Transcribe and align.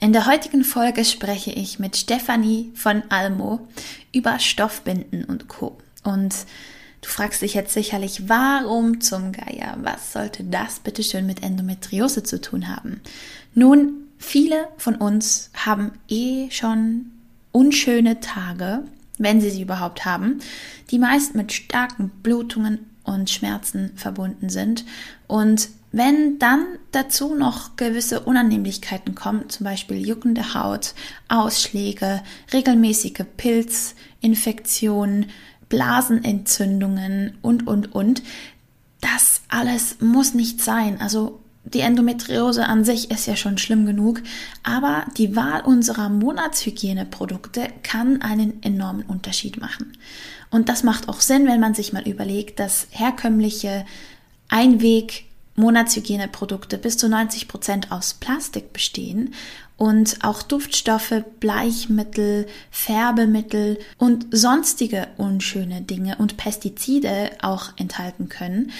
In 0.00 0.12
der 0.12 0.26
heutigen 0.26 0.62
Folge 0.62 1.04
spreche 1.04 1.50
ich 1.50 1.80
mit 1.80 1.96
Stefanie 1.96 2.70
von 2.74 3.02
Almo 3.08 3.66
über 4.12 4.38
Stoffbinden 4.38 5.24
und 5.24 5.48
Co. 5.48 5.76
Und 6.04 6.34
du 7.00 7.08
fragst 7.08 7.42
dich 7.42 7.54
jetzt 7.54 7.74
sicherlich, 7.74 8.28
warum 8.28 9.00
zum 9.00 9.32
Geier? 9.32 9.76
Was 9.82 10.12
sollte 10.12 10.44
das 10.44 10.78
bitteschön 10.78 11.26
mit 11.26 11.42
Endometriose 11.42 12.22
zu 12.22 12.40
tun 12.40 12.68
haben? 12.68 13.00
Nun, 13.54 14.06
viele 14.18 14.68
von 14.76 14.94
uns 14.94 15.50
haben 15.54 15.90
eh 16.08 16.48
schon 16.52 17.06
unschöne 17.50 18.20
Tage, 18.20 18.84
wenn 19.18 19.40
sie 19.40 19.50
sie 19.50 19.62
überhaupt 19.62 20.04
haben, 20.04 20.38
die 20.92 21.00
meist 21.00 21.34
mit 21.34 21.52
starken 21.52 22.10
Blutungen 22.22 22.86
und 23.02 23.30
Schmerzen 23.30 23.90
verbunden 23.96 24.48
sind. 24.48 24.84
Und 25.26 25.70
wenn 25.90 26.38
dann 26.38 26.64
dazu 26.92 27.34
noch 27.34 27.76
gewisse 27.76 28.20
Unannehmlichkeiten 28.20 29.14
kommen, 29.14 29.48
zum 29.48 29.64
Beispiel 29.64 30.06
juckende 30.06 30.54
Haut, 30.54 30.94
Ausschläge, 31.28 32.22
regelmäßige 32.52 33.24
Pilzinfektionen, 33.36 35.26
Blasenentzündungen 35.68 37.38
und, 37.42 37.66
und, 37.66 37.94
und, 37.94 38.22
das 39.00 39.42
alles 39.48 40.00
muss 40.00 40.34
nicht 40.34 40.60
sein. 40.62 41.00
Also 41.00 41.40
die 41.64 41.80
Endometriose 41.80 42.66
an 42.66 42.84
sich 42.84 43.10
ist 43.10 43.26
ja 43.26 43.36
schon 43.36 43.58
schlimm 43.58 43.86
genug, 43.86 44.22
aber 44.62 45.04
die 45.16 45.36
Wahl 45.36 45.60
unserer 45.62 46.08
Monatshygieneprodukte 46.08 47.68
kann 47.82 48.22
einen 48.22 48.62
enormen 48.62 49.04
Unterschied 49.04 49.60
machen. 49.60 49.92
Und 50.50 50.68
das 50.68 50.82
macht 50.82 51.08
auch 51.08 51.20
Sinn, 51.20 51.46
wenn 51.46 51.60
man 51.60 51.74
sich 51.74 51.92
mal 51.92 52.08
überlegt, 52.08 52.58
dass 52.58 52.88
herkömmliche 52.90 53.84
Einweg 54.48 55.27
Monatshygieneprodukte 55.58 56.78
bis 56.78 56.96
zu 56.96 57.08
90 57.08 57.48
Prozent 57.48 57.92
aus 57.92 58.14
Plastik 58.14 58.72
bestehen 58.72 59.34
und 59.76 60.24
auch 60.24 60.42
Duftstoffe, 60.42 61.22
Bleichmittel, 61.40 62.46
Färbemittel 62.70 63.78
und 63.98 64.26
sonstige 64.30 65.08
unschöne 65.16 65.82
Dinge 65.82 66.16
und 66.16 66.36
Pestizide 66.36 67.30
auch 67.42 67.70
enthalten 67.76 68.28
können. 68.28 68.72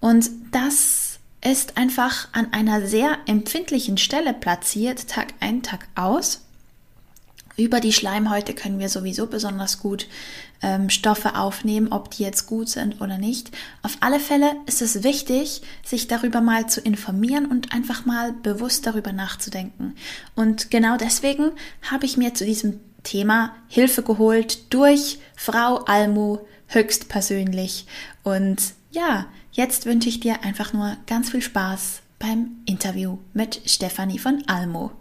Und 0.00 0.30
das 0.52 1.18
ist 1.44 1.76
einfach 1.76 2.28
an 2.32 2.52
einer 2.52 2.86
sehr 2.86 3.18
empfindlichen 3.26 3.98
Stelle 3.98 4.34
platziert, 4.34 5.08
Tag 5.08 5.34
ein, 5.40 5.62
Tag 5.62 5.88
aus. 5.94 6.42
Über 7.58 7.80
die 7.80 7.92
Schleimhäute 7.92 8.54
können 8.54 8.78
wir 8.78 8.88
sowieso 8.88 9.26
besonders 9.26 9.80
gut 9.80 10.06
ähm, 10.62 10.90
Stoffe 10.90 11.34
aufnehmen, 11.34 11.88
ob 11.90 12.12
die 12.12 12.22
jetzt 12.22 12.46
gut 12.46 12.68
sind 12.68 13.00
oder 13.00 13.18
nicht. 13.18 13.50
Auf 13.82 13.96
alle 13.98 14.20
Fälle 14.20 14.54
ist 14.66 14.80
es 14.80 15.02
wichtig, 15.02 15.62
sich 15.84 16.06
darüber 16.06 16.40
mal 16.40 16.68
zu 16.68 16.80
informieren 16.80 17.46
und 17.46 17.74
einfach 17.74 18.06
mal 18.06 18.32
bewusst 18.32 18.86
darüber 18.86 19.12
nachzudenken. 19.12 19.96
Und 20.36 20.70
genau 20.70 20.96
deswegen 20.96 21.50
habe 21.90 22.06
ich 22.06 22.16
mir 22.16 22.32
zu 22.32 22.44
diesem 22.44 22.78
Thema 23.02 23.56
Hilfe 23.66 24.04
geholt 24.04 24.72
durch 24.72 25.18
Frau 25.34 25.78
Almo 25.78 26.46
höchstpersönlich. 26.68 27.86
Und 28.22 28.62
ja, 28.92 29.26
jetzt 29.50 29.84
wünsche 29.84 30.08
ich 30.08 30.20
dir 30.20 30.44
einfach 30.44 30.72
nur 30.72 30.96
ganz 31.08 31.30
viel 31.30 31.42
Spaß 31.42 32.02
beim 32.20 32.50
Interview 32.66 33.18
mit 33.32 33.62
Stefanie 33.66 34.20
von 34.20 34.44
Almo. 34.46 34.92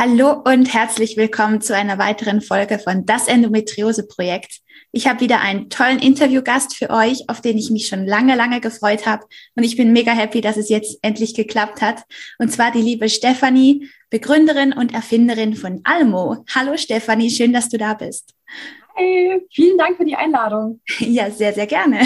Hallo 0.00 0.42
und 0.44 0.72
herzlich 0.72 1.16
willkommen 1.16 1.60
zu 1.60 1.74
einer 1.74 1.98
weiteren 1.98 2.40
Folge 2.40 2.78
von 2.78 3.04
Das 3.04 3.26
Endometriose 3.26 4.06
Projekt. 4.06 4.60
Ich 4.92 5.08
habe 5.08 5.18
wieder 5.18 5.40
einen 5.40 5.70
tollen 5.70 5.98
Interviewgast 5.98 6.76
für 6.76 6.90
euch, 6.90 7.28
auf 7.28 7.40
den 7.40 7.58
ich 7.58 7.70
mich 7.70 7.88
schon 7.88 8.06
lange, 8.06 8.36
lange 8.36 8.60
gefreut 8.60 9.06
habe. 9.06 9.26
Und 9.56 9.64
ich 9.64 9.76
bin 9.76 9.92
mega 9.92 10.12
happy, 10.12 10.40
dass 10.40 10.56
es 10.56 10.68
jetzt 10.68 11.00
endlich 11.02 11.34
geklappt 11.34 11.82
hat. 11.82 12.04
Und 12.38 12.52
zwar 12.52 12.70
die 12.70 12.80
liebe 12.80 13.08
Stefanie, 13.08 13.90
Begründerin 14.08 14.72
und 14.72 14.94
Erfinderin 14.94 15.56
von 15.56 15.80
Almo. 15.82 16.44
Hallo 16.54 16.76
Stefanie, 16.76 17.28
schön, 17.28 17.52
dass 17.52 17.68
du 17.68 17.76
da 17.76 17.94
bist. 17.94 18.36
Hi, 18.96 19.42
vielen 19.50 19.78
Dank 19.78 19.96
für 19.96 20.04
die 20.04 20.14
Einladung. 20.14 20.80
Ja, 21.00 21.28
sehr, 21.28 21.52
sehr 21.52 21.66
gerne. 21.66 22.02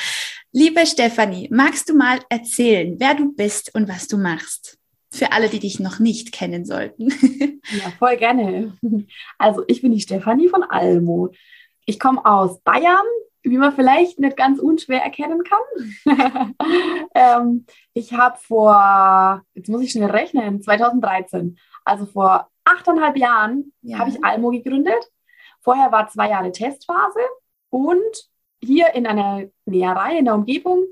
liebe 0.52 0.84
Stefanie, 0.84 1.48
magst 1.50 1.88
du 1.88 1.94
mal 1.94 2.18
erzählen, 2.28 2.96
wer 2.98 3.14
du 3.14 3.32
bist 3.32 3.74
und 3.74 3.88
was 3.88 4.08
du 4.08 4.18
machst? 4.18 4.76
Für 5.12 5.32
alle, 5.32 5.48
die 5.48 5.58
dich 5.58 5.80
noch 5.80 5.98
nicht 5.98 6.32
kennen 6.32 6.64
sollten. 6.64 7.08
ja, 7.70 7.90
voll 7.98 8.16
gerne. 8.16 8.76
Also 9.38 9.64
ich 9.66 9.82
bin 9.82 9.92
die 9.92 10.00
Stefanie 10.00 10.48
von 10.48 10.62
Almo. 10.62 11.30
Ich 11.84 11.98
komme 11.98 12.24
aus 12.24 12.60
Bayern, 12.60 13.06
wie 13.42 13.58
man 13.58 13.74
vielleicht 13.74 14.18
nicht 14.20 14.36
ganz 14.36 14.60
unschwer 14.60 15.02
erkennen 15.02 15.42
kann. 15.42 16.54
ähm, 17.14 17.66
ich 17.92 18.12
habe 18.12 18.38
vor, 18.38 19.42
jetzt 19.54 19.68
muss 19.68 19.82
ich 19.82 19.90
schnell 19.90 20.10
rechnen, 20.10 20.62
2013, 20.62 21.58
also 21.84 22.06
vor 22.06 22.48
achteinhalb 22.64 23.16
Jahren, 23.16 23.72
ja. 23.82 23.98
habe 23.98 24.10
ich 24.10 24.24
Almo 24.24 24.50
gegründet. 24.50 25.10
Vorher 25.60 25.90
war 25.90 26.08
zwei 26.08 26.30
Jahre 26.30 26.52
Testphase 26.52 27.20
und 27.70 28.30
hier 28.62 28.94
in 28.94 29.06
einer 29.06 29.48
Näherei 29.64 30.18
in 30.18 30.26
der 30.26 30.34
Umgebung 30.34 30.86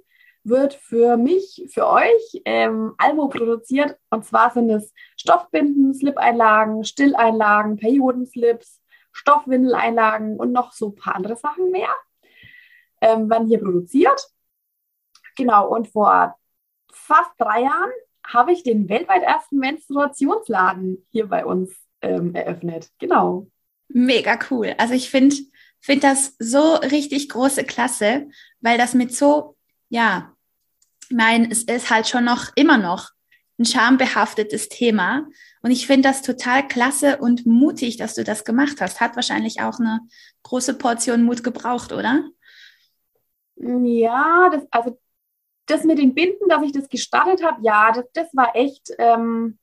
wird 0.48 0.74
für 0.74 1.16
mich, 1.16 1.66
für 1.72 1.86
euch 1.86 2.42
ähm, 2.44 2.94
Almo 2.98 3.28
produziert. 3.28 3.96
Und 4.10 4.24
zwar 4.24 4.50
sind 4.52 4.70
es 4.70 4.92
Stoffbinden, 5.16 5.94
Slip-Einlagen, 5.94 6.84
Stilleinlagen, 6.84 7.76
Periodenslips, 7.76 8.80
Stoffwindeleinlagen 9.12 10.38
und 10.38 10.52
noch 10.52 10.72
so 10.72 10.88
ein 10.88 10.94
paar 10.94 11.14
andere 11.14 11.36
Sachen 11.36 11.70
mehr. 11.70 11.90
Ähm, 13.00 13.30
werden 13.30 13.48
hier 13.48 13.60
produziert. 13.60 14.28
Genau, 15.36 15.68
und 15.68 15.88
vor 15.88 16.36
fast 16.92 17.30
drei 17.38 17.62
Jahren 17.62 17.90
habe 18.26 18.52
ich 18.52 18.62
den 18.62 18.88
weltweit 18.88 19.22
ersten 19.22 19.58
Menstruationsladen 19.58 21.06
hier 21.10 21.28
bei 21.28 21.44
uns 21.44 21.72
ähm, 22.02 22.34
eröffnet. 22.34 22.90
Genau. 22.98 23.46
Mega 23.88 24.38
cool. 24.50 24.74
Also 24.78 24.94
ich 24.94 25.10
finde 25.10 25.36
find 25.80 26.02
das 26.02 26.34
so 26.38 26.74
richtig 26.74 27.28
große 27.28 27.64
Klasse, 27.64 28.28
weil 28.60 28.76
das 28.76 28.94
mit 28.94 29.14
so 29.14 29.56
ja, 29.88 30.34
ich 31.10 31.16
meine, 31.16 31.50
es 31.50 31.62
ist 31.64 31.90
halt 31.90 32.06
schon 32.06 32.24
noch 32.24 32.50
immer 32.54 32.76
noch 32.76 33.10
ein 33.58 33.64
schambehaftetes 33.64 34.68
Thema. 34.68 35.26
Und 35.62 35.70
ich 35.70 35.86
finde 35.86 36.08
das 36.08 36.22
total 36.22 36.66
klasse 36.68 37.16
und 37.18 37.46
mutig, 37.46 37.96
dass 37.96 38.14
du 38.14 38.24
das 38.24 38.44
gemacht 38.44 38.80
hast. 38.80 39.00
Hat 39.00 39.16
wahrscheinlich 39.16 39.60
auch 39.60 39.80
eine 39.80 40.00
große 40.42 40.74
Portion 40.74 41.24
Mut 41.24 41.42
gebraucht, 41.42 41.92
oder? 41.92 42.24
Ja, 43.56 44.50
das, 44.52 44.62
also 44.70 44.98
das 45.66 45.84
mit 45.84 45.98
den 45.98 46.14
Binden, 46.14 46.48
dass 46.48 46.62
ich 46.62 46.72
das 46.72 46.88
gestartet 46.88 47.42
habe, 47.42 47.60
ja, 47.62 47.90
das, 47.90 48.04
das 48.12 48.28
war 48.34 48.54
echt, 48.54 48.92
ähm, 48.98 49.58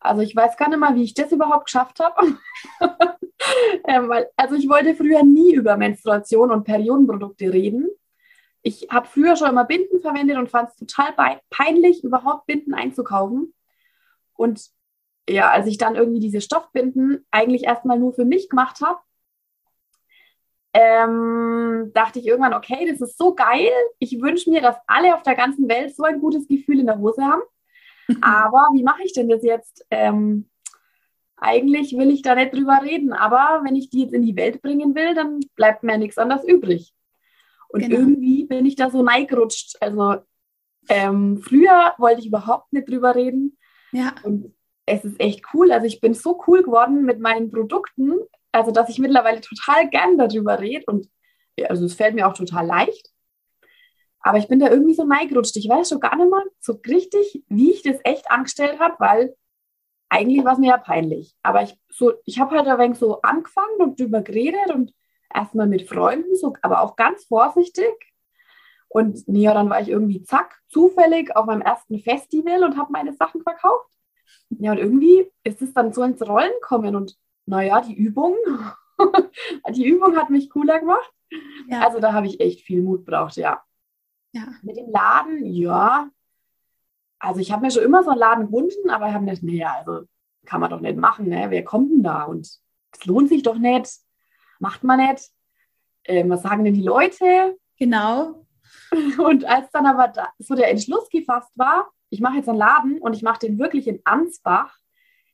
also 0.00 0.22
ich 0.22 0.34
weiß 0.34 0.56
gar 0.56 0.68
nicht 0.68 0.78
mal, 0.78 0.94
wie 0.96 1.04
ich 1.04 1.14
das 1.14 1.30
überhaupt 1.30 1.66
geschafft 1.66 2.00
habe. 2.00 2.38
ähm, 3.86 4.12
also 4.36 4.54
ich 4.56 4.68
wollte 4.68 4.94
früher 4.94 5.22
nie 5.22 5.54
über 5.54 5.76
Menstruation 5.76 6.50
und 6.50 6.64
Periodenprodukte 6.64 7.52
reden 7.52 7.88
ich 8.62 8.88
habe 8.90 9.08
früher 9.08 9.36
schon 9.36 9.50
immer 9.50 9.64
Binden 9.64 10.00
verwendet 10.00 10.38
und 10.38 10.50
fand 10.50 10.70
es 10.70 10.76
total 10.76 11.40
peinlich, 11.50 12.04
überhaupt 12.04 12.46
Binden 12.46 12.74
einzukaufen. 12.74 13.54
Und 14.34 14.70
ja, 15.28 15.50
als 15.50 15.66
ich 15.66 15.78
dann 15.78 15.96
irgendwie 15.96 16.20
diese 16.20 16.40
Stoffbinden 16.40 17.26
eigentlich 17.30 17.64
erstmal 17.64 17.98
nur 17.98 18.12
für 18.12 18.24
mich 18.24 18.48
gemacht 18.48 18.80
habe, 18.80 18.98
ähm, 20.74 21.90
dachte 21.92 22.18
ich 22.18 22.26
irgendwann, 22.26 22.54
okay, 22.54 22.88
das 22.90 23.00
ist 23.00 23.18
so 23.18 23.34
geil. 23.34 23.70
Ich 23.98 24.20
wünsche 24.22 24.50
mir, 24.50 24.62
dass 24.62 24.76
alle 24.86 25.14
auf 25.14 25.22
der 25.22 25.34
ganzen 25.34 25.68
Welt 25.68 25.94
so 25.94 26.04
ein 26.04 26.20
gutes 26.20 26.48
Gefühl 26.48 26.80
in 26.80 26.86
der 26.86 26.98
Hose 26.98 27.22
haben. 27.22 27.42
Aber 28.22 28.68
wie 28.72 28.82
mache 28.82 29.02
ich 29.02 29.12
denn 29.12 29.28
das 29.28 29.42
jetzt? 29.42 29.84
Ähm, 29.90 30.48
eigentlich 31.36 31.96
will 31.98 32.10
ich 32.10 32.22
da 32.22 32.36
nicht 32.36 32.54
drüber 32.54 32.80
reden, 32.84 33.12
aber 33.12 33.62
wenn 33.64 33.74
ich 33.74 33.90
die 33.90 34.02
jetzt 34.02 34.14
in 34.14 34.22
die 34.22 34.36
Welt 34.36 34.62
bringen 34.62 34.94
will, 34.94 35.12
dann 35.14 35.40
bleibt 35.56 35.82
mir 35.82 35.98
nichts 35.98 36.16
anderes 36.16 36.44
übrig. 36.44 36.94
Und 37.72 37.80
genau. 37.80 38.00
irgendwie 38.00 38.44
bin 38.44 38.66
ich 38.66 38.76
da 38.76 38.90
so 38.90 39.02
neigerutscht. 39.02 39.76
Also 39.80 40.16
ähm, 40.88 41.40
früher 41.42 41.94
wollte 41.98 42.20
ich 42.20 42.26
überhaupt 42.26 42.72
nicht 42.72 42.88
drüber 42.88 43.14
reden. 43.14 43.58
Ja. 43.92 44.14
Und 44.22 44.54
es 44.86 45.04
ist 45.04 45.18
echt 45.20 45.42
cool. 45.54 45.72
Also 45.72 45.86
ich 45.86 46.00
bin 46.00 46.14
so 46.14 46.40
cool 46.46 46.62
geworden 46.62 47.04
mit 47.04 47.18
meinen 47.20 47.50
Produkten, 47.50 48.12
also 48.52 48.70
dass 48.70 48.90
ich 48.90 48.98
mittlerweile 48.98 49.40
total 49.40 49.88
gern 49.88 50.18
darüber 50.18 50.60
rede. 50.60 50.84
Und 50.86 51.08
also 51.68 51.86
es 51.86 51.94
fällt 51.94 52.14
mir 52.14 52.28
auch 52.28 52.34
total 52.34 52.66
leicht. 52.66 53.08
Aber 54.20 54.38
ich 54.38 54.48
bin 54.48 54.60
da 54.60 54.70
irgendwie 54.70 54.94
so 54.94 55.04
neigerutscht. 55.04 55.56
Ich 55.56 55.68
weiß 55.68 55.88
schon 55.88 56.00
gar 56.00 56.16
nicht 56.16 56.30
mal 56.30 56.44
so 56.60 56.78
richtig, 56.86 57.42
wie 57.48 57.72
ich 57.72 57.82
das 57.82 57.96
echt 58.04 58.30
angestellt 58.30 58.78
habe, 58.78 58.94
weil 58.98 59.34
eigentlich 60.10 60.44
war 60.44 60.52
es 60.52 60.58
mir 60.58 60.68
ja 60.68 60.78
peinlich. 60.78 61.34
Aber 61.42 61.62
ich, 61.62 61.74
so, 61.88 62.12
ich 62.26 62.38
habe 62.38 62.54
halt 62.56 62.68
ein 62.68 62.78
wenig 62.78 62.98
so 62.98 63.22
angefangen 63.22 63.80
und 63.80 63.98
drüber 63.98 64.20
geredet 64.20 64.70
und 64.74 64.92
erstmal 65.34 65.66
mit 65.66 65.88
Freunden, 65.88 66.34
so, 66.36 66.54
aber 66.62 66.82
auch 66.82 66.96
ganz 66.96 67.24
vorsichtig. 67.24 67.92
Und 68.88 69.24
ja, 69.26 69.54
dann 69.54 69.70
war 69.70 69.80
ich 69.80 69.88
irgendwie 69.88 70.22
zack, 70.22 70.60
zufällig 70.68 71.34
auf 71.34 71.46
meinem 71.46 71.62
ersten 71.62 71.98
Festival 71.98 72.62
und 72.64 72.76
habe 72.76 72.92
meine 72.92 73.14
Sachen 73.14 73.42
verkauft. 73.42 73.90
Ja, 74.50 74.72
und 74.72 74.78
irgendwie 74.78 75.30
ist 75.44 75.62
es 75.62 75.72
dann 75.72 75.92
so 75.92 76.02
ins 76.02 76.20
Rollen 76.26 76.52
kommen 76.60 76.94
und 76.94 77.16
naja, 77.46 77.80
die 77.80 77.94
Übung, 77.94 78.36
die 79.70 79.86
Übung 79.86 80.16
hat 80.16 80.30
mich 80.30 80.50
cooler 80.50 80.80
gemacht. 80.80 81.10
Ja. 81.68 81.80
Also 81.80 82.00
da 82.00 82.12
habe 82.12 82.26
ich 82.26 82.40
echt 82.40 82.60
viel 82.60 82.82
Mut 82.82 83.04
braucht, 83.04 83.36
ja. 83.36 83.62
ja. 84.32 84.42
Mit 84.62 84.76
dem 84.76 84.90
Laden, 84.90 85.46
ja. 85.46 86.10
Also 87.18 87.40
ich 87.40 87.50
habe 87.52 87.62
mir 87.62 87.70
schon 87.70 87.84
immer 87.84 88.02
so 88.02 88.10
einen 88.10 88.20
Laden 88.20 88.50
gewünscht, 88.50 88.78
aber 88.88 89.08
ich 89.08 89.14
habe 89.14 89.24
nicht, 89.24 89.42
nee, 89.42 89.64
also 89.64 90.02
kann 90.44 90.60
man 90.60 90.70
doch 90.70 90.80
nicht 90.80 90.98
machen, 90.98 91.28
ne? 91.28 91.46
Wer 91.48 91.64
kommt 91.64 91.90
denn 91.90 92.02
da? 92.02 92.24
Und 92.24 92.40
es 92.40 93.06
lohnt 93.06 93.28
sich 93.28 93.42
doch 93.42 93.56
nicht, 93.56 93.88
macht 94.62 94.84
man 94.84 95.06
nicht. 95.06 95.28
Ähm, 96.04 96.30
was 96.30 96.42
sagen 96.42 96.64
denn 96.64 96.74
die 96.74 96.82
Leute? 96.82 97.58
Genau. 97.78 98.46
Und 99.18 99.44
als 99.44 99.70
dann 99.72 99.86
aber 99.86 100.08
da, 100.08 100.30
so 100.38 100.54
der 100.54 100.70
Entschluss 100.70 101.08
gefasst 101.10 101.50
war, 101.56 101.90
ich 102.08 102.20
mache 102.20 102.36
jetzt 102.36 102.48
einen 102.48 102.58
Laden 102.58 102.98
und 103.00 103.16
ich 103.16 103.22
mache 103.22 103.38
den 103.38 103.58
wirklich 103.58 103.88
in 103.88 104.00
Ansbach, 104.04 104.76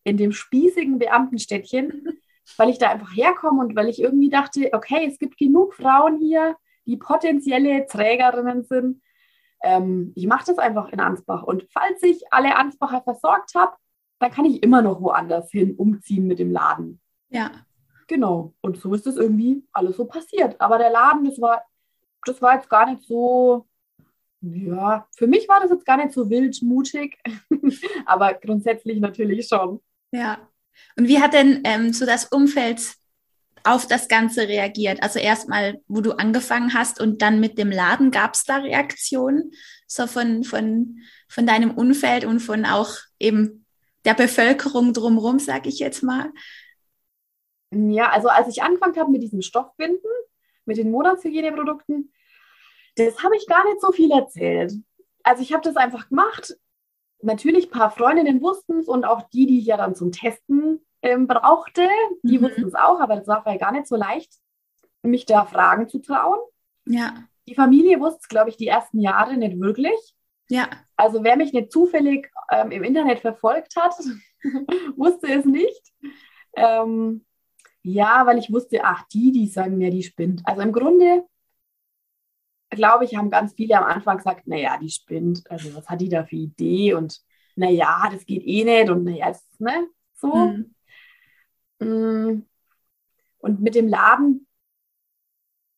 in 0.05 0.17
dem 0.17 0.31
spießigen 0.31 1.01
Beamtenstädtchen, 1.01 2.21
weil 2.57 2.71
ich 2.71 2.79
da 2.79 2.89
einfach 2.89 3.15
herkomme 3.15 3.61
und 3.61 3.75
weil 3.77 3.89
ich 3.89 4.01
irgendwie 4.01 4.29
dachte, 4.31 4.71
okay, 4.73 5.07
es 5.11 5.19
gibt 5.19 5.37
genug 5.39 5.75
Frauen 5.75 6.19
hier, 6.19 6.57
die 6.87 6.97
potenzielle 6.97 7.87
Trägerinnen 7.87 8.63
sind. 8.63 9.03
Ähm, 9.63 10.13
ich 10.15 10.29
mache 10.29 10.47
das 10.47 10.59
einfach 10.59 10.89
in 10.91 11.01
Ansbach. 11.01 11.43
Und 11.43 11.67
falls 11.73 12.01
ich 12.03 12.33
alle 12.33 12.57
Ansbacher 12.57 13.03
versorgt 13.03 13.55
habe, 13.57 13.77
dann 14.21 14.31
kann 14.31 14.45
ich 14.45 14.63
immer 14.63 14.81
noch 14.81 15.01
woanders 15.01 15.51
hin 15.51 15.75
umziehen 15.75 16.29
mit 16.29 16.39
dem 16.39 16.53
Laden. 16.53 17.01
Ja. 17.29 17.51
Genau. 18.08 18.55
Und 18.62 18.81
so 18.81 18.93
ist 18.94 19.06
es 19.06 19.16
irgendwie 19.16 19.62
alles 19.72 19.96
so 19.96 20.06
passiert. 20.06 20.60
Aber 20.60 20.78
der 20.78 20.90
Laden, 20.90 21.25
das 21.25 21.40
war, 21.40 21.62
das 22.25 22.43
war 22.43 22.56
jetzt 22.56 22.69
gar 22.69 22.90
nicht 22.90 23.06
so, 23.06 23.66
ja, 24.40 25.06
für 25.16 25.26
mich 25.26 25.49
war 25.49 25.60
das 25.60 25.70
jetzt 25.70 25.84
gar 25.84 25.99
nicht 25.99 26.12
so 26.12 26.28
wild 26.28 26.60
mutig, 26.62 27.19
aber 28.06 28.34
grundsätzlich 28.34 28.99
natürlich 28.99 29.46
schon. 29.46 29.81
Ja. 30.10 30.38
Und 30.96 31.08
wie 31.08 31.20
hat 31.20 31.34
denn 31.34 31.60
ähm, 31.64 31.93
so 31.93 32.06
das 32.06 32.26
Umfeld 32.26 32.94
auf 33.64 33.87
das 33.87 34.08
Ganze 34.08 34.49
reagiert? 34.49 35.02
Also 35.02 35.19
erstmal, 35.19 35.81
wo 35.87 36.00
du 36.00 36.12
angefangen 36.12 36.72
hast 36.72 37.00
und 37.00 37.20
dann 37.20 37.40
mit 37.40 37.58
dem 37.58 37.70
Laden, 37.70 38.10
gab 38.10 38.34
es 38.34 38.44
da 38.44 38.56
Reaktionen 38.56 39.52
so 39.87 40.06
von, 40.06 40.44
von, 40.44 41.00
von 41.28 41.46
deinem 41.46 41.72
Umfeld 41.72 42.25
und 42.25 42.40
von 42.40 42.64
auch 42.64 42.94
eben 43.19 43.66
der 44.05 44.14
Bevölkerung 44.14 44.94
drumherum, 44.94 45.38
sage 45.38 45.69
ich 45.69 45.78
jetzt 45.78 46.02
mal? 46.02 46.31
Ja, 47.70 48.11
also 48.11 48.29
als 48.29 48.49
ich 48.49 48.62
angefangen 48.62 48.97
habe 48.97 49.11
mit 49.11 49.23
diesem 49.23 49.43
Stoffbinden, 49.43 50.11
mit 50.65 50.76
den 50.76 50.91
Monatshygieneprodukten, 50.91 52.12
das 52.97 53.23
habe 53.23 53.37
ich 53.37 53.47
gar 53.47 53.65
nicht 53.65 53.81
so 53.81 53.93
viel 53.93 54.11
erzählt. 54.11 54.75
Also 55.23 55.43
ich 55.43 55.53
habe 55.53 55.62
das 55.62 55.76
einfach 55.76 56.09
gemacht. 56.09 56.56
Natürlich, 57.20 57.67
ein 57.67 57.79
paar 57.79 57.91
Freundinnen 57.91 58.41
wussten 58.41 58.79
es 58.79 58.88
und 58.88 59.05
auch 59.05 59.29
die, 59.31 59.47
die 59.47 59.59
ich 59.59 59.67
ja 59.67 59.76
dann 59.76 59.94
zum 59.94 60.12
Testen 60.12 60.81
ähm, 61.03 61.26
brauchte, 61.26 61.87
die 62.23 62.38
mhm. 62.38 62.43
wussten 62.43 62.65
es 62.65 62.75
auch, 62.75 63.00
aber 63.00 63.17
das 63.17 63.26
war 63.26 63.47
ja 63.47 63.56
gar 63.56 63.73
nicht 63.73 63.87
so 63.87 63.97
leicht, 63.97 64.32
mich 65.03 65.26
da 65.26 65.44
Fragen 65.44 65.88
zu 65.88 65.99
trauen. 65.99 66.38
Ja. 66.87 67.25
Die 67.47 67.55
Familie 67.55 68.00
wusste 68.00 68.20
es, 68.23 68.29
glaube 68.29 68.50
ich, 68.50 68.56
die 68.56 68.69
ersten 68.69 69.00
Jahre 69.00 69.37
nicht 69.37 69.61
wirklich. 69.61 70.15
Ja. 70.49 70.69
Also 70.97 71.23
wer 71.25 71.37
mich 71.37 71.53
nicht 71.53 71.73
zufällig 71.73 72.31
ähm, 72.50 72.70
im 72.70 72.82
Internet 72.82 73.20
verfolgt 73.20 73.76
hat, 73.76 73.94
wusste 74.97 75.29
es 75.29 75.44
nicht. 75.44 75.93
Ähm, 76.56 77.25
ja, 77.83 78.27
weil 78.27 78.39
ich 78.39 78.53
wusste, 78.53 78.85
ach, 78.85 79.07
die, 79.09 79.33
die 79.33 79.47
sagen 79.47 79.79
mir, 79.79 79.91
die 79.91 80.03
spinnt. 80.03 80.43
Also 80.45 80.63
im 80.63 80.73
Grunde, 80.73 81.25
glaube 82.71 83.05
ich, 83.05 83.17
haben 83.17 83.31
ganz 83.31 83.55
viele 83.55 83.79
am 83.79 83.85
Anfang 83.85 84.19
gesagt, 84.19 84.47
naja, 84.47 84.79
die 84.79 84.91
spinnt. 84.91 85.49
Also 85.51 85.75
was 85.75 85.89
hat 85.89 86.01
die 86.01 86.09
da 86.09 86.25
für 86.25 86.37
Idee? 86.37 86.95
Und 86.95 87.21
naja, 87.57 88.09
das 88.13 88.27
geht 88.27 88.45
eh 88.45 88.65
nicht. 88.65 88.91
Und 88.91 89.05
naja, 89.05 89.33
ne, 89.59 89.89
so. 90.15 90.35
Mhm. 90.35 90.75
Mm. 91.81 92.47
Und 93.41 93.61
mit 93.61 93.77
dem 93.77 93.89
Laden 93.89 94.49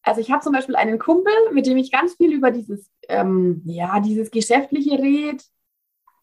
also 0.02 0.20
ich 0.20 0.31
habe 0.31 0.43
zum 0.43 0.52
Beispiel 0.52 0.76
einen 0.76 0.99
Kumpel, 0.99 1.32
mit 1.52 1.67
dem 1.67 1.76
ich 1.76 1.93
ganz 1.93 2.14
viel 2.14 2.32
über 2.32 2.50
dieses, 2.50 2.91
ähm, 3.08 3.62
ja, 3.64 4.00
dieses 4.00 4.31
Geschäftliche 4.31 4.99
rede, 4.99 5.43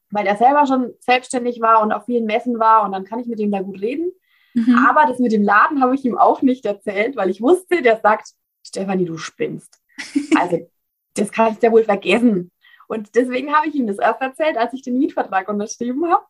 weil 0.09 0.25
er 0.25 0.37
selber 0.37 0.65
schon 0.65 0.93
selbstständig 0.99 1.61
war 1.61 1.81
und 1.81 1.91
auf 1.91 2.05
vielen 2.05 2.25
Messen 2.25 2.59
war 2.59 2.83
und 2.83 2.91
dann 2.91 3.03
kann 3.03 3.19
ich 3.19 3.27
mit 3.27 3.39
ihm 3.39 3.51
da 3.51 3.61
gut 3.61 3.79
reden. 3.81 4.11
Mhm. 4.57 4.75
Aber 4.89 5.05
das 5.05 5.19
mit 5.19 5.31
dem 5.31 5.43
Laden 5.43 5.81
habe 5.81 5.93
ich 5.93 6.03
ihm 6.03 6.17
auch 6.17 6.41
nicht 6.41 6.65
erzählt, 6.65 7.15
weil 7.15 7.29
ich 7.29 7.41
wusste, 7.41 7.83
der 7.83 7.99
sagt, 7.99 8.29
Stefanie, 8.65 9.05
du 9.05 9.17
spinnst. 9.17 9.79
Also 10.35 10.69
das 11.13 11.31
kann 11.31 11.53
ich 11.53 11.61
ja 11.61 11.71
wohl 11.71 11.83
vergessen. 11.83 12.51
Und 12.87 13.15
deswegen 13.15 13.53
habe 13.53 13.67
ich 13.67 13.75
ihm 13.75 13.87
das 13.87 13.99
erst 13.99 14.21
erzählt, 14.21 14.57
als 14.57 14.73
ich 14.73 14.81
den 14.81 14.97
Mietvertrag 14.97 15.47
unterschrieben 15.47 16.09
habe. 16.11 16.25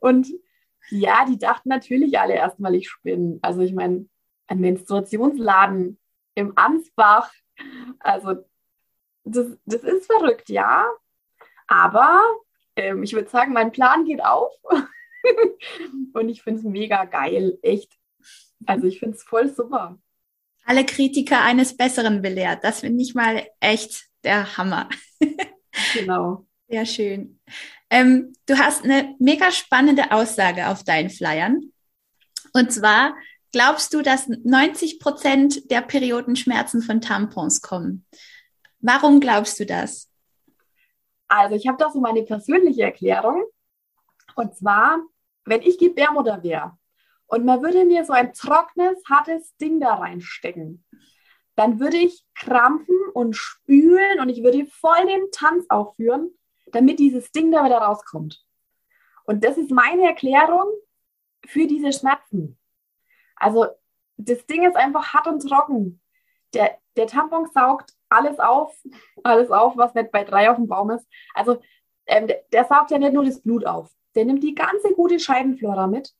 Und 0.00 0.28
ja, 0.90 1.26
die 1.26 1.38
dachten 1.38 1.68
natürlich 1.68 2.18
alle 2.18 2.34
erstmal, 2.34 2.74
ich 2.74 2.88
spinne. 2.88 3.38
Also 3.42 3.60
ich 3.60 3.72
meine, 3.74 4.06
ein 4.46 4.60
Menstruationsladen 4.60 5.98
im 6.34 6.52
Ansbach. 6.56 7.32
Also 8.00 8.44
das, 9.24 9.46
das 9.66 9.82
ist 9.82 10.06
verrückt, 10.06 10.48
ja. 10.48 10.86
Aber 11.66 12.22
ähm, 12.76 13.02
ich 13.02 13.12
würde 13.12 13.28
sagen, 13.28 13.52
mein 13.52 13.72
Plan 13.72 14.04
geht 14.04 14.24
auf. 14.24 14.52
Und 16.14 16.28
ich 16.28 16.42
finde 16.42 16.60
es 16.60 16.64
mega 16.64 17.04
geil, 17.04 17.58
echt. 17.62 17.98
Also 18.66 18.86
ich 18.86 18.98
finde 18.98 19.16
es 19.16 19.22
voll 19.22 19.52
super. 19.52 19.98
Alle 20.64 20.84
Kritiker 20.84 21.42
eines 21.42 21.76
Besseren 21.76 22.22
belehrt. 22.22 22.62
Das 22.62 22.80
finde 22.80 23.02
ich 23.02 23.14
mal 23.14 23.46
echt 23.60 24.06
der 24.22 24.56
Hammer. 24.56 24.88
genau. 25.94 26.46
Sehr 26.68 26.86
schön. 26.86 27.40
Ähm, 27.90 28.32
du 28.46 28.56
hast 28.56 28.84
eine 28.84 29.14
mega 29.18 29.50
spannende 29.50 30.12
Aussage 30.12 30.68
auf 30.68 30.84
deinen 30.84 31.10
Flyern. 31.10 31.72
Und 32.54 32.72
zwar, 32.72 33.14
glaubst 33.52 33.92
du, 33.92 34.02
dass 34.02 34.28
90 34.28 35.00
Prozent 35.00 35.70
der 35.70 35.82
Periodenschmerzen 35.82 36.80
von 36.80 37.00
Tampons 37.00 37.60
kommen? 37.60 38.06
Warum 38.80 39.20
glaubst 39.20 39.60
du 39.60 39.66
das? 39.66 40.10
Also 41.28 41.56
ich 41.56 41.66
habe 41.66 41.78
da 41.78 41.90
so 41.90 42.00
meine 42.00 42.22
persönliche 42.22 42.82
Erklärung. 42.82 43.44
Und 44.34 44.56
zwar, 44.56 44.98
wenn 45.44 45.62
ich 45.62 45.78
Gebärmutter 45.78 46.42
wäre 46.42 46.78
und 47.26 47.44
man 47.44 47.62
würde 47.62 47.84
mir 47.84 48.04
so 48.04 48.12
ein 48.12 48.32
trockenes, 48.32 49.02
hartes 49.08 49.56
Ding 49.56 49.80
da 49.80 49.94
reinstecken, 49.94 50.84
dann 51.56 51.80
würde 51.80 51.98
ich 51.98 52.24
krampfen 52.34 52.96
und 53.14 53.36
spülen 53.36 54.20
und 54.20 54.28
ich 54.28 54.42
würde 54.42 54.66
voll 54.66 55.06
den 55.06 55.30
Tanz 55.32 55.66
aufführen, 55.68 56.30
damit 56.72 56.98
dieses 56.98 57.30
Ding 57.32 57.50
da 57.52 57.64
wieder 57.64 57.78
rauskommt. 57.78 58.44
Und 59.24 59.44
das 59.44 59.58
ist 59.58 59.70
meine 59.70 60.06
Erklärung 60.06 60.66
für 61.46 61.66
diese 61.66 61.92
Schmerzen. 61.92 62.58
Also 63.36 63.66
das 64.16 64.46
Ding 64.46 64.66
ist 64.66 64.76
einfach 64.76 65.12
hart 65.12 65.26
und 65.26 65.46
trocken. 65.46 66.00
Der, 66.54 66.78
der 66.96 67.06
Tampon 67.06 67.46
saugt 67.52 67.94
alles 68.08 68.38
auf, 68.38 68.74
alles 69.22 69.50
auf, 69.50 69.76
was 69.76 69.94
nicht 69.94 70.12
bei 70.12 70.24
drei 70.24 70.50
auf 70.50 70.56
dem 70.56 70.68
Baum 70.68 70.90
ist. 70.90 71.06
Also 71.34 71.60
ähm, 72.06 72.26
der, 72.26 72.42
der 72.52 72.64
saugt 72.64 72.90
ja 72.90 72.98
nicht 72.98 73.12
nur 73.12 73.24
das 73.24 73.40
Blut 73.40 73.66
auf, 73.66 73.90
der 74.14 74.24
nimmt 74.24 74.42
die 74.42 74.54
ganze 74.54 74.94
gute 74.94 75.18
Scheidenflora 75.18 75.86
mit. 75.86 76.12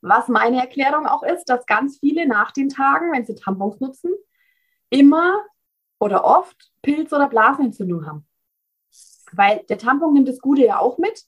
Was 0.00 0.28
meine 0.28 0.60
Erklärung 0.60 1.06
auch 1.06 1.22
ist, 1.22 1.44
dass 1.46 1.66
ganz 1.66 1.98
viele 1.98 2.26
nach 2.26 2.52
den 2.52 2.68
Tagen, 2.68 3.12
wenn 3.12 3.26
sie 3.26 3.34
Tampons 3.34 3.80
nutzen, 3.80 4.12
immer 4.88 5.44
oder 5.98 6.24
oft 6.24 6.72
Pilz- 6.82 7.12
oder 7.12 7.28
Blasenentzündung 7.28 8.06
haben. 8.06 8.26
Weil 9.32 9.64
der 9.68 9.78
Tampon 9.78 10.14
nimmt 10.14 10.28
das 10.28 10.40
Gute 10.40 10.64
ja 10.64 10.78
auch 10.78 10.98
mit 10.98 11.24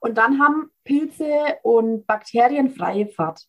und 0.00 0.18
dann 0.18 0.40
haben 0.40 0.70
Pilze 0.84 1.58
und 1.62 2.06
Bakterien 2.06 2.70
freie 2.70 3.06
Fahrt. 3.06 3.46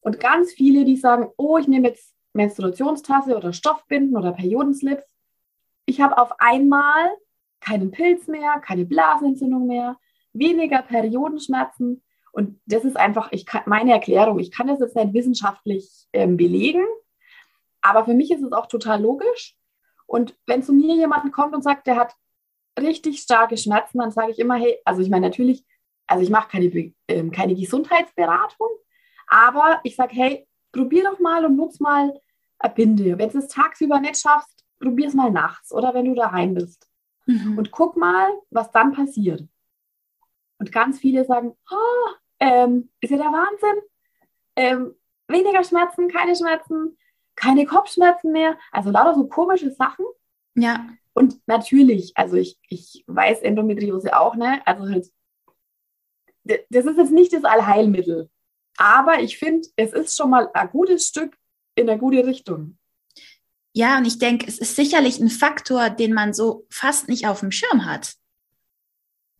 Und 0.00 0.20
ganz 0.20 0.52
viele, 0.52 0.84
die 0.84 0.96
sagen, 0.96 1.30
oh, 1.36 1.56
ich 1.58 1.68
nehme 1.68 1.88
jetzt 1.88 2.14
Menstruationstasse 2.34 3.36
oder 3.36 3.52
Stoffbinden 3.52 4.16
oder 4.16 4.32
Periodenslips. 4.32 5.04
Ich 5.86 6.00
habe 6.00 6.18
auf 6.18 6.32
einmal 6.40 7.10
keinen 7.60 7.90
Pilz 7.90 8.26
mehr, 8.26 8.60
keine 8.60 8.84
Blasenentzündung 8.84 9.66
mehr, 9.66 9.96
weniger 10.32 10.82
Periodenschmerzen. 10.82 12.02
Und 12.32 12.60
das 12.66 12.84
ist 12.84 12.96
einfach 12.96 13.30
ich 13.32 13.46
kann, 13.46 13.62
meine 13.66 13.92
Erklärung. 13.92 14.38
Ich 14.38 14.50
kann 14.50 14.66
das 14.66 14.80
jetzt 14.80 14.96
nicht 14.96 15.12
wissenschaftlich 15.12 16.06
ähm, 16.12 16.36
belegen, 16.36 16.84
aber 17.82 18.04
für 18.04 18.14
mich 18.14 18.30
ist 18.30 18.42
es 18.42 18.52
auch 18.52 18.66
total 18.66 19.02
logisch. 19.02 19.54
Und 20.06 20.34
wenn 20.46 20.62
zu 20.62 20.72
mir 20.72 20.94
jemand 20.94 21.32
kommt 21.32 21.54
und 21.54 21.62
sagt, 21.62 21.86
der 21.86 21.96
hat 21.96 22.14
richtig 22.78 23.20
starke 23.20 23.56
Schmerzen, 23.56 23.98
dann 23.98 24.10
sage 24.10 24.32
ich 24.32 24.38
immer, 24.38 24.54
hey, 24.54 24.78
also 24.84 25.02
ich 25.02 25.10
meine 25.10 25.26
natürlich, 25.26 25.64
also 26.06 26.22
ich 26.22 26.30
mache 26.30 26.48
keine, 26.48 26.66
äh, 27.06 27.28
keine 27.30 27.54
Gesundheitsberatung, 27.54 28.68
aber 29.26 29.80
ich 29.84 29.96
sage, 29.96 30.14
hey, 30.14 30.46
probier 30.72 31.04
doch 31.04 31.20
mal 31.20 31.44
und 31.44 31.56
nutz 31.56 31.80
mal 31.80 32.18
eine 32.58 32.74
Binde. 32.74 33.18
Wenn 33.18 33.30
du 33.30 33.38
es 33.38 33.48
tagsüber 33.48 34.00
nicht 34.00 34.18
schaffst, 34.18 34.64
probier 34.80 35.08
es 35.08 35.14
mal 35.14 35.30
nachts 35.30 35.72
oder 35.72 35.94
wenn 35.94 36.06
du 36.06 36.14
daheim 36.14 36.54
bist. 36.54 36.88
Mhm. 37.26 37.58
Und 37.58 37.70
guck 37.70 37.96
mal, 37.96 38.28
was 38.50 38.70
dann 38.70 38.92
passiert. 38.92 39.42
Und 40.58 40.72
ganz 40.72 40.98
viele 40.98 41.24
sagen, 41.24 41.56
oh, 41.70 42.14
Ähm, 42.44 42.90
ist 43.00 43.10
ja 43.10 43.18
der 43.18 43.26
Wahnsinn. 43.26 43.82
Ähm, 44.56 44.94
weniger 45.28 45.62
Schmerzen, 45.62 46.08
keine 46.08 46.34
Schmerzen, 46.34 46.98
keine 47.36 47.66
Kopfschmerzen 47.66 48.32
mehr. 48.32 48.58
Also 48.72 48.90
lauter 48.90 49.14
so 49.14 49.28
komische 49.28 49.70
Sachen. 49.70 50.04
Ja. 50.56 50.88
Und 51.14 51.40
natürlich, 51.46 52.12
also 52.16 52.36
ich, 52.36 52.58
ich 52.68 53.04
weiß 53.06 53.42
Endometriose 53.42 54.18
auch, 54.18 54.34
ne? 54.34 54.60
Also 54.66 54.88
halt, 54.88 55.06
das 56.44 56.84
ist 56.84 56.96
jetzt 56.96 57.12
nicht 57.12 57.32
das 57.32 57.44
Allheilmittel. 57.44 58.28
Aber 58.76 59.20
ich 59.20 59.38
finde, 59.38 59.68
es 59.76 59.92
ist 59.92 60.16
schon 60.16 60.30
mal 60.30 60.50
ein 60.52 60.70
gutes 60.70 61.06
Stück 61.06 61.36
in 61.76 61.88
eine 61.88 62.00
gute 62.00 62.26
Richtung. 62.26 62.76
Ja, 63.72 63.98
und 63.98 64.04
ich 64.04 64.18
denke, 64.18 64.46
es 64.48 64.58
ist 64.58 64.74
sicherlich 64.74 65.20
ein 65.20 65.30
Faktor, 65.30 65.90
den 65.90 66.12
man 66.12 66.34
so 66.34 66.66
fast 66.70 67.08
nicht 67.08 67.28
auf 67.28 67.38
dem 67.40 67.52
Schirm 67.52 67.84
hat. 67.84 68.16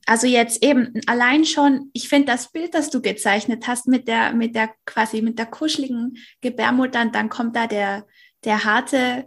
Also 0.07 0.27
jetzt 0.27 0.63
eben 0.65 0.93
allein 1.07 1.45
schon, 1.45 1.91
ich 1.93 2.09
finde 2.09 2.33
das 2.33 2.51
Bild, 2.51 2.75
das 2.75 2.91
du 2.91 3.01
gezeichnet 3.01 3.67
hast 3.69 3.87
mit 3.87 4.09
der, 4.09 4.33
mit 4.33 4.55
der 4.55 4.71
quasi 4.85 5.23
mit 5.23 5.39
der 5.39 5.47
kuscheligen 5.47 6.17
Gebärmutter, 6.41 7.07
dann 7.07 7.29
kommt 7.29 7.55
da 7.55 7.67
der, 7.67 8.07
der 8.45 8.65
harte, 8.65 9.27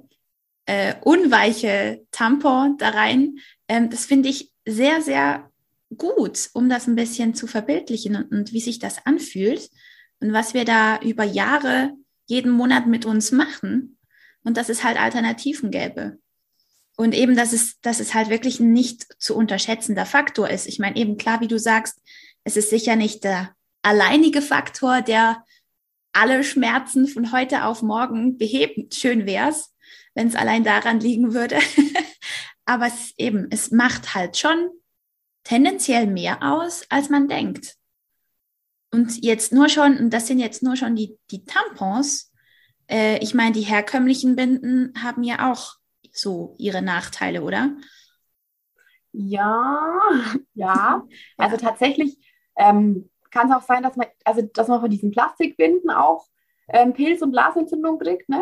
äh, 0.65 0.95
unweiche 1.01 2.05
Tampon 2.11 2.77
da 2.77 2.89
rein. 2.89 3.37
Ähm, 3.67 3.89
das 3.89 4.05
finde 4.05 4.29
ich 4.29 4.51
sehr, 4.65 5.01
sehr 5.01 5.49
gut, 5.95 6.49
um 6.53 6.69
das 6.69 6.87
ein 6.87 6.95
bisschen 6.95 7.35
zu 7.35 7.47
verbildlichen 7.47 8.15
und, 8.15 8.31
und 8.31 8.53
wie 8.53 8.59
sich 8.59 8.79
das 8.79 9.05
anfühlt 9.05 9.69
und 10.19 10.33
was 10.33 10.53
wir 10.53 10.65
da 10.65 10.99
über 10.99 11.23
Jahre 11.23 11.93
jeden 12.27 12.51
Monat 12.51 12.87
mit 12.87 13.05
uns 13.05 13.31
machen 13.31 13.97
und 14.43 14.57
dass 14.57 14.69
es 14.69 14.83
halt 14.83 14.99
Alternativen 14.99 15.71
gäbe. 15.71 16.17
Und 16.97 17.13
eben, 17.13 17.35
dass 17.35 17.51
es, 17.51 17.79
dass 17.81 17.99
es 17.99 18.13
halt 18.13 18.29
wirklich 18.29 18.59
ein 18.59 18.71
nicht 18.71 19.21
zu 19.21 19.35
unterschätzender 19.35 20.05
Faktor 20.05 20.49
ist. 20.49 20.65
Ich 20.65 20.79
meine, 20.79 20.95
eben 20.95 21.17
klar, 21.17 21.41
wie 21.41 21.47
du 21.47 21.59
sagst, 21.59 22.01
es 22.43 22.55
ist 22.55 22.69
sicher 22.69 22.95
nicht 22.95 23.23
der 23.23 23.53
alleinige 23.81 24.41
Faktor, 24.41 25.01
der 25.01 25.43
alle 26.13 26.43
Schmerzen 26.43 27.07
von 27.07 27.31
heute 27.33 27.65
auf 27.65 27.81
morgen 27.81 28.37
behebt. 28.37 28.95
Schön 28.95 29.25
wär's, 29.25 29.73
wenn 30.13 30.27
es 30.27 30.35
allein 30.35 30.63
daran 30.63 31.01
liegen 31.01 31.33
würde. 31.33 31.59
Aber 32.65 32.87
es 32.87 33.13
eben, 33.17 33.47
es 33.51 33.71
macht 33.71 34.15
halt 34.15 34.37
schon 34.37 34.69
tendenziell 35.43 36.07
mehr 36.07 36.41
aus, 36.41 36.85
als 36.89 37.09
man 37.09 37.27
denkt. 37.27 37.75
Und 38.91 39.23
jetzt 39.23 39.51
nur 39.51 39.67
schon, 39.67 39.97
und 39.97 40.09
das 40.11 40.27
sind 40.27 40.39
jetzt 40.39 40.63
nur 40.63 40.77
schon 40.77 40.95
die, 40.95 41.17
die 41.29 41.43
Tampons. 41.43 42.31
Äh, 42.89 43.17
ich 43.19 43.33
meine, 43.33 43.51
die 43.51 43.61
herkömmlichen 43.61 44.37
Binden 44.37 44.93
haben 45.03 45.23
ja 45.23 45.51
auch 45.51 45.75
so 46.15 46.55
ihre 46.57 46.81
Nachteile, 46.81 47.43
oder? 47.43 47.75
Ja, 49.11 49.99
ja. 50.53 51.03
Also 51.37 51.57
tatsächlich 51.57 52.17
ähm, 52.57 53.09
kann 53.31 53.49
es 53.49 53.55
auch 53.55 53.63
sein, 53.63 53.83
dass 53.83 53.95
man, 53.95 54.07
also 54.23 54.41
dass 54.41 54.67
man 54.67 54.81
von 54.81 54.89
diesen 54.89 55.11
Plastikbinden 55.11 55.89
auch 55.89 56.25
ähm, 56.69 56.93
Pilz- 56.93 57.21
und 57.21 57.31
Blasenentzündung 57.31 57.99
kriegt, 57.99 58.29
ne? 58.29 58.41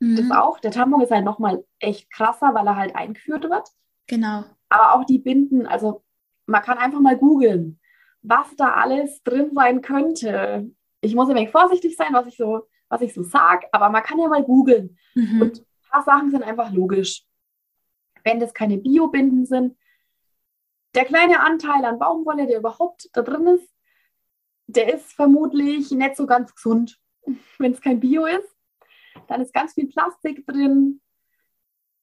Mhm. 0.00 0.16
Das 0.16 0.30
auch. 0.30 0.60
Der 0.60 0.70
Tampon 0.70 1.00
ist 1.00 1.10
halt 1.10 1.24
nochmal 1.24 1.64
echt 1.78 2.10
krasser, 2.12 2.54
weil 2.54 2.66
er 2.66 2.76
halt 2.76 2.94
eingeführt 2.94 3.44
wird. 3.44 3.68
Genau. 4.06 4.44
Aber 4.68 4.94
auch 4.94 5.04
die 5.04 5.18
Binden, 5.18 5.66
also 5.66 6.04
man 6.46 6.62
kann 6.62 6.78
einfach 6.78 7.00
mal 7.00 7.16
googeln, 7.16 7.80
was 8.22 8.54
da 8.56 8.74
alles 8.74 9.22
drin 9.22 9.50
sein 9.54 9.80
könnte. 9.80 10.70
Ich 11.00 11.14
muss 11.14 11.28
ein 11.28 11.36
wenig 11.36 11.50
vorsichtig 11.50 11.96
sein, 11.96 12.12
was 12.12 12.26
ich 12.26 12.36
so, 12.36 12.66
was 12.88 13.00
ich 13.00 13.14
so 13.14 13.22
sage, 13.22 13.66
aber 13.72 13.88
man 13.88 14.02
kann 14.02 14.18
ja 14.18 14.28
mal 14.28 14.42
googeln. 14.42 14.98
Mhm. 15.14 15.42
Und 15.42 15.64
paar 15.94 16.02
Sachen 16.02 16.30
sind 16.30 16.42
einfach 16.42 16.72
logisch. 16.72 17.24
Wenn 18.24 18.40
das 18.40 18.54
keine 18.54 18.78
Biobinden 18.78 19.46
sind, 19.46 19.76
der 20.94 21.04
kleine 21.04 21.40
Anteil 21.40 21.84
an 21.84 21.98
Baumwolle, 21.98 22.46
der 22.46 22.58
überhaupt 22.58 23.08
da 23.12 23.22
drin 23.22 23.46
ist, 23.46 23.68
der 24.66 24.94
ist 24.94 25.12
vermutlich 25.12 25.90
nicht 25.90 26.16
so 26.16 26.26
ganz 26.26 26.54
gesund. 26.54 26.98
Wenn 27.58 27.72
es 27.72 27.80
kein 27.80 28.00
Bio 28.00 28.26
ist, 28.26 28.48
dann 29.28 29.40
ist 29.40 29.52
ganz 29.52 29.74
viel 29.74 29.88
Plastik 29.88 30.46
drin. 30.46 31.00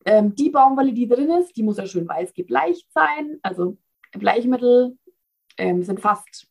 Ähm, 0.06 0.36
die 0.36 0.50
Baumwolle, 0.50 0.94
die 0.94 1.08
drin 1.08 1.30
ist, 1.32 1.56
die 1.56 1.64
muss 1.64 1.78
ja 1.78 1.86
schön 1.86 2.08
weiß 2.08 2.34
gebleicht 2.34 2.92
sein. 2.92 3.40
Also 3.42 3.78
Bleichmittel 4.14 4.98
ähm, 5.58 5.84
sind 5.84 6.00
fast 6.00 6.48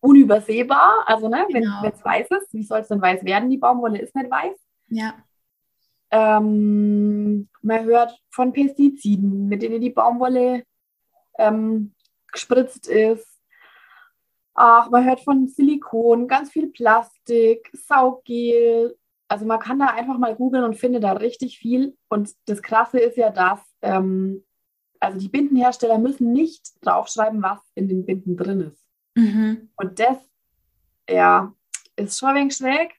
unübersehbar. 0.00 1.04
Also 1.06 1.28
ne, 1.28 1.46
genau. 1.48 1.82
wenn 1.82 1.92
es 1.92 2.04
weiß 2.04 2.28
ist, 2.30 2.54
wie 2.54 2.62
soll 2.62 2.80
es 2.80 2.88
denn 2.88 3.02
weiß 3.02 3.24
werden? 3.24 3.50
Die 3.50 3.58
Baumwolle 3.58 4.00
ist 4.00 4.14
nicht 4.14 4.30
weiß. 4.30 4.56
Ja. 4.88 5.14
Ähm, 6.10 7.48
man 7.62 7.84
hört 7.84 8.18
von 8.30 8.52
Pestiziden, 8.52 9.48
mit 9.48 9.62
denen 9.62 9.80
die 9.80 9.90
Baumwolle 9.90 10.64
ähm, 11.38 11.94
gespritzt 12.32 12.88
ist. 12.88 13.26
Ach, 14.54 14.90
man 14.90 15.04
hört 15.04 15.20
von 15.20 15.46
Silikon, 15.46 16.26
ganz 16.26 16.50
viel 16.50 16.68
Plastik, 16.68 17.70
Sauggel. 17.72 18.96
Also 19.28 19.44
man 19.44 19.60
kann 19.60 19.78
da 19.78 19.86
einfach 19.86 20.18
mal 20.18 20.34
googeln 20.34 20.64
und 20.64 20.76
findet 20.76 21.04
da 21.04 21.12
richtig 21.12 21.58
viel. 21.58 21.96
Und 22.08 22.32
das 22.46 22.62
Krasse 22.62 22.98
ist 22.98 23.16
ja, 23.16 23.30
dass 23.30 23.60
ähm, 23.82 24.44
also 25.00 25.18
die 25.18 25.28
Bindenhersteller 25.28 25.98
müssen 25.98 26.32
nicht 26.32 26.72
draufschreiben, 26.84 27.42
was 27.42 27.60
in 27.74 27.88
den 27.88 28.04
Binden 28.04 28.36
drin 28.36 28.60
ist. 28.60 28.84
Mhm. 29.14 29.70
Und 29.76 30.00
das, 30.00 30.18
ja, 31.08 31.52
ist 31.96 32.18
schon 32.18 32.30
ein 32.30 32.36
wenig 32.36 32.56
schräg. 32.56 32.94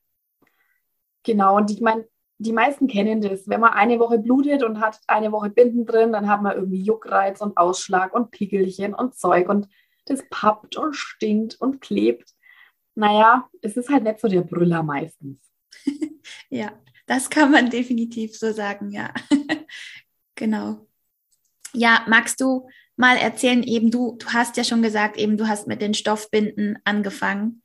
Genau, 1.23 1.57
und 1.57 1.71
ich 1.71 1.81
meine, 1.81 2.07
die 2.39 2.53
meisten 2.53 2.87
kennen 2.87 3.21
das. 3.21 3.47
Wenn 3.47 3.59
man 3.59 3.73
eine 3.73 3.99
Woche 3.99 4.17
blutet 4.17 4.63
und 4.63 4.79
hat 4.79 4.99
eine 5.07 5.31
Woche 5.31 5.49
Binden 5.49 5.85
drin, 5.85 6.13
dann 6.13 6.29
hat 6.29 6.41
man 6.41 6.55
irgendwie 6.55 6.81
Juckreiz 6.81 7.41
und 7.41 7.57
Ausschlag 7.57 8.13
und 8.13 8.31
Pickelchen 8.31 8.93
und 8.93 9.13
Zeug 9.13 9.49
und 9.49 9.67
das 10.05 10.23
pappt 10.29 10.77
und 10.77 10.95
stinkt 10.95 11.59
und 11.59 11.81
klebt. 11.81 12.33
Naja, 12.95 13.49
es 13.61 13.75
ist 13.75 13.89
halt 13.89 14.03
nicht 14.03 14.21
so 14.21 14.29
der 14.29 14.41
Brüller 14.41 14.83
meistens. 14.83 15.39
ja, 16.49 16.71
das 17.05 17.29
kann 17.29 17.51
man 17.51 17.69
definitiv 17.69 18.37
so 18.37 18.53
sagen, 18.53 18.91
ja. 18.91 19.13
genau. 20.35 20.87
Ja, 21.73 22.05
magst 22.07 22.39
du 22.39 22.69
mal 22.95 23.17
erzählen, 23.17 23.63
eben 23.63 23.91
du, 23.91 24.15
du 24.17 24.27
hast 24.27 24.55
ja 24.55 24.63
schon 24.63 24.81
gesagt, 24.81 25.17
eben 25.17 25.35
du 25.35 25.47
hast 25.47 25.67
mit 25.67 25.81
den 25.81 25.93
Stoffbinden 25.93 26.79
angefangen. 26.85 27.63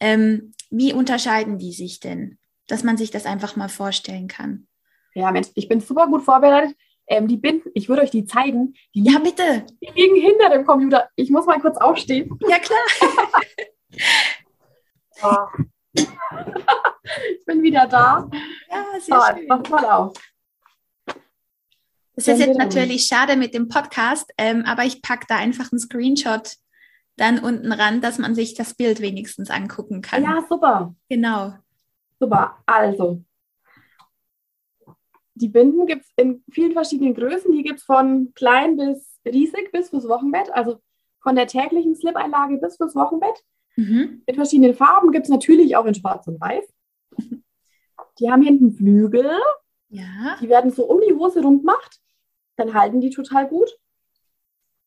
Ähm, 0.00 0.52
wie 0.70 0.92
unterscheiden 0.92 1.58
die 1.58 1.72
sich 1.72 2.00
denn? 2.00 2.38
Dass 2.68 2.84
man 2.84 2.96
sich 2.96 3.10
das 3.10 3.26
einfach 3.26 3.56
mal 3.56 3.68
vorstellen 3.68 4.28
kann. 4.28 4.68
Ja, 5.14 5.32
Mensch, 5.32 5.48
ich 5.54 5.68
bin 5.68 5.80
super 5.80 6.06
gut 6.06 6.22
vorbereitet. 6.22 6.76
Ähm, 7.08 7.26
die 7.26 7.38
Binden, 7.38 7.70
ich 7.74 7.88
würde 7.88 8.02
euch 8.02 8.10
die 8.10 8.26
zeigen. 8.26 8.74
Die 8.94 9.02
ja, 9.02 9.18
bitte. 9.18 9.64
Die 9.82 9.90
liegen 9.94 10.16
hinter 10.16 10.50
dem 10.50 10.64
Computer. 10.64 11.08
Ich 11.16 11.30
muss 11.30 11.46
mal 11.46 11.58
kurz 11.58 11.78
aufstehen. 11.78 12.38
Ja, 12.46 12.58
klar. 12.58 12.78
ich 15.94 17.44
bin 17.46 17.62
wieder 17.62 17.86
da. 17.86 18.30
Ja, 18.70 18.84
sehr 19.00 19.18
oh, 19.18 19.22
schön. 19.34 19.46
Mach 19.48 19.68
mal 19.70 19.84
auf. 19.86 20.12
Das 22.14 22.28
ist 22.28 22.40
jetzt 22.40 22.58
natürlich 22.58 23.06
schade 23.06 23.36
mit 23.36 23.54
dem 23.54 23.68
Podcast, 23.68 24.30
ähm, 24.38 24.64
aber 24.66 24.84
ich 24.84 25.02
packe 25.02 25.26
da 25.28 25.36
einfach 25.36 25.72
einen 25.72 25.78
Screenshot 25.78 26.56
dann 27.16 27.38
unten 27.38 27.72
ran, 27.72 28.00
dass 28.00 28.18
man 28.18 28.34
sich 28.34 28.54
das 28.54 28.74
Bild 28.74 29.00
wenigstens 29.00 29.50
angucken 29.50 30.02
kann. 30.02 30.24
Ja, 30.24 30.44
super. 30.48 30.94
Genau. 31.08 31.54
Super, 32.18 32.56
also. 32.66 33.22
Die 35.34 35.48
Binden 35.48 35.86
gibt 35.86 36.02
es 36.04 36.12
in 36.16 36.42
vielen 36.50 36.72
verschiedenen 36.72 37.14
Größen. 37.14 37.52
Die 37.52 37.62
gibt 37.62 37.78
es 37.78 37.84
von 37.84 38.32
klein 38.34 38.76
bis 38.76 39.18
riesig 39.24 39.70
bis 39.70 39.90
fürs 39.90 40.08
Wochenbett. 40.08 40.50
Also 40.52 40.80
von 41.20 41.36
der 41.36 41.46
täglichen 41.46 41.94
Slip-Einlage 41.94 42.58
bis 42.58 42.76
fürs 42.76 42.94
Wochenbett. 42.96 43.44
Mhm. 43.76 44.22
In 44.26 44.34
verschiedenen 44.34 44.74
Farben 44.74 45.12
gibt 45.12 45.26
es 45.26 45.30
natürlich 45.30 45.76
auch 45.76 45.84
in 45.84 45.94
Schwarz 45.94 46.26
und 46.26 46.40
Weiß. 46.40 46.64
Die 48.18 48.30
haben 48.30 48.42
hinten 48.42 48.72
Flügel. 48.72 49.30
Ja. 49.88 50.36
Die 50.40 50.48
werden 50.48 50.72
so 50.72 50.84
um 50.84 51.00
die 51.00 51.14
Hose 51.14 51.40
rund 51.40 51.60
gemacht. 51.60 52.00
Dann 52.56 52.74
halten 52.74 53.00
die 53.00 53.10
total 53.10 53.46
gut. 53.46 53.70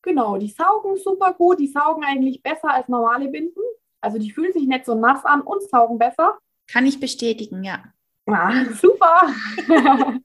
Genau, 0.02 0.36
die 0.36 0.48
saugen 0.48 0.96
super 0.96 1.32
gut. 1.32 1.60
Die 1.60 1.68
saugen 1.68 2.04
eigentlich 2.04 2.42
besser 2.42 2.70
als 2.70 2.88
normale 2.88 3.28
Binden. 3.28 3.62
Also 4.02 4.18
die 4.18 4.32
fühlen 4.32 4.52
sich 4.52 4.66
nicht 4.66 4.84
so 4.84 4.94
nass 4.94 5.24
an 5.24 5.40
und 5.40 5.62
saugen 5.62 5.98
besser. 5.98 6.38
Kann 6.72 6.86
ich 6.86 6.98
bestätigen, 6.98 7.62
ja. 7.64 7.84
Ah, 8.26 8.64
super. 8.72 9.34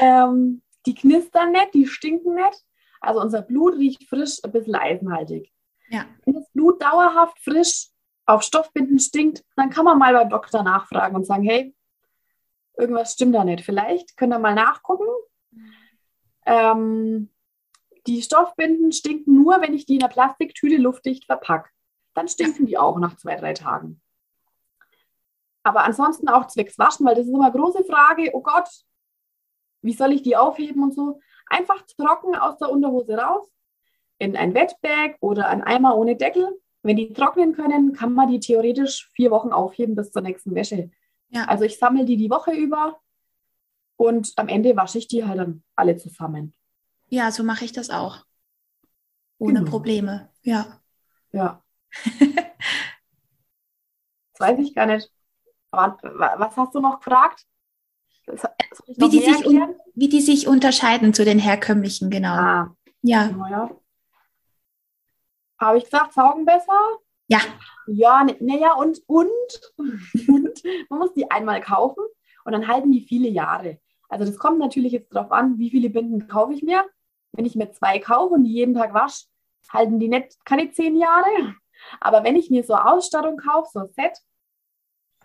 ähm, 0.00 0.62
die 0.86 0.94
knistern 0.94 1.52
nicht, 1.52 1.74
die 1.74 1.86
stinken 1.86 2.34
nicht. 2.34 2.64
Also 3.00 3.20
unser 3.20 3.42
Blut 3.42 3.74
riecht 3.74 4.08
frisch, 4.08 4.38
ein 4.44 4.52
bisschen 4.52 4.74
eisenhaltig. 4.74 5.52
Ja. 5.88 6.06
Wenn 6.24 6.34
das 6.34 6.48
Blut 6.52 6.82
dauerhaft 6.82 7.38
frisch 7.40 7.88
auf 8.26 8.42
Stoffbinden 8.42 8.98
stinkt, 8.98 9.44
dann 9.56 9.70
kann 9.70 9.84
man 9.84 9.98
mal 9.98 10.14
beim 10.14 10.30
Doktor 10.30 10.62
nachfragen 10.62 11.16
und 11.16 11.26
sagen, 11.26 11.44
hey, 11.44 11.74
irgendwas 12.76 13.12
stimmt 13.12 13.34
da 13.34 13.44
nicht. 13.44 13.64
Vielleicht 13.64 14.16
könnt 14.16 14.32
ihr 14.32 14.38
mal 14.38 14.54
nachgucken. 14.54 15.08
Ähm, 16.46 17.30
die 18.06 18.22
Stoffbinden 18.22 18.92
stinken 18.92 19.34
nur, 19.34 19.60
wenn 19.60 19.74
ich 19.74 19.86
die 19.86 19.96
in 19.96 20.02
einer 20.02 20.12
Plastiktüte 20.12 20.76
luftdicht 20.76 21.24
verpacke. 21.24 21.70
Dann 22.14 22.28
stinken 22.28 22.66
die 22.66 22.78
auch 22.78 22.98
nach 22.98 23.16
zwei, 23.16 23.36
drei 23.36 23.54
Tagen. 23.54 24.00
Aber 25.64 25.84
ansonsten 25.84 26.28
auch 26.28 26.46
zwecks 26.46 26.78
Waschen, 26.78 27.04
weil 27.04 27.16
das 27.16 27.26
ist 27.26 27.32
immer 27.32 27.46
eine 27.46 27.58
große 27.58 27.84
Frage, 27.84 28.30
oh 28.34 28.42
Gott, 28.42 28.68
wie 29.82 29.92
soll 29.92 30.12
ich 30.12 30.22
die 30.22 30.36
aufheben 30.36 30.82
und 30.82 30.94
so. 30.94 31.20
Einfach 31.46 31.82
trocken 31.98 32.36
aus 32.36 32.58
der 32.58 32.70
Unterhose 32.70 33.16
raus, 33.16 33.50
in 34.18 34.36
ein 34.36 34.54
Wetbag 34.54 35.16
oder 35.20 35.48
ein 35.48 35.62
Eimer 35.62 35.96
ohne 35.96 36.16
Deckel 36.16 36.48
wenn 36.84 36.96
die 36.96 37.12
trocknen 37.14 37.54
können, 37.54 37.94
kann 37.94 38.12
man 38.12 38.30
die 38.30 38.38
theoretisch 38.38 39.10
vier 39.14 39.30
Wochen 39.30 39.52
aufheben 39.52 39.96
bis 39.96 40.12
zur 40.12 40.20
nächsten 40.20 40.54
Wäsche. 40.54 40.90
Ja. 41.30 41.46
Also 41.46 41.64
ich 41.64 41.78
sammle 41.78 42.04
die 42.04 42.18
die 42.18 42.28
Woche 42.28 42.52
über 42.52 43.00
und 43.96 44.34
am 44.36 44.48
Ende 44.48 44.76
wasche 44.76 44.98
ich 44.98 45.08
die 45.08 45.24
halt 45.24 45.38
dann 45.38 45.64
alle 45.74 45.96
zusammen. 45.96 46.54
Ja, 47.08 47.32
so 47.32 47.42
mache 47.42 47.64
ich 47.64 47.72
das 47.72 47.88
auch. 47.88 48.26
Ohne 49.38 49.60
genau. 49.60 49.70
Probleme, 49.70 50.30
ja. 50.42 50.78
Ja. 51.32 51.62
das 52.20 52.20
weiß 54.38 54.58
ich 54.58 54.74
gar 54.74 54.84
nicht. 54.84 55.10
Was 55.76 56.56
hast 56.56 56.74
du 56.74 56.80
noch 56.80 56.98
gefragt? 56.98 57.44
Wie 58.26 59.08
die, 59.08 59.20
sich 59.20 59.44
wie 59.94 60.08
die 60.08 60.20
sich 60.20 60.48
unterscheiden 60.48 61.12
zu 61.12 61.24
den 61.24 61.38
herkömmlichen, 61.38 62.10
genau. 62.10 62.34
Ah, 62.34 62.76
ja. 63.02 63.30
Ja. 63.50 63.70
Habe 65.58 65.78
ich 65.78 65.84
gesagt, 65.84 66.14
saugen 66.14 66.44
besser? 66.44 66.78
Ja. 67.28 67.40
Ja, 67.86 68.26
naja, 68.40 68.74
und, 68.74 69.00
und, 69.06 69.30
und 70.28 70.62
man 70.88 70.98
muss 70.98 71.12
die 71.14 71.30
einmal 71.30 71.60
kaufen 71.60 72.02
und 72.44 72.52
dann 72.52 72.66
halten 72.66 72.92
die 72.92 73.02
viele 73.02 73.28
Jahre. 73.28 73.78
Also 74.08 74.24
das 74.24 74.38
kommt 74.38 74.58
natürlich 74.58 74.92
jetzt 74.92 75.14
darauf 75.14 75.32
an, 75.32 75.58
wie 75.58 75.70
viele 75.70 75.90
Binden 75.90 76.26
kaufe 76.28 76.54
ich 76.54 76.62
mir. 76.62 76.84
Wenn 77.32 77.46
ich 77.46 77.56
mir 77.56 77.72
zwei 77.72 77.98
kaufe 77.98 78.34
und 78.34 78.44
die 78.44 78.52
jeden 78.52 78.74
Tag 78.74 78.94
wasche, 78.94 79.26
halten 79.70 79.98
die 79.98 80.08
nicht 80.08 80.44
keine 80.44 80.70
zehn 80.70 80.96
Jahre. 80.96 81.54
Aber 82.00 82.24
wenn 82.24 82.36
ich 82.36 82.50
mir 82.50 82.62
so 82.64 82.74
Ausstattung 82.74 83.36
kaufe, 83.36 83.70
so 83.72 83.80
ein 83.80 83.88
Set 83.88 84.18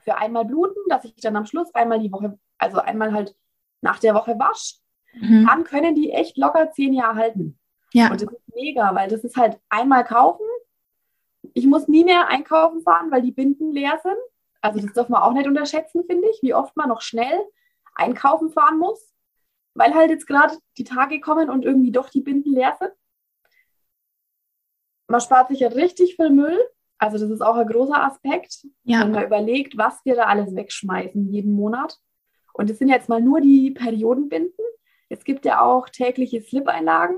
für 0.10 0.18
einmal 0.18 0.46
bluten, 0.46 0.82
dass 0.88 1.06
ich 1.06 1.16
dann 1.18 1.36
am 1.36 1.46
Schluss 1.46 1.74
einmal 1.76 2.00
die 2.00 2.12
Woche, 2.12 2.40
also 2.58 2.80
einmal 2.80 3.14
halt 3.14 3.36
nach 3.82 4.00
der 4.00 4.16
Woche 4.16 4.40
wasche, 4.40 4.78
mhm. 5.14 5.46
dann 5.46 5.64
können 5.64 5.94
die 5.94 6.12
echt 6.12 6.36
locker 6.38 6.72
zehn 6.72 6.94
Jahre 6.94 7.16
halten. 7.16 7.60
Ja. 7.94 8.12
Und 8.12 8.22
das 8.22 8.32
ist 8.32 8.56
mega, 8.56 8.94
weil 8.96 9.08
das 9.08 9.24
ist 9.24 9.38
halt 9.38 9.60
einmal 9.70 10.04
kaufen. 10.04 10.46
Ich 11.54 11.68
muss 11.68 11.88
nie 11.88 12.04
mehr 12.04 12.28
einkaufen 12.28 12.82
fahren, 12.82 13.12
weil 13.12 13.22
die 13.22 13.32
Binden 13.32 13.72
leer 13.72 14.00
sind. 14.02 14.18
Also 14.62 14.80
das 14.80 14.94
darf 14.94 15.10
man 15.10 15.22
auch 15.22 15.34
nicht 15.34 15.48
unterschätzen, 15.48 16.04
finde 16.06 16.28
ich, 16.30 16.40
wie 16.42 16.56
oft 16.56 16.76
man 16.76 16.90
noch 16.90 17.02
schnell 17.02 17.46
einkaufen 17.94 18.50
fahren 18.50 18.80
muss, 18.80 19.14
weil 19.76 19.94
halt 19.94 20.10
jetzt 20.10 20.26
gerade 20.26 20.58
die 20.78 20.84
Tage 20.84 21.20
kommen 21.20 21.50
und 21.50 21.66
irgendwie 21.66 21.92
doch 21.92 22.10
die 22.10 22.22
Binden 22.22 22.54
leer 22.54 22.76
sind. 22.80 22.92
Man 25.08 25.22
spart 25.22 25.50
sich 25.50 25.60
ja 25.60 25.70
richtig 25.70 26.16
viel 26.16 26.32
Müll. 26.32 26.60
Also 27.00 27.18
das 27.18 27.30
ist 27.30 27.42
auch 27.42 27.56
ein 27.56 27.68
großer 27.68 28.04
Aspekt, 28.04 28.68
ja. 28.84 29.02
wenn 29.02 29.12
man 29.12 29.26
überlegt, 29.26 29.78
was 29.78 30.00
wir 30.04 30.16
da 30.16 30.26
alles 30.26 30.54
wegschmeißen 30.54 31.32
jeden 31.32 31.54
Monat. 31.54 31.98
Und 32.54 32.70
es 32.70 32.78
sind 32.78 32.90
jetzt 32.90 33.08
mal 33.08 33.22
nur 33.22 33.40
die 33.40 33.72
Periodenbinden. 33.72 34.66
Es 35.08 35.24
gibt 35.24 35.46
ja 35.46 35.62
auch 35.62 35.88
tägliche 35.90 36.42
Slip-Einlagen 36.42 37.16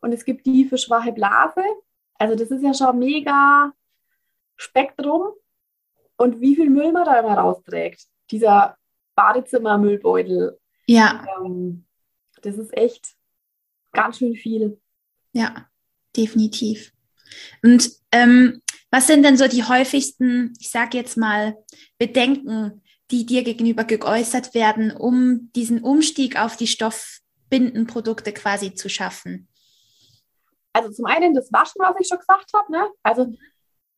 und 0.00 0.12
es 0.12 0.24
gibt 0.24 0.44
die 0.44 0.64
für 0.64 0.76
schwache 0.76 1.12
Blase. 1.12 1.62
Also 2.18 2.34
das 2.34 2.50
ist 2.50 2.62
ja 2.62 2.74
schon 2.74 2.98
mega 2.98 3.72
Spektrum. 4.56 5.32
Und 6.16 6.40
wie 6.40 6.56
viel 6.56 6.68
Müll 6.68 6.92
man 6.92 7.04
da 7.04 7.18
immer 7.18 7.34
rausträgt. 7.34 8.06
Dieser 8.30 8.76
Badezimmermüllbeutel. 9.14 10.58
Ja. 10.86 11.24
Ähm, 11.44 11.84
das 12.42 12.58
ist 12.58 12.76
echt 12.76 13.14
ganz 13.92 14.18
schön 14.18 14.34
viel. 14.34 14.80
Ja, 15.32 15.68
definitiv. 16.16 16.92
Und 17.62 17.90
ähm, 18.10 18.62
was 18.92 19.06
sind 19.06 19.22
denn 19.22 19.38
so 19.38 19.48
die 19.48 19.64
häufigsten, 19.64 20.52
ich 20.60 20.70
sage 20.70 20.98
jetzt 20.98 21.16
mal, 21.16 21.56
Bedenken, 21.98 22.82
die 23.10 23.24
dir 23.24 23.42
gegenüber 23.42 23.84
geäußert 23.84 24.54
werden, 24.54 24.92
um 24.92 25.50
diesen 25.56 25.82
Umstieg 25.82 26.38
auf 26.38 26.56
die 26.58 26.66
Stoffbindenprodukte 26.66 28.34
quasi 28.34 28.74
zu 28.74 28.90
schaffen? 28.90 29.48
Also 30.74 30.90
zum 30.90 31.06
einen 31.06 31.32
das 31.32 31.50
Waschen, 31.52 31.80
was 31.80 31.96
ich 32.00 32.06
schon 32.06 32.18
gesagt 32.18 32.52
habe. 32.54 32.70
Ne? 32.70 32.86
Also 33.02 33.32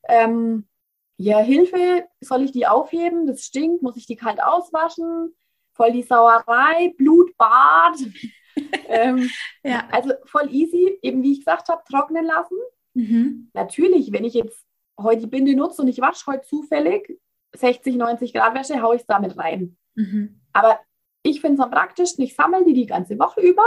ähm, 0.08 0.68
ja, 1.16 1.40
Hilfe, 1.40 2.06
soll 2.20 2.42
ich 2.42 2.52
die 2.52 2.66
aufheben? 2.66 3.26
Das 3.26 3.44
stinkt, 3.44 3.82
muss 3.82 3.96
ich 3.96 4.06
die 4.06 4.16
kalt 4.16 4.40
auswaschen? 4.40 5.34
Voll 5.72 5.90
die 5.90 6.02
Sauerei, 6.04 6.94
Blutbad. 6.96 7.98
ähm, 8.88 9.28
ja. 9.64 9.88
Also 9.90 10.12
voll 10.26 10.54
easy, 10.54 11.00
eben 11.02 11.24
wie 11.24 11.32
ich 11.32 11.40
gesagt 11.40 11.68
habe, 11.68 11.82
trocknen 11.90 12.24
lassen. 12.24 12.56
Mhm. 12.94 13.50
Natürlich, 13.54 14.12
wenn 14.12 14.24
ich 14.24 14.34
jetzt 14.34 14.63
heute 14.98 15.22
die 15.22 15.26
Binde 15.26 15.54
nutze 15.54 15.82
und 15.82 15.88
ich 15.88 16.00
wasche 16.00 16.26
heute 16.26 16.46
zufällig 16.46 17.18
60, 17.54 17.96
90 17.96 18.32
Grad 18.32 18.54
Wäsche, 18.54 18.82
haue 18.82 18.96
ich 18.96 19.02
es 19.02 19.06
damit 19.06 19.36
rein. 19.38 19.76
Mhm. 19.94 20.40
Aber 20.52 20.80
ich 21.22 21.40
finde 21.40 21.60
es 21.60 21.64
am 21.64 21.70
praktischsten, 21.70 22.24
ich 22.24 22.34
sammle 22.34 22.64
die 22.64 22.74
die 22.74 22.86
ganze 22.86 23.18
Woche 23.18 23.40
über 23.40 23.64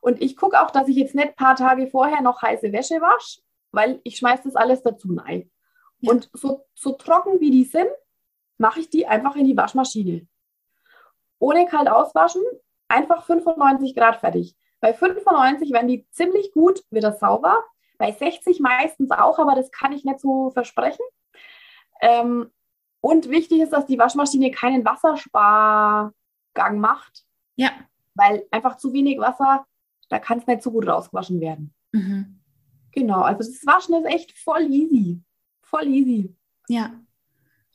und 0.00 0.20
ich 0.20 0.36
gucke 0.36 0.60
auch, 0.60 0.70
dass 0.70 0.88
ich 0.88 0.96
jetzt 0.96 1.14
nicht 1.14 1.28
ein 1.28 1.34
paar 1.34 1.56
Tage 1.56 1.86
vorher 1.86 2.20
noch 2.20 2.42
heiße 2.42 2.72
Wäsche 2.72 3.00
wasche, 3.00 3.40
weil 3.72 4.00
ich 4.04 4.16
schmeiße 4.16 4.42
das 4.44 4.56
alles 4.56 4.82
dazu 4.82 5.08
rein. 5.16 5.50
Ja. 6.00 6.12
Und 6.12 6.30
so, 6.32 6.66
so 6.74 6.92
trocken 6.92 7.40
wie 7.40 7.50
die 7.50 7.64
sind, 7.64 7.88
mache 8.58 8.80
ich 8.80 8.90
die 8.90 9.06
einfach 9.06 9.36
in 9.36 9.46
die 9.46 9.56
Waschmaschine. 9.56 10.26
Ohne 11.38 11.66
kalt 11.66 11.88
auswaschen, 11.88 12.42
einfach 12.88 13.24
95 13.24 13.94
Grad 13.94 14.20
fertig. 14.20 14.56
Bei 14.80 14.92
95 14.92 15.72
werden 15.72 15.88
die 15.88 16.08
ziemlich 16.10 16.52
gut 16.52 16.84
wieder 16.90 17.12
sauber. 17.12 17.64
Bei 18.04 18.12
60 18.12 18.60
meistens 18.60 19.10
auch, 19.10 19.38
aber 19.38 19.54
das 19.54 19.70
kann 19.70 19.92
ich 19.92 20.04
nicht 20.04 20.20
so 20.20 20.50
versprechen. 20.50 21.04
Ähm, 22.00 22.50
und 23.00 23.28
wichtig 23.30 23.60
ist, 23.60 23.72
dass 23.72 23.86
die 23.86 23.98
Waschmaschine 23.98 24.50
keinen 24.50 24.84
Wasserspargang 24.84 26.12
macht. 26.78 27.24
Ja. 27.56 27.70
Weil 28.14 28.46
einfach 28.50 28.76
zu 28.76 28.92
wenig 28.92 29.18
Wasser, 29.18 29.66
da 30.08 30.18
kann 30.18 30.38
es 30.38 30.46
nicht 30.46 30.62
so 30.62 30.70
gut 30.70 30.86
rausgewaschen 30.86 31.40
werden. 31.40 31.74
Mhm. 31.92 32.40
Genau, 32.92 33.22
also 33.22 33.38
das 33.38 33.66
Waschen 33.66 33.94
ist 33.94 34.06
echt 34.06 34.38
voll 34.38 34.62
easy 34.70 35.22
voll 35.74 35.88
easy. 35.88 36.36
Ja. 36.68 36.92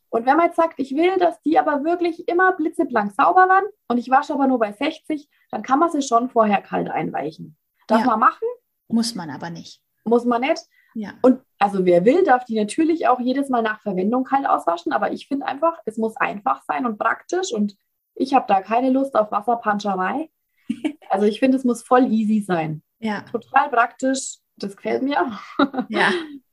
Und 0.10 0.26
wenn 0.26 0.38
man 0.38 0.48
jetzt 0.48 0.56
sagt, 0.56 0.80
ich 0.80 0.96
will, 0.96 1.18
dass 1.18 1.40
die 1.42 1.60
aber 1.60 1.84
wirklich 1.84 2.28
immer 2.28 2.54
blitzeblank 2.54 3.12
sauber 3.12 3.48
waren 3.48 3.66
und 3.88 3.98
ich 3.98 4.10
wasche 4.10 4.34
aber 4.34 4.48
nur 4.48 4.58
bei 4.58 4.72
60, 4.72 5.30
dann 5.52 5.62
kann 5.62 5.80
man 5.80 5.92
sie 5.92 6.02
schon 6.02 6.30
vorher 6.30 6.62
kalt 6.62 6.90
einweichen. 6.90 7.58
Darf 7.88 8.02
ja. 8.02 8.08
man 8.08 8.20
machen? 8.20 8.48
Muss 8.88 9.14
man 9.14 9.30
aber 9.30 9.50
nicht. 9.50 9.82
Muss 10.10 10.26
man 10.26 10.42
nicht. 10.42 10.62
Ja. 10.96 11.14
Und 11.22 11.42
also 11.60 11.86
wer 11.86 12.04
will, 12.06 12.24
darf 12.24 12.46
die 12.46 12.56
natürlich 12.60 13.08
auch 13.08 13.20
jedes 13.20 13.50
Mal 13.50 13.62
nach 13.62 13.82
Verwendung 13.82 14.24
kalt 14.24 14.48
auswaschen, 14.48 14.92
aber 14.92 15.12
ich 15.12 15.28
finde 15.28 15.46
einfach, 15.46 15.78
es 15.86 15.98
muss 15.98 16.18
einfach 16.18 16.64
sein 16.64 16.86
und 16.86 16.98
praktisch 16.98 17.54
und 17.54 17.76
ich 18.16 18.34
habe 18.34 18.46
da 18.48 18.62
keine 18.62 18.90
Lust 18.90 19.16
auf 19.16 19.32
Wasserpanscherei. 19.32 20.30
also 21.10 21.26
ich 21.26 21.40
finde, 21.40 21.58
es 21.58 21.64
muss 21.64 21.84
voll 21.84 22.12
easy 22.12 22.42
sein. 22.42 22.82
Ja. 23.00 23.22
Total 23.22 23.70
praktisch. 23.70 24.40
Das 24.58 24.76
gefällt 24.76 25.04
mir. 25.04 25.40
Ja. 25.90 26.12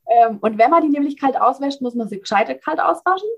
Ähm, 0.09 0.39
und 0.41 0.57
wenn 0.57 0.71
man 0.71 0.83
die 0.83 0.89
nämlich 0.89 1.19
kalt 1.19 1.37
auswäscht, 1.37 1.81
muss 1.81 1.97
man 1.97 2.09
sie 2.09 2.21
gescheit 2.21 2.63
kalt 2.63 2.79
auswaschen 2.79 3.29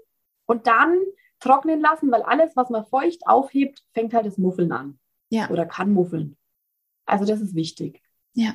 und 0.44 0.66
dann 0.66 0.98
trocknen 1.40 1.80
lassen, 1.80 2.10
weil 2.10 2.22
alles, 2.22 2.56
was 2.56 2.68
man 2.68 2.84
feucht 2.84 3.26
aufhebt, 3.26 3.82
fängt 3.94 4.12
halt 4.12 4.26
das 4.26 4.36
Muffeln 4.36 4.70
an. 4.72 4.98
Ja. 5.30 5.48
Oder 5.48 5.64
kann 5.64 5.92
muffeln. 5.92 6.36
Also 7.06 7.24
das 7.24 7.40
ist 7.40 7.54
wichtig. 7.54 8.02
Ja. 8.34 8.54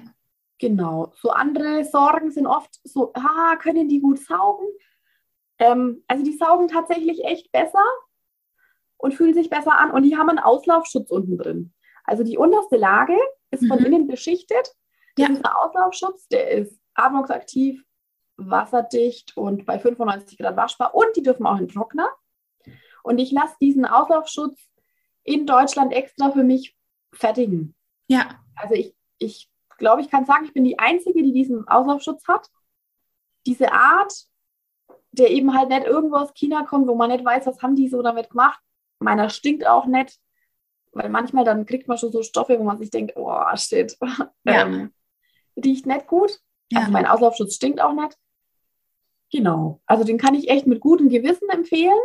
Genau. 0.59 1.11
So 1.15 1.29
andere 1.29 1.83
Sorgen 1.83 2.31
sind 2.31 2.47
oft 2.47 2.79
so, 2.83 3.11
ah, 3.13 3.55
können 3.57 3.89
die 3.89 3.99
gut 3.99 4.19
saugen? 4.19 4.65
Ähm, 5.59 6.03
also 6.07 6.23
die 6.23 6.37
saugen 6.37 6.67
tatsächlich 6.67 7.23
echt 7.25 7.51
besser 7.51 7.83
und 8.97 9.13
fühlen 9.13 9.33
sich 9.33 9.49
besser 9.49 9.77
an 9.77 9.91
und 9.91 10.03
die 10.03 10.17
haben 10.17 10.29
einen 10.29 10.39
Auslaufschutz 10.39 11.11
unten 11.11 11.37
drin. 11.37 11.73
Also 12.05 12.23
die 12.23 12.37
unterste 12.37 12.77
Lage 12.77 13.17
ist 13.51 13.67
von 13.67 13.79
mhm. 13.79 13.85
innen 13.85 14.07
beschichtet. 14.07 14.73
Das 15.15 15.27
ja. 15.27 15.33
ist 15.33 15.45
ein 15.45 15.51
Auslaufschutz, 15.51 16.27
der 16.27 16.49
ist 16.51 16.79
atmungsaktiv, 16.95 17.83
wasserdicht 18.37 19.37
und 19.37 19.65
bei 19.65 19.79
95 19.79 20.37
Grad 20.37 20.57
waschbar 20.57 20.95
und 20.95 21.15
die 21.15 21.23
dürfen 21.23 21.45
auch 21.45 21.59
in 21.59 21.67
Trockner. 21.67 22.09
Und 23.03 23.19
ich 23.19 23.31
lasse 23.31 23.55
diesen 23.61 23.85
Auslaufschutz 23.85 24.59
in 25.23 25.45
Deutschland 25.45 25.93
extra 25.93 26.31
für 26.31 26.43
mich 26.43 26.75
fertigen. 27.13 27.75
Ja. 28.07 28.39
Also 28.55 28.75
ich, 28.75 28.95
ich 29.17 29.49
glaube, 29.83 30.01
ich 30.01 30.09
kann 30.09 30.25
sagen, 30.25 30.45
ich 30.45 30.53
bin 30.53 30.63
die 30.63 30.79
Einzige, 30.79 31.21
die 31.21 31.33
diesen 31.33 31.67
Auslaufschutz 31.67 32.25
hat. 32.27 32.47
Diese 33.45 33.73
Art, 33.73 34.13
der 35.11 35.29
eben 35.29 35.53
halt 35.53 35.67
nicht 35.69 35.85
irgendwo 35.85 36.15
aus 36.15 36.33
China 36.33 36.63
kommt, 36.63 36.87
wo 36.87 36.95
man 36.95 37.11
nicht 37.11 37.25
weiß, 37.25 37.45
was 37.45 37.61
haben 37.61 37.75
die 37.75 37.89
so 37.89 38.01
damit 38.01 38.29
gemacht. 38.29 38.61
Meiner 38.99 39.29
stinkt 39.29 39.67
auch 39.67 39.85
nicht, 39.85 40.17
weil 40.93 41.09
manchmal 41.09 41.43
dann 41.43 41.65
kriegt 41.65 41.89
man 41.89 41.97
schon 41.97 42.13
so 42.13 42.23
Stoffe, 42.23 42.57
wo 42.57 42.63
man 42.63 42.77
sich 42.77 42.89
denkt, 42.89 43.13
oh, 43.17 43.43
shit. 43.55 43.97
Ja. 44.45 44.65
Ähm, 44.65 44.93
riecht 45.61 45.85
nicht 45.85 46.07
gut. 46.07 46.39
Ja. 46.71 46.79
Also 46.79 46.91
mein 46.91 47.05
Auslaufschutz 47.05 47.55
stinkt 47.55 47.81
auch 47.81 47.93
nicht. 47.93 48.17
Genau. 49.31 49.81
Also 49.85 50.05
den 50.05 50.17
kann 50.17 50.35
ich 50.35 50.49
echt 50.49 50.65
mit 50.65 50.79
gutem 50.79 51.09
Gewissen 51.09 51.49
empfehlen. 51.49 51.99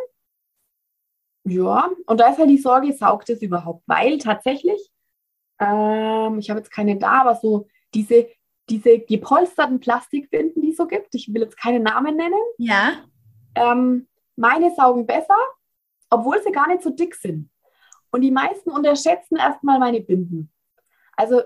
Ja, 1.44 1.90
und 2.06 2.18
da 2.18 2.30
ist 2.30 2.38
halt 2.38 2.50
die 2.50 2.58
Sorge, 2.58 2.92
saugt 2.92 3.30
es 3.30 3.40
überhaupt? 3.40 3.84
Weil 3.86 4.18
tatsächlich, 4.18 4.90
ähm, 5.60 6.38
ich 6.38 6.50
habe 6.50 6.60
jetzt 6.60 6.70
keine 6.70 6.96
da, 6.96 7.22
aber 7.22 7.34
so 7.36 7.66
diese, 7.94 8.28
diese 8.68 8.98
gepolsterten 8.98 9.80
Plastikbinden, 9.80 10.62
die 10.62 10.70
es 10.70 10.76
so 10.76 10.86
gibt, 10.86 11.14
ich 11.14 11.32
will 11.32 11.42
jetzt 11.42 11.58
keine 11.58 11.80
Namen 11.80 12.16
nennen. 12.16 12.40
Ja. 12.58 13.04
Ähm, 13.54 14.08
meine 14.36 14.74
saugen 14.74 15.06
besser, 15.06 15.36
obwohl 16.10 16.42
sie 16.42 16.52
gar 16.52 16.68
nicht 16.68 16.82
so 16.82 16.90
dick 16.90 17.14
sind. 17.14 17.50
Und 18.10 18.22
die 18.22 18.30
meisten 18.30 18.70
unterschätzen 18.70 19.36
erstmal 19.36 19.78
meine 19.78 20.00
Binden. 20.00 20.50
Also 21.16 21.42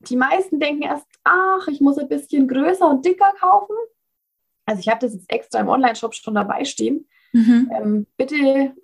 die 0.00 0.16
meisten 0.16 0.60
denken 0.60 0.82
erst, 0.82 1.06
ach, 1.24 1.66
ich 1.68 1.80
muss 1.80 1.98
ein 1.98 2.08
bisschen 2.08 2.46
größer 2.46 2.88
und 2.88 3.04
dicker 3.04 3.32
kaufen. 3.40 3.74
Also 4.66 4.80
ich 4.80 4.88
habe 4.88 5.00
das 5.00 5.14
jetzt 5.14 5.30
extra 5.30 5.60
im 5.60 5.68
Online-Shop 5.68 6.14
schon 6.14 6.34
dabei 6.34 6.64
stehen. 6.64 7.08
Mhm. 7.32 7.70
Ähm, 7.74 8.06
bitte, 8.16 8.74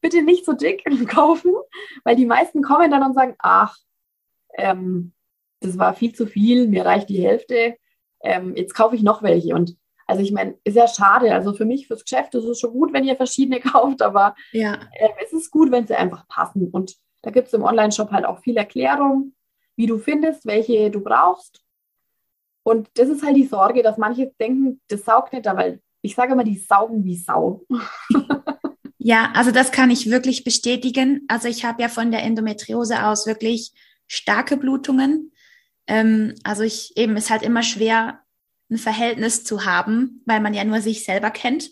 bitte 0.00 0.22
nicht 0.22 0.44
so 0.44 0.52
dick 0.52 0.84
kaufen, 1.08 1.52
weil 2.04 2.16
die 2.16 2.26
meisten 2.26 2.62
kommen 2.62 2.90
dann 2.90 3.02
und 3.02 3.14
sagen, 3.14 3.34
ach, 3.38 3.76
ähm, 4.54 5.12
das 5.60 5.78
war 5.78 5.94
viel 5.94 6.14
zu 6.14 6.26
viel, 6.26 6.68
mir 6.68 6.84
reicht 6.84 7.08
die 7.08 7.22
Hälfte, 7.22 7.76
ähm, 8.22 8.54
jetzt 8.56 8.74
kaufe 8.74 8.96
ich 8.96 9.02
noch 9.02 9.22
welche. 9.22 9.54
Und 9.54 9.76
also 10.06 10.22
ich 10.22 10.32
meine, 10.32 10.56
ist 10.64 10.76
ja 10.76 10.86
schade. 10.86 11.34
Also 11.34 11.52
für 11.52 11.64
mich, 11.64 11.88
fürs 11.88 12.04
Geschäft 12.04 12.34
ist 12.34 12.44
es 12.44 12.60
schon 12.60 12.72
gut, 12.72 12.92
wenn 12.92 13.04
ihr 13.04 13.16
verschiedene 13.16 13.60
kauft, 13.60 14.02
aber 14.02 14.34
ja. 14.52 14.74
äh, 14.92 15.08
es 15.24 15.32
ist 15.32 15.50
gut, 15.50 15.70
wenn 15.70 15.86
sie 15.86 15.96
einfach 15.96 16.26
passen. 16.28 16.70
Und 16.70 16.96
da 17.22 17.30
gibt 17.30 17.48
es 17.48 17.54
im 17.54 17.64
Online-Shop 17.64 18.10
halt 18.12 18.24
auch 18.24 18.38
viel 18.40 18.56
Erklärung, 18.56 19.34
wie 19.74 19.86
du 19.86 19.98
findest, 19.98 20.46
welche 20.46 20.90
du 20.90 21.00
brauchst. 21.00 21.60
Und 22.62 22.88
das 22.94 23.08
ist 23.08 23.24
halt 23.24 23.36
die 23.36 23.46
Sorge, 23.46 23.82
dass 23.82 23.98
manche 23.98 24.32
denken, 24.40 24.80
das 24.88 25.04
saugt 25.04 25.32
nicht, 25.32 25.46
weil 25.46 25.80
ich 26.06 26.14
sage 26.14 26.32
immer, 26.32 26.44
die 26.44 26.58
saugen 26.58 27.04
wie 27.04 27.16
Sau. 27.16 27.66
ja, 28.98 29.32
also 29.34 29.50
das 29.50 29.72
kann 29.72 29.90
ich 29.90 30.10
wirklich 30.10 30.44
bestätigen. 30.44 31.24
Also 31.28 31.48
ich 31.48 31.64
habe 31.64 31.82
ja 31.82 31.88
von 31.88 32.10
der 32.10 32.22
Endometriose 32.22 33.04
aus 33.04 33.26
wirklich 33.26 33.72
starke 34.06 34.56
Blutungen. 34.56 35.32
Ähm, 35.86 36.34
also 36.44 36.62
ich 36.62 36.96
eben 36.96 37.16
ist 37.16 37.30
halt 37.30 37.42
immer 37.42 37.62
schwer, 37.62 38.20
ein 38.70 38.78
Verhältnis 38.78 39.44
zu 39.44 39.64
haben, 39.64 40.22
weil 40.26 40.40
man 40.40 40.54
ja 40.54 40.64
nur 40.64 40.80
sich 40.80 41.04
selber 41.04 41.30
kennt. 41.30 41.70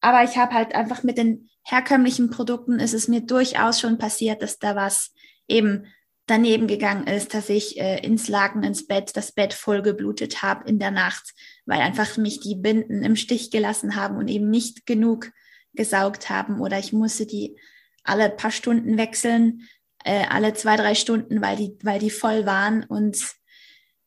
Aber 0.00 0.24
ich 0.24 0.36
habe 0.36 0.54
halt 0.54 0.74
einfach 0.74 1.02
mit 1.02 1.16
den 1.16 1.48
herkömmlichen 1.64 2.30
Produkten 2.30 2.80
ist 2.80 2.92
es 2.92 3.08
mir 3.08 3.20
durchaus 3.20 3.80
schon 3.80 3.98
passiert, 3.98 4.42
dass 4.42 4.58
da 4.58 4.74
was 4.74 5.14
eben 5.48 5.86
daneben 6.26 6.66
gegangen 6.66 7.06
ist, 7.06 7.34
dass 7.34 7.48
ich 7.48 7.80
äh, 7.80 7.98
ins 8.04 8.28
Laken, 8.28 8.62
ins 8.62 8.86
Bett, 8.86 9.16
das 9.16 9.32
Bett 9.32 9.52
voll 9.52 9.82
geblutet 9.82 10.42
habe 10.42 10.68
in 10.68 10.78
der 10.78 10.90
Nacht, 10.90 11.34
weil 11.66 11.80
einfach 11.80 12.16
mich 12.16 12.40
die 12.40 12.54
Binden 12.54 13.02
im 13.02 13.16
Stich 13.16 13.50
gelassen 13.50 13.96
haben 13.96 14.16
und 14.16 14.28
eben 14.28 14.48
nicht 14.48 14.86
genug 14.86 15.30
gesaugt 15.74 16.30
haben 16.30 16.60
oder 16.60 16.78
ich 16.78 16.92
musste 16.92 17.26
die 17.26 17.56
alle 18.04 18.30
paar 18.30 18.50
Stunden 18.50 18.96
wechseln, 18.98 19.68
äh, 20.04 20.26
alle 20.28 20.54
zwei, 20.54 20.76
drei 20.76 20.94
Stunden, 20.94 21.40
weil 21.40 21.56
die, 21.56 21.76
weil 21.82 21.98
die 21.98 22.10
voll 22.10 22.46
waren 22.46 22.84
und 22.84 23.16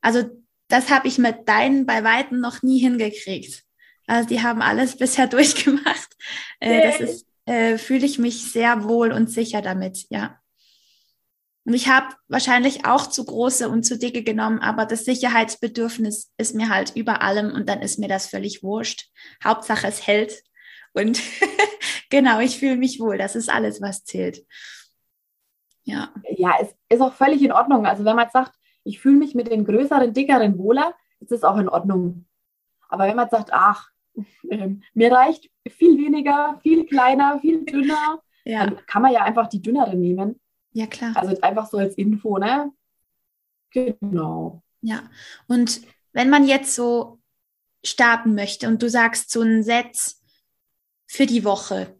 also 0.02 0.24
das 0.68 0.90
habe 0.90 1.08
ich 1.08 1.18
mit 1.18 1.48
deinen 1.48 1.86
bei 1.86 2.04
Weitem 2.04 2.40
noch 2.40 2.62
nie 2.64 2.80
hingekriegt. 2.80 3.64
Also 4.08 4.30
die 4.30 4.42
haben 4.42 4.62
alles 4.62 4.98
bisher 4.98 5.28
durchgemacht. 5.28 6.16
Äh, 6.60 6.82
das 6.82 7.00
ist, 7.00 7.28
äh, 7.46 7.78
fühle 7.78 8.06
ich 8.06 8.20
mich 8.20 8.52
sehr 8.52 8.84
wohl 8.84 9.12
und 9.12 9.30
sicher 9.30 9.62
damit, 9.62 10.06
ja. 10.10 10.40
Und 11.66 11.74
ich 11.74 11.88
habe 11.90 12.16
wahrscheinlich 12.28 12.86
auch 12.86 13.08
zu 13.08 13.26
große 13.26 13.68
und 13.70 13.84
zu 13.84 13.98
dicke 13.98 14.24
genommen, 14.24 14.60
aber 14.60 14.86
das 14.86 15.04
Sicherheitsbedürfnis 15.04 16.32
ist 16.38 16.54
mir 16.54 16.70
halt 16.70 16.96
über 16.96 17.24
allem 17.24 17.52
und 17.52 17.68
dann 17.68 17.82
ist 17.82 17.98
mir 17.98 18.08
das 18.08 18.28
völlig 18.28 18.62
wurscht. 18.62 19.10
Hauptsache 19.44 19.88
es 19.88 20.06
hält. 20.06 20.44
Und 20.94 21.20
genau, 22.12 22.40
ich 22.40 22.60
fühle 22.60 22.78
mich 22.78 23.00
wohl. 23.00 23.18
Das 23.18 23.36
ist 23.36 23.50
alles, 23.50 23.82
was 23.82 24.06
zählt. 24.06 24.46
Ja. 25.84 26.14
Ja, 26.38 26.54
es 26.62 26.76
ist 26.90 27.02
auch 27.02 27.14
völlig 27.14 27.42
in 27.42 27.52
Ordnung. 27.52 27.88
Also 27.88 28.06
wenn 28.06 28.16
man 28.16 28.30
sagt, 28.32 28.54
ich 28.84 29.00
fühle 29.00 29.18
mich 29.18 29.34
mit 29.34 29.50
den 29.50 29.66
größeren, 29.66 30.14
dickeren 30.14 30.60
wohler, 30.60 30.94
ist 31.20 31.32
das 31.32 31.44
auch 31.44 31.58
in 31.58 31.68
Ordnung. 31.68 32.28
Aber 32.90 33.08
wenn 33.08 33.16
man 33.16 33.30
sagt, 33.30 33.50
ach, 33.52 33.90
äh, 34.50 34.70
mir 34.94 35.12
reicht 35.12 35.50
viel 35.68 35.98
weniger, 35.98 36.60
viel 36.62 36.86
kleiner, 36.86 37.40
viel 37.40 37.66
dünner, 37.66 38.22
ja. 38.44 38.68
dann 38.68 38.86
kann 38.86 39.02
man 39.02 39.12
ja 39.12 39.24
einfach 39.24 39.48
die 39.48 39.62
dünneren 39.62 40.00
nehmen. 40.00 40.40
Ja, 40.76 40.88
klar. 40.88 41.16
Also 41.16 41.40
einfach 41.40 41.70
so 41.70 41.78
als 41.78 41.96
Info, 41.96 42.38
ne? 42.38 42.70
Genau. 43.72 44.62
Ja, 44.82 45.10
und 45.48 45.82
wenn 46.12 46.30
man 46.30 46.46
jetzt 46.46 46.76
so 46.76 47.22
starten 47.86 48.36
möchte 48.36 48.68
und 48.68 48.84
du 48.84 48.90
sagst 48.90 49.32
so 49.32 49.42
ein 49.42 49.64
Set 49.64 50.16
für 51.08 51.26
die 51.26 51.46
Woche, 51.46 51.98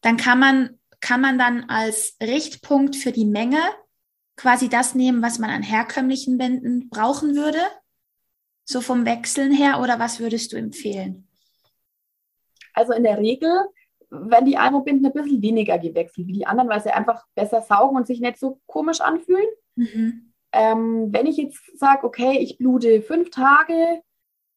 dann 0.00 0.16
kann 0.16 0.38
man, 0.38 0.80
kann 1.00 1.20
man 1.20 1.38
dann 1.38 1.68
als 1.68 2.16
Richtpunkt 2.22 2.96
für 2.96 3.12
die 3.12 3.26
Menge 3.26 3.60
quasi 4.36 4.70
das 4.70 4.94
nehmen, 4.94 5.20
was 5.20 5.38
man 5.38 5.50
an 5.50 5.62
herkömmlichen 5.62 6.38
Bänden 6.38 6.88
brauchen 6.88 7.36
würde? 7.36 7.60
So 8.64 8.80
vom 8.80 9.04
Wechseln 9.04 9.52
her 9.52 9.80
oder 9.80 9.98
was 9.98 10.18
würdest 10.18 10.52
du 10.52 10.56
empfehlen? 10.56 11.28
Also 12.72 12.94
in 12.94 13.02
der 13.02 13.18
Regel 13.18 13.50
werden 14.30 14.46
die 14.46 14.56
Almobinden 14.56 15.06
ein 15.06 15.12
bisschen 15.12 15.42
weniger 15.42 15.78
gewechselt 15.78 16.26
wie 16.26 16.32
die 16.32 16.46
anderen, 16.46 16.68
weil 16.68 16.80
sie 16.80 16.90
einfach 16.90 17.24
besser 17.34 17.62
saugen 17.62 17.96
und 17.96 18.06
sich 18.06 18.20
nicht 18.20 18.38
so 18.38 18.60
komisch 18.66 19.00
anfühlen. 19.00 19.46
Mhm. 19.76 20.32
Ähm, 20.52 21.12
wenn 21.12 21.26
ich 21.26 21.36
jetzt 21.36 21.78
sage, 21.78 22.06
okay, 22.06 22.38
ich 22.38 22.58
blute 22.58 23.02
fünf 23.02 23.30
Tage, 23.30 24.02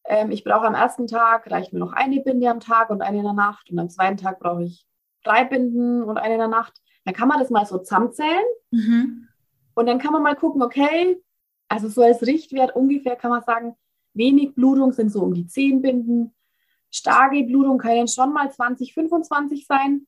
ähm, 0.04 0.30
ich 0.30 0.44
brauche 0.44 0.66
am 0.66 0.74
ersten 0.74 1.06
Tag, 1.06 1.50
reicht 1.50 1.72
mir 1.72 1.80
noch 1.80 1.92
eine 1.92 2.20
Binde 2.20 2.48
am 2.48 2.60
Tag 2.60 2.90
und 2.90 3.02
eine 3.02 3.18
in 3.18 3.24
der 3.24 3.32
Nacht 3.32 3.70
und 3.70 3.78
am 3.78 3.90
zweiten 3.90 4.16
Tag 4.16 4.38
brauche 4.38 4.62
ich 4.62 4.86
drei 5.24 5.44
Binden 5.44 6.02
und 6.02 6.18
eine 6.18 6.34
in 6.34 6.40
der 6.40 6.48
Nacht, 6.48 6.80
dann 7.04 7.14
kann 7.14 7.28
man 7.28 7.40
das 7.40 7.50
mal 7.50 7.66
so 7.66 7.78
zusammenzählen. 7.78 8.44
Mhm. 8.70 9.28
Und 9.74 9.86
dann 9.86 9.98
kann 9.98 10.12
man 10.12 10.22
mal 10.22 10.36
gucken, 10.36 10.62
okay, 10.62 11.20
also 11.68 11.88
so 11.88 12.02
als 12.02 12.22
Richtwert 12.22 12.74
ungefähr 12.74 13.16
kann 13.16 13.30
man 13.30 13.42
sagen, 13.42 13.76
wenig 14.14 14.54
Blutung 14.54 14.92
sind 14.92 15.10
so 15.10 15.22
um 15.22 15.34
die 15.34 15.46
10 15.46 15.82
Binden. 15.82 16.34
Starke 16.90 17.42
Blutung 17.44 17.78
können 17.78 18.08
schon 18.08 18.32
mal 18.32 18.50
20, 18.50 18.94
25 18.94 19.66
sein. 19.66 20.06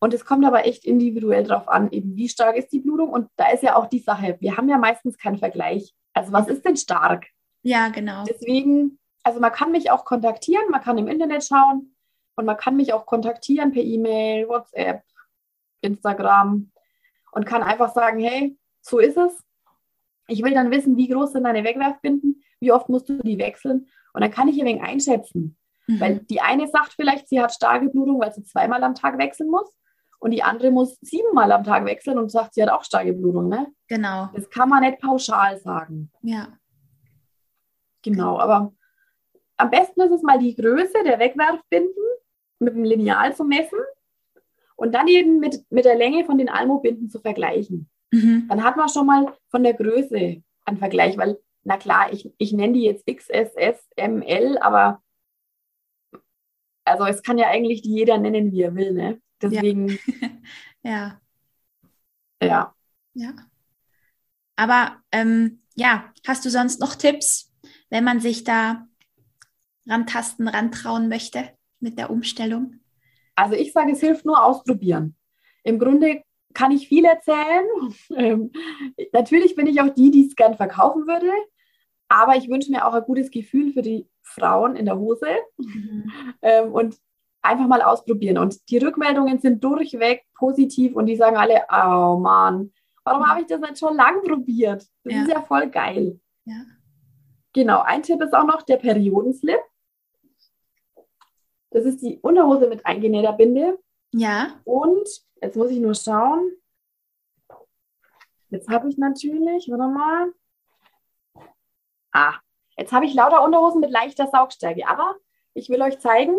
Und 0.00 0.12
es 0.12 0.24
kommt 0.24 0.44
aber 0.44 0.66
echt 0.66 0.84
individuell 0.84 1.44
darauf 1.44 1.68
an, 1.68 1.90
eben 1.90 2.16
wie 2.16 2.28
stark 2.28 2.56
ist 2.56 2.72
die 2.72 2.80
Blutung. 2.80 3.10
Und 3.10 3.28
da 3.36 3.50
ist 3.50 3.62
ja 3.62 3.76
auch 3.76 3.86
die 3.86 4.00
Sache, 4.00 4.36
wir 4.40 4.56
haben 4.56 4.68
ja 4.68 4.76
meistens 4.76 5.16
keinen 5.16 5.38
Vergleich. 5.38 5.94
Also 6.12 6.32
was 6.32 6.48
ist 6.48 6.64
denn 6.64 6.76
stark? 6.76 7.26
Ja, 7.62 7.88
genau. 7.88 8.24
Deswegen, 8.24 8.98
also 9.22 9.40
man 9.40 9.52
kann 9.52 9.72
mich 9.72 9.90
auch 9.90 10.04
kontaktieren, 10.04 10.70
man 10.70 10.82
kann 10.82 10.98
im 10.98 11.08
Internet 11.08 11.44
schauen 11.44 11.94
und 12.36 12.44
man 12.44 12.56
kann 12.56 12.76
mich 12.76 12.92
auch 12.92 13.06
kontaktieren 13.06 13.72
per 13.72 13.82
E-Mail, 13.82 14.46
WhatsApp, 14.48 15.02
Instagram 15.80 16.70
und 17.32 17.46
kann 17.46 17.62
einfach 17.62 17.94
sagen, 17.94 18.20
hey, 18.20 18.58
so 18.82 18.98
ist 18.98 19.16
es. 19.16 19.42
Ich 20.28 20.42
will 20.42 20.52
dann 20.52 20.70
wissen, 20.70 20.96
wie 20.96 21.08
groß 21.08 21.32
sind 21.32 21.44
deine 21.44 21.64
Wegwerfbinden, 21.64 22.42
wie 22.60 22.72
oft 22.72 22.88
musst 22.88 23.08
du 23.08 23.22
die 23.22 23.38
wechseln. 23.38 23.88
Und 24.12 24.20
dann 24.20 24.30
kann 24.30 24.48
ich 24.48 24.58
ein 24.60 24.66
wenig 24.66 24.82
einschätzen. 24.82 25.56
Mhm. 25.86 26.00
Weil 26.00 26.18
die 26.20 26.40
eine 26.40 26.66
sagt 26.66 26.94
vielleicht, 26.94 27.28
sie 27.28 27.40
hat 27.40 27.52
starke 27.52 27.88
Blutung, 27.88 28.20
weil 28.20 28.32
sie 28.32 28.44
zweimal 28.44 28.82
am 28.82 28.94
Tag 28.94 29.18
wechseln 29.18 29.50
muss. 29.50 29.72
Und 30.18 30.30
die 30.30 30.42
andere 30.42 30.70
muss 30.70 30.98
siebenmal 31.02 31.52
am 31.52 31.64
Tag 31.64 31.84
wechseln 31.84 32.18
und 32.18 32.30
sagt, 32.30 32.54
sie 32.54 32.62
hat 32.62 32.70
auch 32.70 32.84
starke 32.84 33.12
Blutung. 33.12 33.48
Ne? 33.48 33.66
Genau. 33.88 34.30
Das 34.34 34.48
kann 34.48 34.70
man 34.70 34.80
nicht 34.82 35.00
pauschal 35.00 35.58
sagen. 35.58 36.10
Ja. 36.22 36.48
Genau, 38.02 38.38
aber 38.38 38.72
am 39.56 39.70
besten 39.70 40.00
ist 40.02 40.12
es 40.12 40.22
mal 40.22 40.38
die 40.38 40.54
Größe 40.54 41.04
der 41.04 41.18
Wegwerfbinden 41.18 42.04
mit 42.58 42.74
dem 42.74 42.84
Lineal 42.84 43.34
zu 43.34 43.44
messen 43.44 43.78
und 44.76 44.94
dann 44.94 45.08
eben 45.08 45.38
mit, 45.38 45.64
mit 45.70 45.84
der 45.84 45.96
Länge 45.96 46.24
von 46.24 46.38
den 46.38 46.48
Almobinden 46.48 47.08
zu 47.08 47.20
vergleichen. 47.20 47.90
Mhm. 48.10 48.46
Dann 48.48 48.62
hat 48.62 48.76
man 48.76 48.88
schon 48.88 49.06
mal 49.06 49.34
von 49.50 49.62
der 49.62 49.74
Größe 49.74 50.42
einen 50.64 50.78
Vergleich, 50.78 51.16
weil, 51.16 51.38
na 51.62 51.76
klar, 51.76 52.12
ich, 52.12 52.32
ich 52.38 52.52
nenne 52.52 52.74
die 52.74 52.84
jetzt 52.84 53.06
XSS, 53.06 53.88
ML, 53.96 54.58
aber 54.58 55.02
also 56.84 57.04
es 57.04 57.22
kann 57.22 57.38
ja 57.38 57.48
eigentlich 57.48 57.82
die 57.82 57.94
jeder 57.94 58.18
nennen, 58.18 58.52
wie 58.52 58.62
er 58.62 58.74
will, 58.74 58.92
ne? 58.92 59.20
Deswegen. 59.40 59.88
Ja. 59.88 60.00
ja. 60.82 61.20
Ja. 62.42 62.74
Ja. 63.14 63.34
Aber 64.56 64.96
ähm, 65.12 65.62
ja, 65.74 66.12
hast 66.26 66.44
du 66.44 66.50
sonst 66.50 66.80
noch 66.80 66.94
Tipps, 66.94 67.52
wenn 67.90 68.04
man 68.04 68.20
sich 68.20 68.44
da 68.44 68.86
rantasten, 69.86 70.48
rantrauen 70.48 71.08
möchte 71.08 71.50
mit 71.80 71.98
der 71.98 72.10
Umstellung? 72.10 72.80
Also 73.34 73.54
ich 73.54 73.72
sage, 73.72 73.92
es 73.92 74.00
hilft 74.00 74.24
nur 74.24 74.44
ausprobieren. 74.44 75.16
Im 75.64 75.78
Grunde 75.78 76.22
kann 76.52 76.70
ich 76.70 76.88
viel 76.88 77.04
erzählen. 77.04 77.64
Ähm, 78.16 78.52
natürlich 79.12 79.56
bin 79.56 79.66
ich 79.66 79.80
auch 79.80 79.92
die, 79.92 80.10
die 80.10 80.26
es 80.26 80.36
gern 80.36 80.56
verkaufen 80.56 81.06
würde, 81.06 81.30
aber 82.08 82.36
ich 82.36 82.48
wünsche 82.48 82.70
mir 82.70 82.86
auch 82.86 82.94
ein 82.94 83.02
gutes 83.02 83.30
Gefühl 83.30 83.72
für 83.72 83.82
die 83.82 84.06
Frauen 84.24 84.74
in 84.74 84.86
der 84.86 84.98
Hose 84.98 85.28
mhm. 85.58 86.10
ähm, 86.42 86.72
und 86.72 86.98
einfach 87.42 87.66
mal 87.66 87.82
ausprobieren. 87.82 88.38
Und 88.38 88.68
die 88.70 88.78
Rückmeldungen 88.78 89.38
sind 89.38 89.62
durchweg 89.62 90.24
positiv 90.34 90.96
und 90.96 91.06
die 91.06 91.16
sagen 91.16 91.36
alle, 91.36 91.66
oh 91.70 92.18
Mann, 92.18 92.72
warum 93.04 93.26
habe 93.26 93.42
ich 93.42 93.46
das 93.46 93.60
nicht 93.60 93.78
schon 93.78 93.96
lang 93.96 94.22
probiert? 94.22 94.86
Das 95.04 95.14
ja. 95.14 95.22
ist 95.22 95.30
ja 95.30 95.42
voll 95.42 95.68
geil. 95.70 96.18
Ja. 96.46 96.64
Genau, 97.52 97.82
ein 97.82 98.02
Tipp 98.02 98.20
ist 98.20 98.34
auch 98.34 98.46
noch 98.46 98.62
der 98.62 98.78
Periodenslip. 98.78 99.60
Das 101.70 101.84
ist 101.84 102.02
die 102.02 102.18
Unterhose 102.20 102.68
mit 102.68 102.84
eingenähter 102.86 103.32
Binde. 103.32 103.78
Ja. 104.12 104.60
Und 104.64 105.08
jetzt 105.40 105.56
muss 105.56 105.70
ich 105.70 105.78
nur 105.78 105.94
schauen. 105.94 106.52
Jetzt 108.48 108.68
habe 108.68 108.88
ich 108.88 108.96
natürlich, 108.96 109.68
warte 109.68 109.92
mal. 109.92 110.32
Ah, 112.12 112.38
jetzt 112.76 112.92
habe 112.92 113.06
ich 113.06 113.14
lauter 113.14 113.42
Unterhosen 113.42 113.80
mit 113.80 113.90
leichter 113.90 114.28
Saugstärke. 114.28 114.86
Aber 114.88 115.16
ich 115.54 115.68
will 115.68 115.82
euch 115.82 115.98
zeigen, 115.98 116.36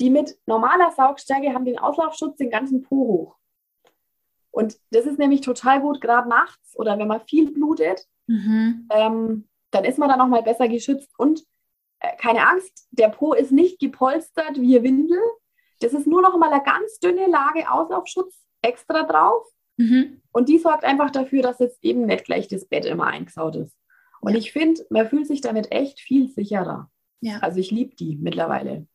die 0.00 0.10
mit 0.10 0.38
normaler 0.46 0.92
Saugstärke 0.92 1.52
haben 1.52 1.64
den 1.64 1.78
Auslaufschutz 1.78 2.36
den 2.36 2.50
ganzen 2.50 2.82
Po 2.82 2.96
hoch. 2.96 3.36
Und 4.50 4.76
das 4.90 5.06
ist 5.06 5.18
nämlich 5.18 5.40
total 5.40 5.80
gut, 5.80 6.00
gerade 6.00 6.28
nachts 6.28 6.76
oder 6.76 6.98
wenn 6.98 7.08
man 7.08 7.20
viel 7.20 7.52
blutet, 7.52 8.06
mhm. 8.26 8.88
ähm, 8.90 9.48
dann 9.70 9.84
ist 9.84 9.98
man 9.98 10.08
da 10.08 10.16
nochmal 10.16 10.42
besser 10.42 10.68
geschützt. 10.68 11.10
Und 11.18 11.44
äh, 12.00 12.16
keine 12.16 12.48
Angst, 12.48 12.88
der 12.90 13.08
Po 13.08 13.34
ist 13.34 13.52
nicht 13.52 13.78
gepolstert 13.78 14.60
wie 14.60 14.76
eine 14.76 14.84
Windel. 14.84 15.20
Das 15.80 15.92
ist 15.92 16.06
nur 16.06 16.22
noch 16.22 16.36
mal 16.38 16.52
eine 16.52 16.62
ganz 16.62 16.98
dünne 16.98 17.26
Lage 17.26 17.70
Auslaufschutz 17.70 18.34
extra 18.62 19.04
drauf. 19.04 19.46
Mhm. 19.76 20.22
Und 20.32 20.48
die 20.48 20.58
sorgt 20.58 20.84
einfach 20.84 21.10
dafür, 21.10 21.42
dass 21.42 21.60
jetzt 21.60 21.82
eben 21.84 22.06
nicht 22.06 22.24
gleich 22.24 22.48
das 22.48 22.66
Bett 22.66 22.84
immer 22.84 23.06
eingesaut 23.06 23.56
ist. 23.56 23.76
Und 24.20 24.34
ich 24.34 24.52
finde, 24.52 24.84
man 24.90 25.08
fühlt 25.08 25.26
sich 25.26 25.40
damit 25.40 25.72
echt 25.72 26.00
viel 26.00 26.28
sicherer. 26.28 26.90
Ja. 27.20 27.38
Also 27.38 27.58
ich 27.58 27.70
liebe 27.70 27.94
die 27.96 28.16
mittlerweile. 28.16 28.86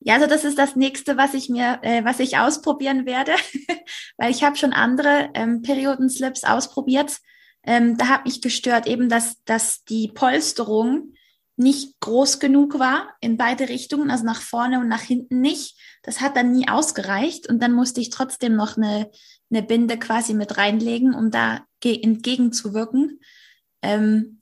Ja, 0.00 0.14
also 0.14 0.26
das 0.26 0.44
ist 0.44 0.58
das 0.58 0.74
nächste, 0.74 1.16
was 1.16 1.32
ich 1.34 1.48
mir, 1.48 1.78
äh, 1.82 2.04
was 2.04 2.18
ich 2.18 2.36
ausprobieren 2.36 3.06
werde, 3.06 3.32
weil 4.16 4.32
ich 4.32 4.42
habe 4.42 4.56
schon 4.56 4.72
andere 4.72 5.30
ähm, 5.34 5.62
Periodenslips 5.62 6.42
ausprobiert. 6.42 7.18
Ähm, 7.64 7.96
da 7.96 8.08
hat 8.08 8.24
mich 8.24 8.42
gestört 8.42 8.88
eben, 8.88 9.08
dass, 9.08 9.42
dass 9.44 9.84
die 9.84 10.08
Polsterung 10.08 11.14
nicht 11.56 12.00
groß 12.00 12.40
genug 12.40 12.78
war 12.78 13.14
in 13.20 13.36
beide 13.36 13.68
Richtungen, 13.68 14.10
also 14.10 14.24
nach 14.24 14.40
vorne 14.40 14.80
und 14.80 14.88
nach 14.88 15.02
hinten 15.02 15.40
nicht. 15.40 15.78
Das 16.02 16.20
hat 16.20 16.36
dann 16.36 16.52
nie 16.52 16.68
ausgereicht 16.68 17.48
und 17.48 17.62
dann 17.62 17.72
musste 17.72 18.00
ich 18.00 18.10
trotzdem 18.10 18.56
noch 18.56 18.76
eine, 18.76 19.10
eine 19.50 19.62
Binde 19.62 19.98
quasi 19.98 20.34
mit 20.34 20.56
reinlegen, 20.56 21.14
um 21.14 21.30
da 21.30 21.60
entgegenzuwirken. 21.84 23.20
Ähm, 23.82 24.40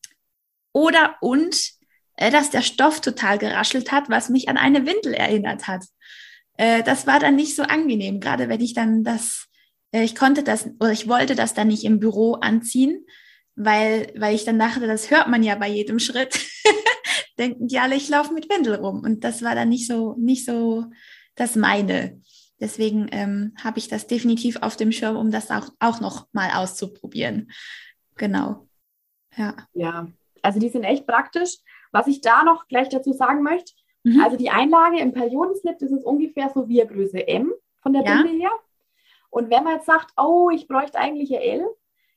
oder 0.73 1.17
und 1.21 1.73
äh, 2.17 2.31
dass 2.31 2.51
der 2.51 2.63
Stoff 2.63 3.01
total 3.01 3.39
geraschelt 3.39 3.91
hat, 3.91 4.09
was 4.09 4.29
mich 4.29 4.49
an 4.49 4.57
eine 4.57 4.87
Windel 4.87 5.15
erinnert 5.15 5.67
hat. 5.67 5.85
Äh, 6.57 6.83
das 6.83 7.07
war 7.07 7.19
dann 7.19 7.37
nicht 7.37 7.57
so 7.57 7.63
angenehm, 7.63 8.21
gerade 8.21 8.49
wenn 8.49 8.61
ich 8.61 8.75
dann 8.75 9.03
das, 9.03 9.49
äh, 9.93 10.05
ich 10.05 10.15
konnte 10.15 10.43
das 10.43 10.67
oder 10.79 10.93
ich 10.93 11.09
wollte 11.09 11.35
das 11.35 11.55
dann 11.55 11.69
nicht 11.69 11.85
im 11.85 11.99
Büro 11.99 12.35
anziehen, 12.35 13.07
weil, 13.57 14.13
weil 14.17 14.35
ich 14.35 14.45
dann 14.45 14.59
dachte, 14.59 14.87
das 14.87 15.11
hört 15.11 15.29
man 15.29 15.43
ja 15.43 15.55
bei 15.55 15.69
jedem 15.69 15.99
Schritt. 15.99 16.39
Denken 17.39 17.69
die 17.69 17.79
alle, 17.79 17.97
ich 17.97 18.09
laufe 18.09 18.35
mit 18.35 18.51
Windel 18.51 18.75
rum. 18.75 19.01
Und 19.01 19.25
das 19.25 19.43
war 19.43 19.55
dann 19.55 19.71
nicht 19.71 19.87
so, 19.87 20.15
nicht 20.19 20.45
so 20.45 20.85
das 21.35 21.57
meine. 21.57 22.21
Deswegen 22.61 23.09
ähm, 23.13 23.55
habe 23.63 23.79
ich 23.79 23.89
das 23.89 24.07
definitiv 24.07 24.57
auf 24.61 24.77
dem 24.77 24.93
Schirm, 24.93 25.17
um 25.17 25.31
das 25.31 25.51
auch, 25.51 25.71
auch 25.79 26.01
noch 26.01 26.29
mal 26.33 26.51
auszuprobieren. 26.51 27.51
Genau. 28.17 28.69
Ja. 29.41 29.57
Ja, 29.73 30.07
also 30.43 30.61
die 30.61 30.69
sind 30.69 30.85
echt 30.85 31.07
praktisch. 31.07 31.59
Was 31.93 32.07
ich 32.07 32.21
da 32.21 32.45
noch 32.45 32.69
gleich 32.69 32.89
dazu 32.89 33.13
sagen 33.13 33.43
möchte, 33.43 33.73
mhm. 34.05 34.21
also 34.21 34.37
die 34.37 34.51
Einlage 34.51 35.01
im 35.01 35.13
Periodenslip, 35.13 35.79
das 35.79 35.91
ist 35.91 36.05
ungefähr 36.05 36.51
so 36.55 36.69
wie 36.69 36.87
Größe 36.87 37.27
M 37.27 37.53
von 37.83 37.93
der 37.93 38.05
ja. 38.05 38.23
Binde 38.23 38.39
her. 38.39 38.51
Und 39.31 39.51
wenn 39.51 39.65
man 39.65 39.77
jetzt 39.77 39.87
sagt, 39.87 40.13
oh, 40.17 40.51
ich 40.51 40.69
bräuchte 40.69 40.99
eigentlich 40.99 41.35
eine 41.35 41.45
L, 41.45 41.67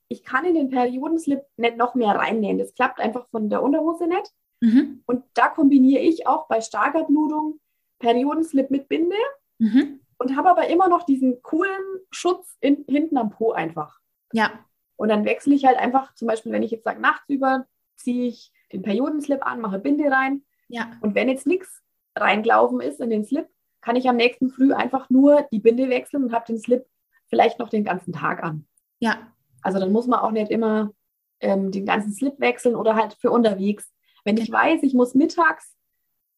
ich 0.09 0.23
kann 0.23 0.45
in 0.45 0.55
den 0.55 0.69
Periodenslip 0.69 1.41
nicht 1.57 1.77
noch 1.77 1.95
mehr 1.95 2.15
reinnähen. 2.15 2.57
Das 2.57 2.75
klappt 2.75 2.99
einfach 2.99 3.27
von 3.29 3.49
der 3.49 3.63
Unterhose 3.63 4.07
nicht. 4.07 4.31
Mhm. 4.61 5.03
Und 5.05 5.23
da 5.33 5.49
kombiniere 5.49 6.01
ich 6.01 6.27
auch 6.27 6.47
bei 6.47 6.61
starker 6.61 7.03
Blutung 7.03 7.59
Periodenslip 7.99 8.69
mit 8.69 8.89
Binde 8.89 9.15
mhm. 9.59 10.01
und 10.17 10.35
habe 10.35 10.49
aber 10.49 10.67
immer 10.67 10.89
noch 10.89 11.03
diesen 11.03 11.41
coolen 11.41 11.81
Schutz 12.11 12.57
in, 12.59 12.83
hinten 12.87 13.17
am 13.17 13.29
Po 13.29 13.53
einfach. 13.53 13.99
Ja. 14.33 14.51
Und 14.95 15.09
dann 15.09 15.25
wechsle 15.25 15.55
ich 15.55 15.65
halt 15.65 15.77
einfach, 15.77 16.13
zum 16.15 16.27
Beispiel, 16.27 16.51
wenn 16.51 16.63
ich 16.63 16.71
jetzt 16.71 16.83
sage, 16.83 17.01
nachts 17.01 17.29
über 17.29 17.65
ziehe 17.95 18.27
ich 18.27 18.51
den 18.71 18.81
Periodenslip 18.81 19.45
an, 19.45 19.61
mache 19.61 19.79
Binde 19.79 20.09
rein. 20.11 20.43
Ja. 20.67 20.91
Und 21.01 21.15
wenn 21.15 21.29
jetzt 21.29 21.47
nichts 21.47 21.83
reingelaufen 22.15 22.79
ist 22.81 22.99
in 22.99 23.09
den 23.09 23.25
Slip, 23.25 23.47
kann 23.81 23.95
ich 23.95 24.07
am 24.07 24.15
nächsten 24.15 24.49
Früh 24.49 24.73
einfach 24.73 25.09
nur 25.09 25.47
die 25.51 25.59
Binde 25.59 25.89
wechseln 25.89 26.23
und 26.23 26.33
habe 26.33 26.45
den 26.45 26.57
Slip 26.57 26.85
vielleicht 27.27 27.59
noch 27.59 27.69
den 27.69 27.83
ganzen 27.83 28.13
Tag 28.13 28.43
an. 28.43 28.65
Ja. 28.99 29.33
Also 29.61 29.79
dann 29.79 29.91
muss 29.91 30.07
man 30.07 30.19
auch 30.19 30.31
nicht 30.31 30.51
immer 30.51 30.93
ähm, 31.39 31.71
den 31.71 31.85
ganzen 31.85 32.13
Slip 32.13 32.39
wechseln 32.39 32.75
oder 32.75 32.95
halt 32.95 33.13
für 33.13 33.31
unterwegs. 33.31 33.91
Wenn 34.23 34.37
ich 34.37 34.51
weiß, 34.51 34.83
ich 34.83 34.93
muss 34.93 35.15
mittags, 35.15 35.75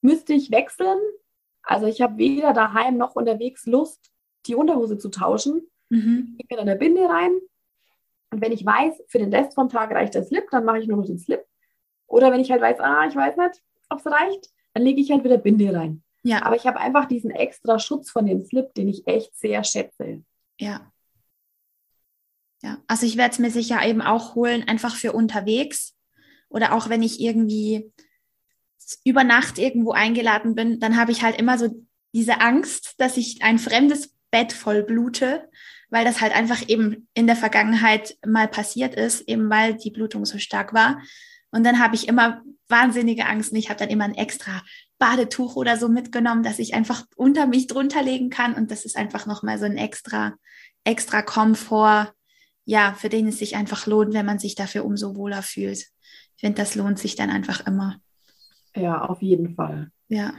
müsste 0.02 0.34
ich 0.34 0.52
wechseln. 0.52 0.98
Also 1.62 1.86
ich 1.88 2.02
habe 2.02 2.18
weder 2.18 2.54
daheim 2.54 2.98
noch 2.98 3.15
unterwegs 3.15 3.65
Lust, 3.65 4.12
die 4.46 4.56
Unterhose 4.56 4.98
zu 4.98 5.10
tauschen. 5.10 5.70
Mhm. 5.89 6.36
Ich 6.38 6.50
mir 6.50 6.58
dann 6.58 6.70
eine 6.70 6.78
Binde 6.78 7.08
rein. 7.08 7.32
Und 8.36 8.41
wenn 8.41 8.52
ich 8.52 8.65
weiß, 8.65 9.02
für 9.08 9.19
den 9.19 9.34
Rest 9.34 9.56
vom 9.56 9.69
Tag 9.69 9.91
reicht 9.91 10.13
der 10.13 10.26
Slip, 10.26 10.50
dann 10.52 10.65
mache 10.65 10.80
ich 10.80 10.88
nur 10.88 10.98
noch 10.98 11.06
den 11.06 11.17
Slip. 11.17 11.45
Oder 12.06 12.34
wenn 12.34 12.41
ich 12.41 12.52
halt 12.52 12.62
weiß, 12.62 12.82
ah, 12.82 13.08
ich 13.08 13.15
weiß 13.15 13.38
nicht, 13.38 13.62
ob 13.89 14.00
es 14.00 14.06
reicht, 14.06 14.50
dann 14.74 14.84
lege 14.84 15.00
ich 15.00 15.10
halt 15.10 15.24
wieder 15.24 15.38
Binde 15.38 15.74
rein. 15.74 16.04
Ja. 16.24 16.43
Aber 16.43 16.58
ich 16.58 16.67
habe 16.67 16.82
einfach 16.82 17.06
diesen 17.06 17.32
extra 17.32 17.80
Schutz 17.80 18.12
von 18.12 18.26
dem 18.26 18.43
Slip, 18.43 18.74
den 18.74 18.89
ich 18.89 19.08
echt 19.08 19.38
sehr 19.38 19.63
schätze. 19.63 20.21
Ja. 20.60 20.91
Ja, 22.62 22.80
also 22.88 23.06
ich 23.06 23.15
werde 23.15 23.32
es 23.32 23.39
mir 23.39 23.52
sicher 23.52 23.82
eben 23.88 24.02
auch 24.02 24.36
holen, 24.36 24.67
einfach 24.67 24.98
für 24.98 25.13
unterwegs. 25.13 25.95
Oder 26.50 26.74
auch 26.74 26.89
wenn 26.89 27.02
ich 27.02 27.21
irgendwie 27.21 27.89
über 29.06 29.24
Nacht 29.24 29.60
irgendwo 29.60 29.93
eingeladen 29.93 30.56
bin, 30.56 30.82
dann 30.82 30.98
habe 30.98 31.13
ich 31.13 31.24
halt 31.24 31.39
immer 31.39 31.58
so 31.58 31.69
diese 32.13 32.41
Angst, 32.41 32.95
dass 32.98 33.15
ich 33.15 33.43
ein 33.43 33.60
fremdes 33.60 34.13
Bett 34.30 34.52
voll 34.52 34.84
blute, 34.84 35.50
weil 35.89 36.06
das 36.06 36.21
halt 36.21 36.36
einfach 36.36 36.67
eben 36.67 37.08
in 37.13 37.28
der 37.28 37.36
Vergangenheit 37.36 38.17
mal 38.26 38.48
passiert 38.48 38.95
ist, 38.95 39.21
eben 39.28 39.50
weil 39.50 39.76
die 39.76 39.91
Blutung 39.91 40.26
so 40.26 40.38
stark 40.38 40.74
war. 40.74 41.02
Und 41.52 41.63
dann 41.63 41.80
habe 41.80 41.95
ich 41.95 42.08
immer 42.08 42.41
wahnsinnige 42.67 43.26
Angst 43.26 43.52
und 43.52 43.58
ich 43.58 43.69
habe 43.69 43.80
dann 43.80 43.89
immer 43.89 44.06
ein 44.06 44.15
extra 44.15 44.62
Badetuch 44.98 45.56
oder 45.56 45.78
so 45.78 45.89
mitgenommen, 45.89 46.43
dass 46.43 46.60
ich 46.60 46.74
einfach 46.74 47.06
unter 47.15 47.48
mich 47.48 47.67
drunter 47.67 48.02
legen 48.02 48.30
kann. 48.30 48.54
Und 48.54 48.71
das 48.71 48.86
ist 48.86 48.98
einfach 48.98 49.26
nochmal 49.26 49.60
so 49.60 49.65
ein 49.65 49.78
extra, 49.78 50.34
extra 50.84 51.21
Komfort, 51.21 52.13
ja, 52.65 52.93
für 52.93 53.10
den 53.10 53.28
es 53.28 53.39
sich 53.39 53.56
einfach 53.56 53.86
lohnt, 53.86 54.13
wenn 54.13 54.26
man 54.26 54.39
sich 54.39 54.56
dafür 54.56 54.86
umso 54.86 55.15
wohler 55.15 55.43
fühlt. 55.43 55.78
Ich 55.78 56.41
finde, 56.41 56.58
das 56.62 56.76
lohnt 56.76 57.00
sich 57.00 57.15
dann 57.15 57.30
einfach 57.30 57.65
immer. 57.67 58.00
Ja, 58.76 59.02
auf 59.02 59.21
jeden 59.21 59.56
Fall. 59.56 59.91
Ja. 60.08 60.34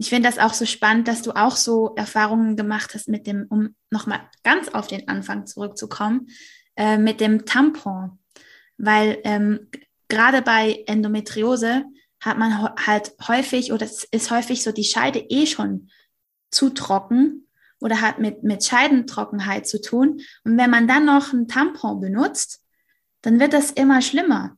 Ich 0.00 0.10
finde 0.10 0.28
das 0.28 0.38
auch 0.38 0.54
so 0.54 0.64
spannend, 0.64 1.08
dass 1.08 1.22
du 1.22 1.32
auch 1.32 1.56
so 1.56 1.94
Erfahrungen 1.96 2.56
gemacht 2.56 2.94
hast 2.94 3.08
mit 3.08 3.26
dem, 3.26 3.46
um 3.48 3.74
nochmal 3.90 4.20
ganz 4.44 4.68
auf 4.68 4.86
den 4.86 5.08
Anfang 5.08 5.46
zurückzukommen, 5.46 6.28
äh, 6.76 6.98
mit 6.98 7.20
dem 7.20 7.44
Tampon. 7.44 8.20
Weil 8.76 9.18
ähm, 9.24 9.68
gerade 10.06 10.40
bei 10.42 10.84
Endometriose 10.86 11.84
hat 12.20 12.38
man 12.38 12.74
halt 12.86 13.12
häufig 13.26 13.72
oder 13.72 13.86
es 13.86 14.04
ist 14.04 14.30
häufig 14.30 14.62
so 14.62 14.70
die 14.70 14.84
Scheide 14.84 15.18
eh 15.18 15.46
schon 15.46 15.90
zu 16.50 16.70
trocken 16.70 17.48
oder 17.80 18.00
hat 18.00 18.20
mit, 18.20 18.44
mit 18.44 18.64
Scheidentrockenheit 18.64 19.66
zu 19.66 19.80
tun. 19.80 20.20
Und 20.44 20.56
wenn 20.58 20.70
man 20.70 20.86
dann 20.86 21.06
noch 21.06 21.32
ein 21.32 21.48
Tampon 21.48 22.00
benutzt, 22.00 22.64
dann 23.22 23.40
wird 23.40 23.52
das 23.52 23.72
immer 23.72 24.00
schlimmer. 24.00 24.57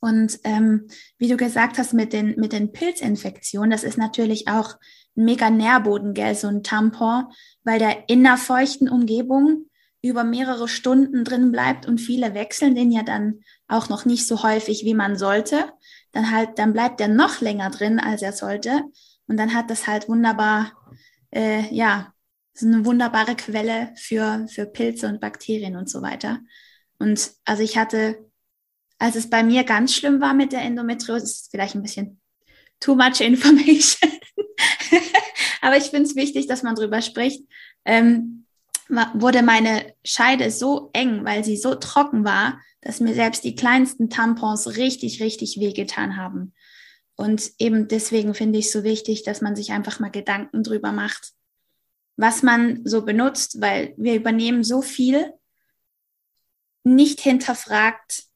Und 0.00 0.38
ähm, 0.44 0.88
wie 1.18 1.28
du 1.28 1.36
gesagt 1.36 1.78
hast, 1.78 1.92
mit 1.92 2.12
den, 2.12 2.38
mit 2.38 2.52
den 2.52 2.72
Pilzinfektionen, 2.72 3.70
das 3.70 3.84
ist 3.84 3.98
natürlich 3.98 4.48
auch 4.48 4.74
ein 5.16 5.24
mega 5.24 5.50
Nährboden, 5.50 6.14
gell, 6.14 6.34
so 6.34 6.46
ein 6.46 6.62
Tampon, 6.62 7.24
weil 7.64 7.78
der 7.78 8.08
in 8.08 8.24
einer 8.24 8.38
feuchten 8.38 8.88
Umgebung 8.88 9.66
über 10.00 10.22
mehrere 10.22 10.68
Stunden 10.68 11.24
drin 11.24 11.50
bleibt 11.50 11.86
und 11.86 11.98
viele 11.98 12.34
wechseln 12.34 12.74
den 12.74 12.92
ja 12.92 13.02
dann 13.02 13.40
auch 13.66 13.88
noch 13.88 14.04
nicht 14.04 14.26
so 14.26 14.42
häufig, 14.42 14.84
wie 14.84 14.94
man 14.94 15.18
sollte, 15.18 15.72
dann 16.12 16.30
halt, 16.30 16.58
dann 16.58 16.72
bleibt 16.72 17.00
er 17.00 17.08
noch 17.08 17.40
länger 17.40 17.70
drin, 17.70 17.98
als 17.98 18.22
er 18.22 18.32
sollte. 18.32 18.82
Und 19.26 19.36
dann 19.36 19.54
hat 19.54 19.70
das 19.70 19.86
halt 19.86 20.08
wunderbar, 20.08 20.72
äh, 21.30 21.62
ja, 21.74 22.12
so 22.54 22.66
eine 22.66 22.84
wunderbare 22.84 23.34
Quelle 23.36 23.92
für, 23.96 24.46
für 24.48 24.66
Pilze 24.66 25.08
und 25.08 25.20
Bakterien 25.20 25.76
und 25.76 25.90
so 25.90 26.00
weiter. 26.02 26.40
Und 26.98 27.32
also 27.44 27.62
ich 27.62 27.76
hatte, 27.76 28.27
als 28.98 29.16
es 29.16 29.30
bei 29.30 29.42
mir 29.42 29.64
ganz 29.64 29.94
schlimm 29.94 30.20
war 30.20 30.34
mit 30.34 30.52
der 30.52 30.62
Endometriose, 30.62 31.24
ist 31.24 31.50
vielleicht 31.50 31.74
ein 31.74 31.82
bisschen 31.82 32.20
too 32.80 32.94
much 32.94 33.20
information. 33.20 34.12
Aber 35.60 35.76
ich 35.76 35.84
finde 35.84 36.04
es 36.04 36.16
wichtig, 36.16 36.46
dass 36.46 36.62
man 36.62 36.74
drüber 36.74 37.02
spricht. 37.02 37.42
Ähm, 37.84 38.44
wurde 39.14 39.42
meine 39.42 39.94
Scheide 40.04 40.50
so 40.50 40.90
eng, 40.92 41.24
weil 41.24 41.44
sie 41.44 41.56
so 41.56 41.74
trocken 41.74 42.24
war, 42.24 42.60
dass 42.80 43.00
mir 43.00 43.14
selbst 43.14 43.44
die 43.44 43.54
kleinsten 43.54 44.08
Tampons 44.08 44.76
richtig, 44.76 45.20
richtig 45.20 45.60
wehgetan 45.60 46.16
haben. 46.16 46.54
Und 47.16 47.50
eben 47.58 47.88
deswegen 47.88 48.32
finde 48.34 48.58
ich 48.58 48.66
es 48.66 48.72
so 48.72 48.84
wichtig, 48.84 49.24
dass 49.24 49.40
man 49.40 49.56
sich 49.56 49.72
einfach 49.72 49.98
mal 49.98 50.10
Gedanken 50.10 50.62
drüber 50.62 50.92
macht, 50.92 51.32
was 52.16 52.42
man 52.42 52.80
so 52.84 53.04
benutzt, 53.04 53.60
weil 53.60 53.92
wir 53.96 54.14
übernehmen 54.14 54.64
so 54.64 54.82
viel, 54.82 55.32
nicht 56.84 57.20
hinterfragt 57.20 58.27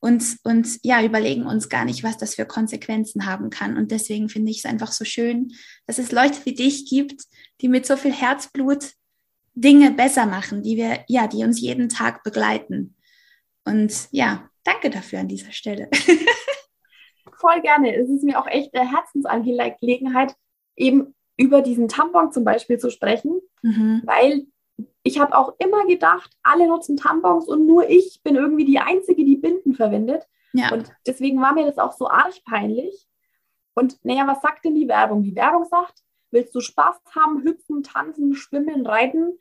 und, 0.00 0.38
und 0.44 0.78
ja, 0.82 1.04
überlegen 1.04 1.46
uns 1.46 1.68
gar 1.68 1.84
nicht, 1.84 2.02
was 2.02 2.16
das 2.16 2.34
für 2.34 2.46
Konsequenzen 2.46 3.26
haben 3.26 3.50
kann. 3.50 3.76
Und 3.76 3.90
deswegen 3.90 4.28
finde 4.30 4.50
ich 4.50 4.58
es 4.58 4.64
einfach 4.64 4.92
so 4.92 5.04
schön, 5.04 5.52
dass 5.86 5.98
es 5.98 6.10
Leute 6.10 6.38
wie 6.44 6.54
dich 6.54 6.88
gibt, 6.88 7.24
die 7.60 7.68
mit 7.68 7.86
so 7.86 7.96
viel 7.96 8.12
Herzblut 8.12 8.92
Dinge 9.54 9.90
besser 9.90 10.24
machen, 10.24 10.62
die 10.62 10.76
wir, 10.76 11.04
ja, 11.06 11.26
die 11.26 11.44
uns 11.44 11.60
jeden 11.60 11.90
Tag 11.90 12.22
begleiten. 12.22 12.96
Und 13.64 14.08
ja, 14.10 14.48
danke 14.64 14.88
dafür 14.88 15.20
an 15.20 15.28
dieser 15.28 15.52
Stelle. 15.52 15.90
Voll 17.38 17.60
gerne. 17.60 17.94
Es 17.94 18.08
ist 18.08 18.24
mir 18.24 18.40
auch 18.40 18.46
echt 18.46 18.74
eine 18.74 18.90
Herzensangelegenheit, 18.90 20.34
eben 20.76 21.14
über 21.36 21.60
diesen 21.60 21.88
Tampon 21.88 22.32
zum 22.32 22.44
Beispiel 22.44 22.78
zu 22.78 22.90
sprechen, 22.90 23.40
mhm. 23.62 24.02
weil 24.04 24.46
ich 25.02 25.18
habe 25.18 25.36
auch 25.36 25.54
immer 25.58 25.86
gedacht, 25.86 26.30
alle 26.42 26.68
nutzen 26.68 26.96
Tampons 26.96 27.48
und 27.48 27.66
nur 27.66 27.88
ich 27.88 28.20
bin 28.22 28.36
irgendwie 28.36 28.64
die 28.64 28.78
Einzige, 28.78 29.24
die 29.24 29.36
Binden 29.36 29.74
verwendet. 29.74 30.26
Ja. 30.52 30.72
Und 30.72 30.92
deswegen 31.06 31.40
war 31.40 31.54
mir 31.54 31.66
das 31.66 31.78
auch 31.78 31.92
so 31.92 32.08
arg 32.08 32.34
peinlich. 32.44 33.08
Und 33.74 34.04
naja, 34.04 34.26
was 34.26 34.42
sagt 34.42 34.64
denn 34.64 34.74
die 34.74 34.88
Werbung? 34.88 35.22
Die 35.22 35.36
Werbung 35.36 35.64
sagt, 35.64 36.02
willst 36.30 36.54
du 36.54 36.60
Spaß 36.60 37.00
haben, 37.14 37.42
hüpfen, 37.42 37.82
tanzen, 37.82 38.34
schwimmen, 38.34 38.86
reiten, 38.86 39.38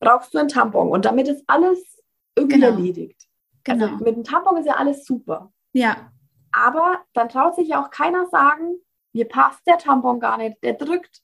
brauchst 0.00 0.34
du 0.34 0.38
einen 0.38 0.48
Tampon. 0.48 0.88
Und 0.88 1.04
damit 1.04 1.28
ist 1.28 1.44
alles 1.46 2.02
irgendwie 2.36 2.60
genau. 2.60 2.72
erledigt. 2.72 3.28
Also 3.66 3.80
genau. 3.80 3.92
Also 3.92 4.04
mit 4.04 4.16
dem 4.16 4.24
Tampon 4.24 4.56
ist 4.56 4.66
ja 4.66 4.74
alles 4.74 5.04
super. 5.04 5.52
Ja. 5.72 6.12
Aber 6.52 7.00
dann 7.14 7.28
traut 7.28 7.54
sich 7.54 7.68
ja 7.68 7.82
auch 7.82 7.90
keiner 7.90 8.26
sagen, 8.26 8.76
mir 9.12 9.28
passt 9.28 9.66
der 9.66 9.78
Tampon 9.78 10.20
gar 10.20 10.38
nicht, 10.38 10.62
der 10.62 10.74
drückt. 10.74 11.22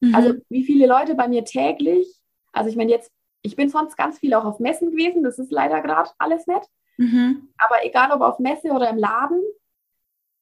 Mhm. 0.00 0.14
Also 0.14 0.34
wie 0.48 0.64
viele 0.64 0.86
Leute 0.86 1.14
bei 1.14 1.28
mir 1.28 1.44
täglich, 1.44 2.19
also 2.52 2.70
ich 2.70 2.76
meine 2.76 2.90
jetzt, 2.90 3.12
ich 3.42 3.56
bin 3.56 3.68
sonst 3.68 3.96
ganz 3.96 4.18
viel 4.18 4.34
auch 4.34 4.44
auf 4.44 4.60
Messen 4.60 4.90
gewesen, 4.90 5.22
das 5.22 5.38
ist 5.38 5.50
leider 5.50 5.80
gerade 5.80 6.10
alles 6.18 6.46
nett. 6.46 6.66
Mhm. 6.98 7.48
Aber 7.58 7.84
egal 7.84 8.12
ob 8.12 8.20
auf 8.20 8.38
Messe 8.38 8.68
oder 8.70 8.90
im 8.90 8.98
Laden, 8.98 9.42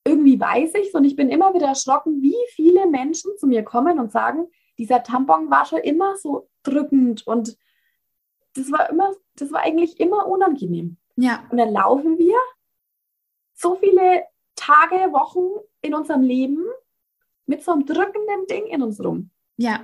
irgendwie 0.05 0.40
weiß 0.40 0.75
ich 0.75 0.88
es 0.88 0.94
und 0.94 1.05
ich 1.05 1.16
bin 1.16 1.29
immer 1.29 1.55
wieder 1.55 1.68
erschrocken, 1.68 2.23
wie 2.23 2.37
viele 2.51 2.87
Menschen 2.87 3.31
zu 3.38 3.47
mir 3.47 3.62
kommen 3.62 3.99
und 3.99 4.11
sagen, 4.11 4.49
dieser 4.79 5.03
Tampon 5.03 5.51
war 5.51 5.66
schon 5.66 5.81
immer 5.81 6.16
so 6.16 6.49
drückend 6.62 7.27
und 7.27 7.57
das 8.55 8.73
war 8.73 8.90
immer, 8.90 9.12
das 9.37 9.53
war 9.53 9.61
eigentlich 9.61 10.01
immer 10.01 10.27
unangenehm. 10.27 10.97
Ja. 11.16 11.44
Und 11.51 11.59
dann 11.59 11.73
laufen 11.73 12.18
wir 12.18 12.37
so 13.55 13.75
viele 13.77 14.25
Tage, 14.57 15.12
Wochen 15.12 15.61
in 15.83 15.94
unserem 15.94 16.23
Leben 16.23 16.64
mit 17.47 17.62
so 17.62 17.73
einem 17.73 17.87
drückenden 17.87 18.47
Ding 18.49 18.66
in 18.66 18.83
uns 18.83 19.03
rum. 19.03 19.31
Ja. 19.57 19.81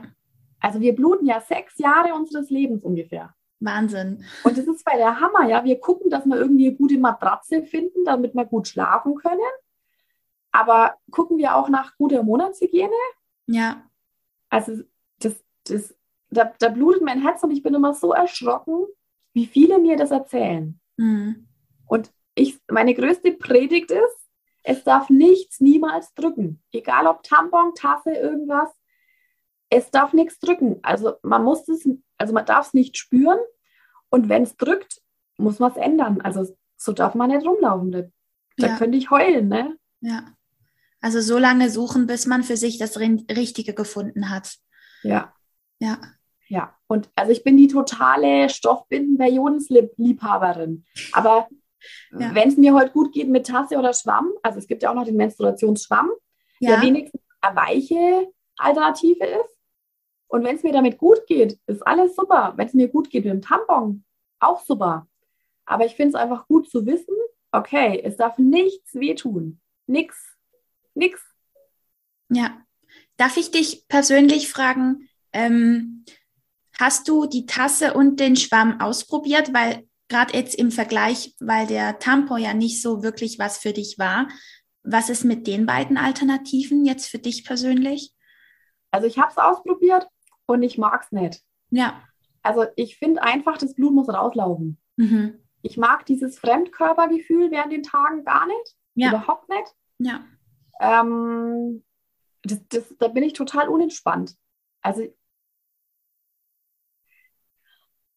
Also 0.64 0.80
wir 0.80 0.94
bluten 0.94 1.26
ja 1.26 1.42
sechs 1.42 1.76
Jahre 1.76 2.14
unseres 2.14 2.48
Lebens 2.48 2.82
ungefähr. 2.84 3.34
Wahnsinn. 3.60 4.24
Und 4.44 4.56
das 4.56 4.66
ist 4.66 4.82
bei 4.82 4.96
der 4.96 5.20
Hammer, 5.20 5.46
ja. 5.46 5.62
Wir 5.62 5.78
gucken, 5.78 6.08
dass 6.08 6.24
wir 6.24 6.36
irgendwie 6.36 6.68
eine 6.68 6.76
gute 6.76 6.96
Matratze 6.96 7.64
finden, 7.64 8.02
damit 8.06 8.34
wir 8.34 8.46
gut 8.46 8.66
schlafen 8.68 9.14
können. 9.16 9.40
Aber 10.52 10.96
gucken 11.10 11.36
wir 11.36 11.54
auch 11.54 11.68
nach 11.68 11.98
guter 11.98 12.22
Monatshygiene? 12.22 12.94
Ja. 13.46 13.84
Also 14.48 14.82
das, 15.20 15.34
das, 15.64 15.94
da, 16.30 16.50
da 16.58 16.70
blutet 16.70 17.02
mein 17.02 17.20
Herz 17.20 17.42
und 17.42 17.50
ich 17.50 17.62
bin 17.62 17.74
immer 17.74 17.92
so 17.92 18.14
erschrocken, 18.14 18.86
wie 19.34 19.44
viele 19.44 19.78
mir 19.78 19.98
das 19.98 20.12
erzählen. 20.12 20.80
Mhm. 20.96 21.46
Und 21.86 22.10
ich, 22.34 22.58
meine 22.70 22.94
größte 22.94 23.32
Predigt 23.32 23.90
ist, 23.90 24.30
es 24.62 24.82
darf 24.82 25.10
nichts 25.10 25.60
niemals 25.60 26.14
drücken. 26.14 26.62
Egal 26.72 27.06
ob 27.06 27.22
Tampon, 27.22 27.74
Tasse, 27.74 28.12
irgendwas. 28.12 28.70
Es 29.74 29.90
darf 29.90 30.12
nichts 30.12 30.38
drücken. 30.38 30.78
Also 30.82 31.14
man 31.22 31.42
muss 31.42 31.68
es, 31.68 31.88
also 32.16 32.32
man 32.32 32.46
darf 32.46 32.68
es 32.68 32.74
nicht 32.74 32.96
spüren. 32.96 33.38
Und 34.08 34.28
wenn 34.28 34.44
es 34.44 34.56
drückt, 34.56 35.00
muss 35.36 35.58
man 35.58 35.72
es 35.72 35.76
ändern. 35.76 36.20
Also 36.20 36.56
so 36.76 36.92
darf 36.92 37.14
man 37.14 37.30
nicht 37.30 37.44
rumlaufen. 37.44 37.90
Da, 37.90 38.02
da 38.56 38.66
ja. 38.68 38.76
könnte 38.76 38.98
ich 38.98 39.10
heulen, 39.10 39.48
ne? 39.48 39.76
Ja. 40.00 40.32
Also 41.00 41.20
so 41.20 41.38
lange 41.38 41.70
suchen, 41.70 42.06
bis 42.06 42.26
man 42.26 42.44
für 42.44 42.56
sich 42.56 42.78
das 42.78 42.98
Richtige 42.98 43.74
gefunden 43.74 44.30
hat. 44.30 44.54
Ja. 45.02 45.34
Ja. 45.80 45.98
Ja. 46.48 46.76
Und 46.86 47.10
also 47.16 47.32
ich 47.32 47.42
bin 47.42 47.56
die 47.56 47.68
totale 47.68 48.48
Stoffbinden-Verjonsliebhaberin. 48.48 50.84
Aber 51.12 51.48
ja. 52.12 52.34
wenn 52.34 52.48
es 52.48 52.56
mir 52.56 52.74
heute 52.74 52.92
gut 52.92 53.12
geht 53.12 53.28
mit 53.28 53.46
Tasse 53.46 53.76
oder 53.76 53.92
Schwamm, 53.92 54.30
also 54.42 54.58
es 54.58 54.66
gibt 54.66 54.82
ja 54.82 54.90
auch 54.90 54.94
noch 54.94 55.04
den 55.04 55.16
Menstruationsschwamm, 55.16 56.10
ja. 56.60 56.70
der 56.70 56.80
wenigstens 56.82 57.20
eine 57.40 57.56
weiche 57.56 58.28
Alternative 58.56 59.24
ist. 59.24 59.53
Und 60.28 60.44
wenn 60.44 60.56
es 60.56 60.62
mir 60.62 60.72
damit 60.72 60.98
gut 60.98 61.26
geht, 61.26 61.58
ist 61.66 61.86
alles 61.86 62.16
super. 62.16 62.54
Wenn 62.56 62.66
es 62.66 62.74
mir 62.74 62.88
gut 62.88 63.10
geht 63.10 63.24
mit 63.24 63.32
dem 63.32 63.42
Tampon, 63.42 64.04
auch 64.40 64.64
super. 64.64 65.06
Aber 65.64 65.86
ich 65.86 65.94
finde 65.94 66.10
es 66.10 66.14
einfach 66.14 66.46
gut 66.46 66.68
zu 66.68 66.84
wissen, 66.86 67.14
okay, 67.52 68.00
es 68.04 68.16
darf 68.16 68.38
nichts 68.38 68.94
wehtun. 68.94 69.60
Nix 69.86 70.34
nix. 70.94 71.20
Ja. 72.30 72.60
Darf 73.16 73.36
ich 73.36 73.50
dich 73.50 73.86
persönlich 73.88 74.48
fragen, 74.48 75.08
ähm, 75.32 76.04
hast 76.78 77.08
du 77.08 77.26
die 77.26 77.46
Tasse 77.46 77.94
und 77.94 78.18
den 78.18 78.36
Schwamm 78.36 78.80
ausprobiert? 78.80 79.52
Weil 79.54 79.88
gerade 80.08 80.36
jetzt 80.36 80.54
im 80.54 80.70
Vergleich, 80.70 81.34
weil 81.38 81.66
der 81.66 81.98
Tampon 81.98 82.40
ja 82.40 82.54
nicht 82.54 82.82
so 82.82 83.02
wirklich 83.02 83.38
was 83.38 83.58
für 83.58 83.72
dich 83.72 83.98
war. 83.98 84.28
Was 84.82 85.08
ist 85.08 85.24
mit 85.24 85.46
den 85.46 85.66
beiden 85.66 85.96
Alternativen 85.96 86.84
jetzt 86.84 87.06
für 87.06 87.18
dich 87.18 87.44
persönlich? 87.44 88.12
Also 88.90 89.06
ich 89.06 89.18
habe 89.18 89.30
es 89.30 89.38
ausprobiert 89.38 90.06
und 90.46 90.62
ich 90.62 90.78
mag 90.78 91.02
es 91.02 91.12
nicht. 91.12 91.42
Ja. 91.70 92.02
Also 92.42 92.66
ich 92.76 92.98
finde 92.98 93.22
einfach, 93.22 93.58
das 93.58 93.74
Blut 93.74 93.94
muss 93.94 94.08
rauslaufen. 94.08 94.78
Mhm. 94.96 95.40
Ich 95.62 95.76
mag 95.76 96.04
dieses 96.06 96.38
Fremdkörpergefühl 96.38 97.50
während 97.50 97.72
den 97.72 97.82
Tagen 97.82 98.24
gar 98.24 98.46
nicht. 98.46 98.76
Ja. 98.94 99.08
Überhaupt 99.08 99.48
nicht. 99.48 99.74
Ja. 99.98 100.24
Ähm, 100.80 101.84
das, 102.42 102.60
das, 102.68 102.94
da 102.98 103.08
bin 103.08 103.22
ich 103.22 103.32
total 103.32 103.68
unentspannt. 103.68 104.36
Also, 104.82 105.04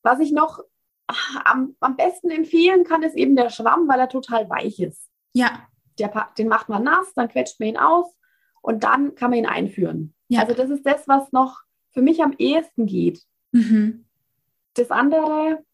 was 0.03 0.19
ich 0.19 0.31
noch 0.31 0.59
am, 1.45 1.75
am 1.79 1.95
besten 1.95 2.29
empfehlen 2.29 2.83
kann, 2.83 3.03
ist 3.03 3.15
eben 3.15 3.35
der 3.35 3.49
Schwamm, 3.49 3.87
weil 3.87 3.99
er 3.99 4.09
total 4.09 4.49
weich 4.49 4.79
ist. 4.79 5.09
Ja. 5.33 5.67
Der, 5.99 6.29
den 6.37 6.47
macht 6.47 6.69
man 6.69 6.83
nass, 6.83 7.13
dann 7.15 7.29
quetscht 7.29 7.59
man 7.59 7.69
ihn 7.69 7.77
aus 7.77 8.13
und 8.61 8.83
dann 8.83 9.15
kann 9.15 9.31
man 9.31 9.39
ihn 9.39 9.45
einführen. 9.45 10.13
Ja. 10.27 10.41
Also 10.41 10.53
das 10.53 10.69
ist 10.69 10.85
das, 10.85 11.07
was 11.07 11.31
noch 11.31 11.61
für 11.97 12.03
mich 12.03 12.21
am 12.21 12.35
ehesten 12.37 12.85
geht. 12.85 13.23
Mhm. 13.53 14.05
Das 14.75 14.91
andere, 14.91 15.65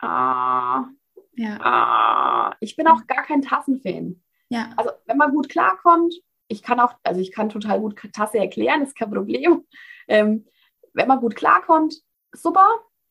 ah, 0.00 0.86
ja. 1.34 1.56
ah, 1.60 2.56
ich 2.58 2.74
bin 2.74 2.88
auch 2.88 3.06
gar 3.06 3.22
kein 3.22 3.42
Tassenfan. 3.42 4.20
Ja. 4.48 4.70
Also 4.76 4.90
wenn 5.06 5.18
man 5.18 5.30
gut 5.30 5.48
klarkommt, 5.48 6.14
ich 6.48 6.64
kann 6.64 6.80
auch, 6.80 6.94
also 7.04 7.20
ich 7.20 7.30
kann 7.30 7.48
total 7.48 7.78
gut 7.78 7.96
Tasse 8.12 8.38
erklären, 8.38 8.82
ist 8.82 8.96
kein 8.96 9.12
Problem. 9.12 9.64
Ähm, 10.08 10.48
wenn 10.94 11.06
man 11.06 11.20
gut 11.20 11.36
klarkommt, 11.36 11.94
super, 12.32 12.68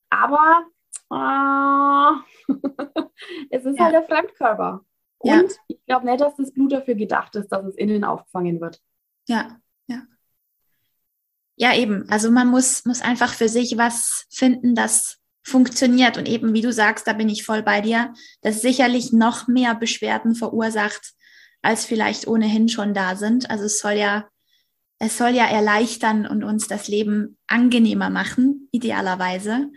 aber 0.10 0.66
äh, 1.10 2.52
es 3.50 3.64
ist 3.64 3.80
ja. 3.80 3.86
halt 3.86 3.94
der 3.94 4.04
Fremdkörper. 4.04 4.84
Und 5.20 5.32
ja. 5.32 5.58
ich 5.68 5.86
glaube 5.86 6.06
nicht, 6.06 6.20
dass 6.20 6.36
das 6.36 6.54
Blut 6.54 6.74
dafür 6.74 6.96
gedacht 6.96 7.34
ist, 7.38 7.48
dass 7.48 7.66
es 7.66 7.76
innen 7.76 8.04
aufgefangen 8.04 8.60
wird. 8.60 8.82
Ja, 9.30 9.62
ja. 11.62 11.76
Eben. 11.76 12.10
Also 12.10 12.32
man 12.32 12.47
muss, 12.47 12.86
muss 12.86 13.02
einfach 13.02 13.34
für 13.34 13.47
sich 13.47 13.78
was 13.78 14.26
finden, 14.30 14.74
das 14.76 15.21
funktioniert. 15.43 16.17
Und 16.17 16.28
eben, 16.28 16.54
wie 16.54 16.62
du 16.62 16.74
sagst, 16.74 17.08
da 17.08 17.13
bin 17.13 17.30
ich 17.30 17.45
voll 17.45 17.63
bei 17.63 17.82
dir, 17.82 18.13
das 18.41 18.62
sicherlich 18.62 19.13
noch 19.13 19.47
mehr 19.47 19.76
Beschwerden 19.76 20.36
verursacht, 20.36 21.13
als 21.62 21.86
vielleicht 21.86 22.28
ohnehin 22.28 22.67
schon 22.67 22.93
da 22.93 23.15
sind. 23.15 23.50
Also 23.50 23.65
es 23.65 23.80
soll 23.80 23.93
ja, 23.93 24.28
es 25.00 25.17
soll 25.17 25.30
ja 25.30 25.45
erleichtern 25.45 26.26
und 26.26 26.43
uns 26.43 26.67
das 26.67 26.88
Leben 26.88 27.38
angenehmer 27.47 28.10
machen, 28.10 28.67
idealerweise. 28.71 29.67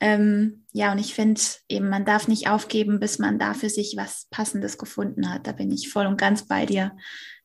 Ähm, 0.00 0.66
ja, 0.72 0.90
und 0.90 0.98
ich 0.98 1.14
finde 1.14 1.40
eben, 1.68 1.88
man 1.88 2.04
darf 2.04 2.26
nicht 2.26 2.48
aufgeben, 2.48 2.98
bis 2.98 3.20
man 3.20 3.38
da 3.38 3.54
für 3.54 3.70
sich 3.70 3.94
was 3.96 4.26
Passendes 4.30 4.76
gefunden 4.76 5.32
hat. 5.32 5.46
Da 5.46 5.52
bin 5.52 5.70
ich 5.70 5.90
voll 5.90 6.06
und 6.06 6.20
ganz 6.20 6.48
bei 6.48 6.66
dir. 6.66 6.96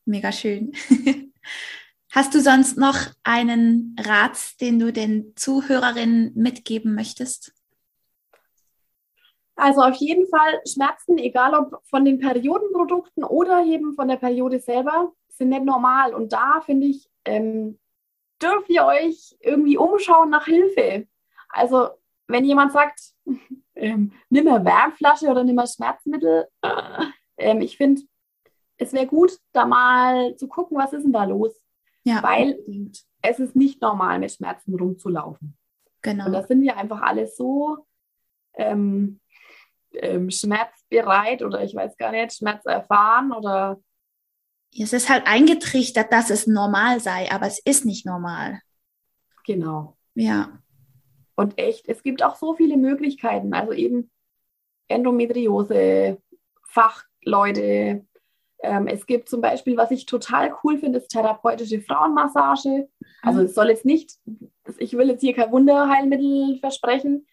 Mega 0.06 0.32
schön. 0.32 0.72
Hast 2.18 2.34
du 2.34 2.42
sonst 2.42 2.80
noch 2.80 2.98
einen 3.24 3.96
Rat, 4.00 4.60
den 4.60 4.80
du 4.80 4.92
den 4.92 5.34
Zuhörerinnen 5.36 6.32
mitgeben 6.34 6.96
möchtest? 6.96 7.54
Also 9.56 9.82
auf 9.82 9.94
jeden 9.98 10.28
Fall 10.28 10.60
Schmerzen, 10.68 11.20
egal 11.20 11.54
ob 11.54 11.86
von 11.86 12.06
den 12.06 12.18
Periodenprodukten 12.18 13.24
oder 13.24 13.64
eben 13.66 13.94
von 13.94 14.08
der 14.08 14.16
Periode 14.16 14.60
selber, 14.60 15.14
sind 15.30 15.50
nicht 15.50 15.64
normal. 15.64 16.16
Und 16.16 16.34
da 16.34 16.60
finde 16.62 16.88
ich, 16.88 17.08
ähm, 17.24 17.78
dürft 18.42 18.68
ihr 18.72 18.86
euch 18.86 19.38
irgendwie 19.40 19.78
umschauen 19.78 20.32
nach 20.32 20.46
Hilfe. 20.46 21.08
Also 21.50 21.90
wenn 22.26 22.46
jemand 22.46 22.72
sagt, 22.72 23.00
ähm, 23.76 24.12
nimm 24.30 24.48
eine 24.48 24.66
Wärmflasche 24.66 25.28
oder 25.28 25.44
nimm 25.44 25.54
mal 25.54 25.68
Schmerzmittel, 25.68 26.48
äh, 26.64 27.06
ähm, 27.38 27.62
ich 27.62 27.78
finde, 27.78 28.02
es 28.78 28.92
wäre 28.92 29.06
gut, 29.06 29.38
da 29.52 29.68
mal 29.68 30.36
zu 30.36 30.48
gucken, 30.48 30.80
was 30.80 30.94
ist 30.94 31.04
denn 31.04 31.14
da 31.14 31.24
los. 31.24 31.67
Ja, 32.08 32.24
Weil 32.24 32.58
es 33.22 33.40
ist 33.40 33.58
nicht 33.58 33.82
normal, 33.82 34.20
mit 34.20 34.32
Schmerzen 34.32 34.76
rumzulaufen. 34.76 35.58
Genau. 36.02 36.28
Und 36.28 36.32
da 36.32 36.44
sind 36.44 36.62
wir 36.62 36.78
einfach 36.78 37.02
alle 37.02 37.28
so 37.28 37.86
ähm, 38.54 39.20
ähm, 39.92 40.32
schmerzbereit 40.32 41.44
oder 41.44 41.66
ich 41.66 41.76
weiß 41.76 41.98
gar 41.98 42.12
nicht, 42.12 42.34
Schmerz 42.34 42.66
erfahren 42.66 43.34
oder. 43.34 43.82
Es 44.72 44.94
ist 44.94 45.10
halt 45.10 45.28
eingetrichtert, 45.28 46.14
dass 46.14 46.30
es 46.30 46.48
normal 46.48 47.02
sei, 47.02 47.30
aber 47.30 47.48
es 47.48 47.60
ist 47.60 47.84
nicht 47.84 48.06
normal. 48.06 48.62
Genau. 49.46 49.98
Ja. 50.14 50.62
Und 51.36 51.58
echt, 51.60 51.90
es 51.90 52.04
gibt 52.04 52.24
auch 52.24 52.38
so 52.38 52.56
viele 52.56 52.78
Möglichkeiten. 52.78 53.54
Also 53.54 53.74
eben 53.74 54.10
Endometriose, 54.88 56.22
Fachleute. 56.64 58.06
Ähm, 58.64 58.88
es 58.88 59.06
gibt 59.06 59.30
zum 59.30 59.42
Beispiel, 59.42 59.78
was 59.78 59.92
ich 59.92 60.06
total 60.06 60.54
cool 60.64 60.78
finde, 60.78 61.00
ist 61.00 61.10
therapeutische 61.10 61.82
Frauenmassage. 61.82 62.90
Also 63.22 63.42
es 63.42 63.54
soll 63.54 63.70
jetzt 63.70 63.86
nicht, 63.86 64.18
ich 64.78 64.98
will 64.98 65.10
jetzt 65.10 65.22
hier 65.22 65.34
kein 65.34 65.52
Wunderheilmittel 65.52 66.58
versprechen, 66.60 67.28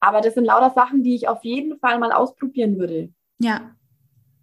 aber 0.00 0.20
das 0.20 0.34
sind 0.34 0.44
lauter 0.44 0.70
Sachen, 0.70 1.02
die 1.02 1.14
ich 1.14 1.28
auf 1.28 1.44
jeden 1.44 1.78
Fall 1.78 1.98
mal 1.98 2.12
ausprobieren 2.12 2.78
würde. 2.78 3.12
Ja. 3.38 3.74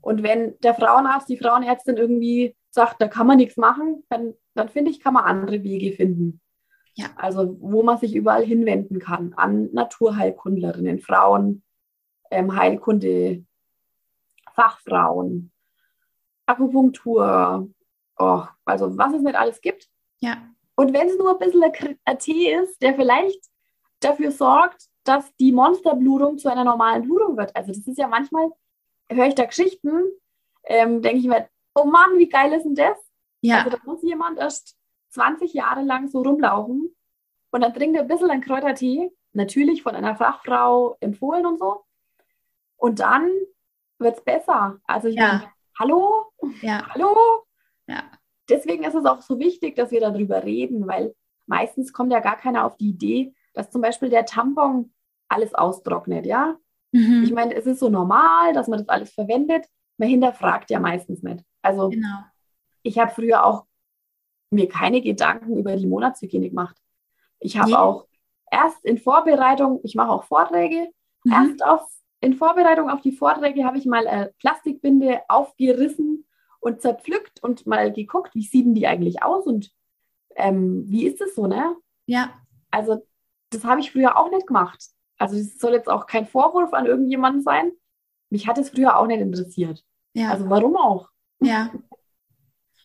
Und 0.01 0.23
wenn 0.23 0.59
der 0.59 0.75
Frauenarzt, 0.75 1.29
die 1.29 1.37
Frauenärztin 1.37 1.97
irgendwie 1.97 2.55
sagt, 2.69 3.01
da 3.01 3.07
kann 3.07 3.27
man 3.27 3.37
nichts 3.37 3.57
machen, 3.57 4.03
dann, 4.09 4.33
dann 4.53 4.69
finde 4.69 4.91
ich, 4.91 4.99
kann 4.99 5.13
man 5.13 5.23
andere 5.23 5.63
Wege 5.63 5.95
finden. 5.95 6.41
Ja. 6.93 7.07
Also 7.15 7.57
wo 7.59 7.83
man 7.83 7.97
sich 7.97 8.15
überall 8.15 8.45
hinwenden 8.45 8.99
kann, 8.99 9.33
an 9.33 9.69
Naturheilkundlerinnen, 9.73 10.99
Frauen, 10.99 11.63
ähm, 12.31 12.55
Heilkunde, 12.55 13.45
Fachfrauen, 14.53 15.51
Akupunktur, 16.45 17.69
oh, 18.17 18.43
also 18.65 18.97
was 18.97 19.13
es 19.13 19.21
nicht 19.21 19.35
alles 19.35 19.61
gibt. 19.61 19.89
Ja. 20.19 20.37
Und 20.75 20.93
wenn 20.93 21.07
es 21.07 21.17
nur 21.17 21.31
ein 21.31 21.39
bisschen 21.39 21.63
ein 22.03 22.19
Tee 22.19 22.53
ist, 22.53 22.81
der 22.81 22.95
vielleicht 22.95 23.41
dafür 23.99 24.31
sorgt, 24.31 24.87
dass 25.03 25.33
die 25.37 25.51
Monsterblutung 25.51 26.37
zu 26.37 26.49
einer 26.49 26.63
normalen 26.63 27.03
Blutung 27.03 27.37
wird. 27.37 27.55
Also 27.55 27.71
das 27.71 27.87
ist 27.87 27.97
ja 27.97 28.07
manchmal, 28.07 28.49
höre 29.09 29.27
ich 29.27 29.35
da 29.35 29.45
Geschichten, 29.45 30.03
ähm, 30.63 31.01
denke 31.01 31.19
ich 31.19 31.27
mir, 31.27 31.47
oh 31.75 31.85
Mann, 31.85 32.17
wie 32.17 32.27
geil 32.27 32.51
ist 32.53 32.63
denn 32.63 32.75
das? 32.75 32.97
Ja. 33.41 33.59
Also 33.59 33.69
da 33.69 33.77
muss 33.85 34.01
jemand 34.03 34.39
erst 34.39 34.75
20 35.11 35.53
Jahre 35.53 35.83
lang 35.83 36.09
so 36.09 36.21
rumlaufen 36.21 36.95
und 37.51 37.61
dann 37.61 37.73
trinkt 37.73 37.95
er 37.95 38.01
ein 38.01 38.07
bisschen 38.07 38.31
einen 38.31 38.41
Kräutertee, 38.41 39.11
natürlich 39.33 39.83
von 39.83 39.95
einer 39.95 40.15
Fachfrau 40.15 40.97
empfohlen 40.99 41.45
und 41.45 41.59
so. 41.59 41.85
Und 42.77 42.99
dann 42.99 43.29
wird 43.99 44.17
es 44.17 44.23
besser. 44.23 44.79
Also 44.85 45.07
ich 45.07 45.15
ja. 45.15 45.27
meine, 45.27 45.51
hallo? 45.79 46.24
Ja. 46.61 46.87
Hallo? 46.89 47.45
Ja. 47.87 48.03
Deswegen 48.49 48.83
ist 48.83 48.95
es 48.95 49.05
auch 49.05 49.21
so 49.21 49.39
wichtig, 49.39 49.75
dass 49.75 49.91
wir 49.91 49.99
darüber 49.99 50.43
reden, 50.43 50.87
weil 50.87 51.15
meistens 51.47 51.93
kommt 51.93 52.11
ja 52.11 52.19
gar 52.19 52.37
keiner 52.37 52.65
auf 52.65 52.77
die 52.77 52.89
Idee, 52.89 53.33
dass 53.53 53.71
zum 53.71 53.81
Beispiel 53.81 54.09
der 54.09 54.25
Tampon 54.25 54.93
alles 55.27 55.53
austrocknet, 55.53 56.25
ja? 56.25 56.57
Mhm. 56.91 57.23
Ich 57.23 57.31
meine, 57.31 57.55
es 57.55 57.65
ist 57.65 57.79
so 57.79 57.89
normal, 57.89 58.53
dass 58.53 58.67
man 58.67 58.79
das 58.79 58.89
alles 58.89 59.11
verwendet. 59.11 59.65
Man 59.97 60.09
hinterfragt 60.09 60.69
ja 60.69 60.79
meistens 60.79 61.23
nicht. 61.23 61.43
Also 61.61 61.89
genau. 61.89 62.19
ich 62.83 62.99
habe 62.99 63.11
früher 63.11 63.45
auch 63.45 63.65
mir 64.51 64.69
keine 64.69 65.01
Gedanken 65.01 65.57
über 65.57 65.75
die 65.75 65.87
Monatshygiene 65.87 66.49
gemacht. 66.49 66.77
Ich 67.39 67.57
habe 67.57 67.71
nee. 67.71 67.75
auch 67.75 68.07
erst 68.51 68.83
in 68.85 68.97
Vorbereitung, 68.97 69.79
ich 69.83 69.95
mache 69.95 70.11
auch 70.11 70.23
Vorträge, 70.23 70.89
mhm. 71.23 71.31
erst 71.31 71.65
auf, 71.65 71.87
in 72.21 72.35
Vorbereitung 72.35 72.89
auf 72.89 73.01
die 73.01 73.11
Vorträge 73.11 73.65
habe 73.65 73.77
ich 73.77 73.85
mal 73.85 74.07
eine 74.07 74.33
Plastikbinde 74.39 75.21
aufgerissen 75.27 76.25
und 76.59 76.81
zerpflückt 76.81 77.43
und 77.43 77.67
mal 77.67 77.91
geguckt, 77.91 78.33
wie 78.33 78.43
sieht 78.43 78.65
denn 78.65 78.73
die 78.73 78.87
eigentlich 78.87 79.21
aus 79.21 79.45
und 79.45 79.71
ähm, 80.35 80.83
wie 80.87 81.05
ist 81.05 81.21
es 81.21 81.35
so, 81.35 81.47
ne? 81.47 81.75
Ja. 82.05 82.33
Also 82.71 83.05
das 83.51 83.63
habe 83.63 83.81
ich 83.81 83.91
früher 83.91 84.17
auch 84.17 84.31
nicht 84.31 84.47
gemacht. 84.47 84.83
Also 85.17 85.37
es 85.37 85.57
soll 85.57 85.73
jetzt 85.73 85.89
auch 85.89 86.07
kein 86.07 86.27
Vorwurf 86.27 86.73
an 86.73 86.85
irgendjemanden 86.85 87.41
sein. 87.41 87.71
Mich 88.29 88.47
hat 88.47 88.57
es 88.57 88.69
früher 88.69 88.97
auch 88.97 89.07
nicht 89.07 89.21
interessiert. 89.21 89.83
Ja. 90.13 90.31
Also 90.31 90.49
warum 90.49 90.75
auch? 90.75 91.09
Ja. 91.39 91.71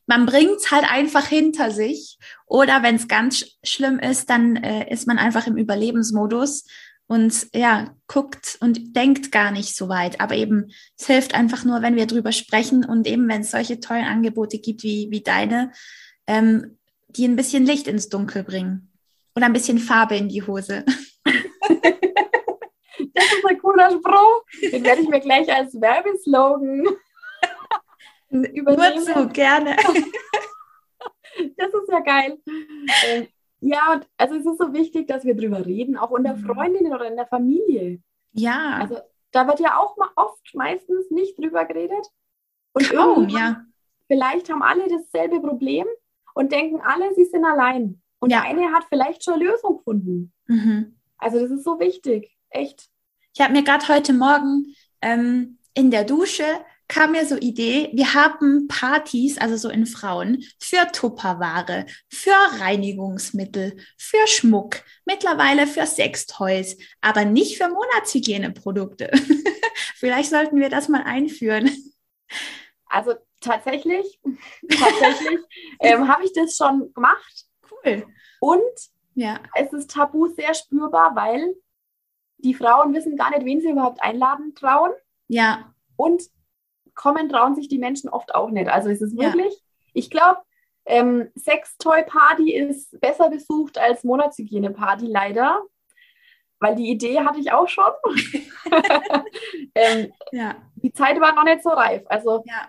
Man 0.07 0.27
bringt 0.27 0.57
es 0.57 0.71
halt 0.71 0.91
einfach 0.91 1.27
hinter 1.27 1.71
sich. 1.71 2.19
Oder 2.47 2.83
wenn 2.83 2.97
es 2.97 3.09
ganz 3.09 3.59
schlimm 3.63 3.99
ist, 3.99 4.29
dann 4.29 4.57
äh, 4.57 4.93
ist 4.93 5.07
man 5.07 5.19
einfach 5.19 5.47
im 5.47 5.57
Überlebensmodus 5.57 6.67
und 7.11 7.49
ja, 7.53 7.93
guckt 8.07 8.57
und 8.61 8.95
denkt 8.95 9.33
gar 9.33 9.51
nicht 9.51 9.75
so 9.75 9.89
weit. 9.89 10.21
Aber 10.21 10.37
eben, 10.37 10.71
es 10.97 11.09
hilft 11.09 11.35
einfach 11.35 11.65
nur, 11.65 11.83
wenn 11.83 11.97
wir 11.97 12.07
drüber 12.07 12.31
sprechen 12.31 12.85
und 12.85 13.05
eben, 13.09 13.29
wenn 13.29 13.41
es 13.41 13.51
solche 13.51 13.81
tollen 13.81 14.05
Angebote 14.05 14.61
gibt 14.61 14.85
wie, 14.85 15.09
wie 15.11 15.21
deine, 15.21 15.73
ähm, 16.29 16.79
die 17.09 17.27
ein 17.27 17.35
bisschen 17.35 17.67
Licht 17.67 17.89
ins 17.89 18.11
Dunkel 18.11 18.45
bringen. 18.45 18.93
Oder 19.35 19.47
ein 19.47 19.53
bisschen 19.53 19.79
Farbe 19.79 20.17
in 20.17 20.29
die 20.29 20.47
Hose. 20.47 20.85
Das 23.13 23.25
ist 23.25 23.45
ein 23.45 23.59
cooler 23.59 23.91
Spruch. 23.91 24.45
Den 24.71 24.85
werde 24.85 25.03
ich 25.03 25.09
mir 25.09 25.21
gleich 25.21 25.53
als 25.53 25.75
Werbeslogan 25.75 26.87
übernehmen. 28.31 29.05
Nur 29.05 29.15
zu, 29.15 29.29
gerne. 29.29 29.77
Das 31.57 31.69
ist 31.69 31.89
ja 31.89 32.01
geil. 32.01 32.39
Ja, 33.61 34.01
also 34.17 34.35
es 34.35 34.47
ist 34.47 34.59
so 34.59 34.73
wichtig, 34.73 35.07
dass 35.07 35.25
wir 35.25 35.35
drüber 35.35 35.65
reden, 35.65 35.97
auch 35.97 36.11
unter 36.11 36.35
mhm. 36.37 36.45
Freundinnen 36.45 36.93
oder 36.93 37.07
in 37.07 37.17
der 37.17 37.27
Familie. 37.27 38.01
Ja. 38.33 38.79
Also 38.81 38.99
da 39.33 39.47
wird 39.47 39.61
ja 39.61 39.79
auch 39.79 39.97
mal 39.97 40.09
oft 40.17 40.55
meistens 40.55 41.11
nicht 41.11 41.39
drüber 41.39 41.65
geredet. 41.65 42.07
Und 42.73 42.91
Kaum, 42.91 43.29
ja. 43.29 43.65
Vielleicht 44.07 44.51
haben 44.51 44.63
alle 44.63 44.89
dasselbe 44.89 45.41
Problem 45.41 45.87
und 46.35 46.53
denken 46.53 46.81
alle, 46.81 47.15
sie 47.15 47.25
sind 47.25 47.45
allein. 47.45 48.01
Und 48.19 48.31
ja. 48.31 48.41
der 48.41 48.51
eine 48.51 48.73
hat 48.73 48.85
vielleicht 48.89 49.25
schon 49.25 49.35
eine 49.35 49.45
Lösung 49.45 49.79
gefunden. 49.79 50.33
Mhm. 50.47 50.97
Also 51.19 51.39
das 51.41 51.51
ist 51.51 51.65
so 51.65 51.79
wichtig, 51.79 52.37
echt. 52.49 52.89
Ich 53.35 53.41
habe 53.41 53.53
mir 53.53 53.63
gerade 53.63 53.87
heute 53.89 54.13
Morgen 54.13 54.75
ähm, 55.01 55.59
in 55.75 55.91
der 55.91 56.05
Dusche 56.05 56.45
kam 56.91 57.13
mir 57.13 57.25
so 57.25 57.37
Idee, 57.37 57.89
wir 57.93 58.15
haben 58.15 58.67
Partys, 58.67 59.39
also 59.39 59.57
so 59.57 59.71
in 59.71 59.87
Frauen, 59.87 60.43
für 60.59 60.91
Tupperware, 60.93 61.87
für 62.09 62.35
Reinigungsmittel, 62.59 63.77
für 63.97 64.27
Schmuck, 64.27 64.83
mittlerweile 65.05 65.69
für 65.69 65.87
Sextoys, 65.87 66.77
aber 67.01 67.25
nicht 67.25 67.57
für 67.57 67.69
Monatshygieneprodukte. 67.69 69.09
Vielleicht 69.97 70.31
sollten 70.31 70.59
wir 70.59 70.69
das 70.69 70.89
mal 70.89 71.05
einführen. 71.05 71.71
Also 72.87 73.15
tatsächlich, 73.41 74.21
tatsächlich 74.69 75.39
ähm, 75.81 76.09
habe 76.09 76.25
ich 76.25 76.33
das 76.33 76.57
schon 76.57 76.93
gemacht. 76.93 77.47
Cool. 77.71 78.05
Und 78.41 78.61
ja. 79.15 79.39
es 79.55 79.73
ist 79.73 79.93
tabu 79.93 80.27
sehr 80.27 80.55
spürbar, 80.55 81.15
weil 81.15 81.55
die 82.39 82.55
Frauen 82.55 82.93
wissen 82.95 83.17
gar 83.17 83.31
nicht, 83.31 83.45
wen 83.45 83.61
sie 83.61 83.71
überhaupt 83.71 84.03
einladen 84.03 84.57
trauen. 84.57 84.91
Ja. 85.29 85.73
Und 85.95 86.23
kommen 87.01 87.31
trauen 87.31 87.55
sich 87.55 87.69
die 87.69 87.79
Menschen 87.79 88.11
oft 88.11 88.35
auch 88.35 88.51
nicht. 88.51 88.69
Also 88.69 88.91
es 88.91 89.01
ist 89.01 89.17
wirklich, 89.17 89.55
ja. 89.55 89.61
ich 89.95 90.11
glaube, 90.11 90.41
ähm, 90.85 91.31
Sextoy-Party 91.35 92.55
ist 92.55 93.01
besser 93.01 93.31
besucht 93.31 93.79
als 93.79 94.05
Monatshygiene-Party 94.05 95.07
leider. 95.07 95.63
Weil 96.63 96.77
die 96.77 96.91
Idee 96.91 97.21
hatte 97.21 97.41
ich 97.41 97.53
auch 97.53 97.69
schon. 97.69 97.91
ähm, 99.75 100.13
ja. 100.31 100.57
Die 100.75 100.93
Zeit 100.93 101.19
war 101.19 101.35
noch 101.35 101.45
nicht 101.45 101.63
so 101.63 101.71
reif. 101.71 102.03
Also 102.07 102.45
ja. 102.47 102.69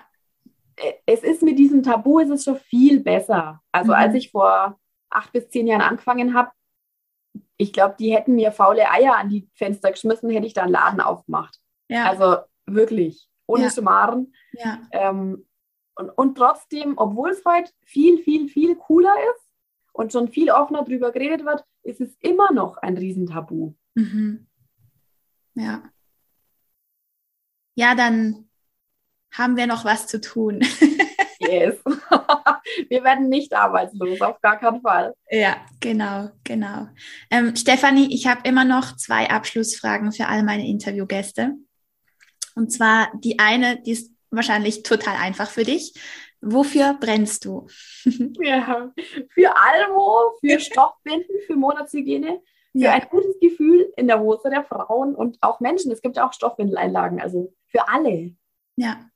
Äh, 0.77 0.93
es 1.05 1.23
ist 1.23 1.41
mit 1.41 1.59
diesem 1.59 1.83
Tabu, 1.83 2.19
es 2.19 2.29
ist 2.29 2.45
schon 2.45 2.57
viel 2.57 3.01
besser. 3.01 3.61
Also 3.73 3.91
mhm. 3.91 3.97
als 3.97 4.15
ich 4.15 4.31
vor 4.31 4.79
acht 5.09 5.33
bis 5.33 5.49
zehn 5.49 5.67
Jahren 5.67 5.81
angefangen 5.81 6.33
habe, 6.33 6.51
ich 7.57 7.73
glaube, 7.73 7.95
die 7.99 8.15
hätten 8.15 8.35
mir 8.35 8.53
faule 8.53 8.89
Eier 8.89 9.17
an 9.17 9.29
die 9.29 9.49
Fenster 9.55 9.91
geschmissen, 9.91 10.29
hätte 10.29 10.47
ich 10.47 10.53
da 10.53 10.63
einen 10.63 10.71
Laden 10.71 11.01
aufgemacht. 11.01 11.59
Ja. 11.89 12.09
Also 12.09 12.37
wirklich, 12.65 13.29
ohne 13.51 13.63
ja. 13.63 13.69
Schmarren. 13.69 14.33
Ja. 14.53 14.81
Ähm, 14.91 15.45
und, 15.95 16.09
und 16.09 16.37
trotzdem, 16.37 16.97
obwohl 16.97 17.31
es 17.31 17.43
heute 17.45 17.71
viel, 17.83 18.17
viel, 18.23 18.47
viel 18.47 18.75
cooler 18.75 19.15
ist 19.35 19.49
und 19.93 20.11
schon 20.11 20.29
viel 20.29 20.49
offener 20.49 20.83
drüber 20.83 21.11
geredet 21.11 21.45
wird, 21.45 21.63
ist 21.83 22.01
es 22.01 22.15
immer 22.19 22.51
noch 22.51 22.77
ein 22.77 22.97
Riesentabu. 22.97 23.73
Mhm. 23.95 24.47
Ja. 25.55 25.83
Ja, 27.75 27.95
dann 27.95 28.49
haben 29.31 29.57
wir 29.57 29.67
noch 29.67 29.85
was 29.85 30.07
zu 30.07 30.21
tun. 30.21 30.61
Yes. 31.41 31.75
Wir 32.89 33.03
werden 33.03 33.27
nicht 33.27 33.53
arbeitslos, 33.53 34.21
auf 34.21 34.39
gar 34.41 34.59
keinen 34.59 34.81
Fall. 34.81 35.13
Ja, 35.29 35.57
genau, 35.79 36.29
genau. 36.43 36.87
Ähm, 37.29 37.55
Stefanie, 37.55 38.13
ich 38.13 38.27
habe 38.27 38.47
immer 38.47 38.63
noch 38.63 38.95
zwei 38.95 39.29
Abschlussfragen 39.29 40.11
für 40.11 40.27
all 40.27 40.43
meine 40.43 40.67
Interviewgäste. 40.67 41.55
Und 42.55 42.71
zwar 42.71 43.11
die 43.15 43.39
eine, 43.39 43.81
die 43.81 43.91
ist 43.91 44.11
wahrscheinlich 44.29 44.83
total 44.83 45.15
einfach 45.15 45.49
für 45.49 45.63
dich. 45.63 45.93
Wofür 46.41 46.97
brennst 46.99 47.45
du? 47.45 47.67
ja, 48.41 48.91
für 49.29 49.55
Almo, 49.55 50.37
für 50.39 50.59
Stoffbinden, 50.59 51.35
für 51.45 51.55
Monatshygiene, 51.55 52.41
für 52.71 52.79
ja. 52.79 52.93
ein 52.93 53.07
gutes 53.09 53.39
Gefühl 53.39 53.91
in 53.95 54.07
der 54.07 54.19
Hose 54.19 54.49
der 54.49 54.63
Frauen 54.63 55.15
und 55.15 55.37
auch 55.41 55.59
Menschen. 55.59 55.91
Es 55.91 56.01
gibt 56.01 56.17
ja 56.17 56.27
auch 56.27 56.33
Stoffwindeleinlagen, 56.33 57.21
also 57.21 57.53
für 57.67 57.87
alle. 57.87 58.35
Ja, 58.75 59.11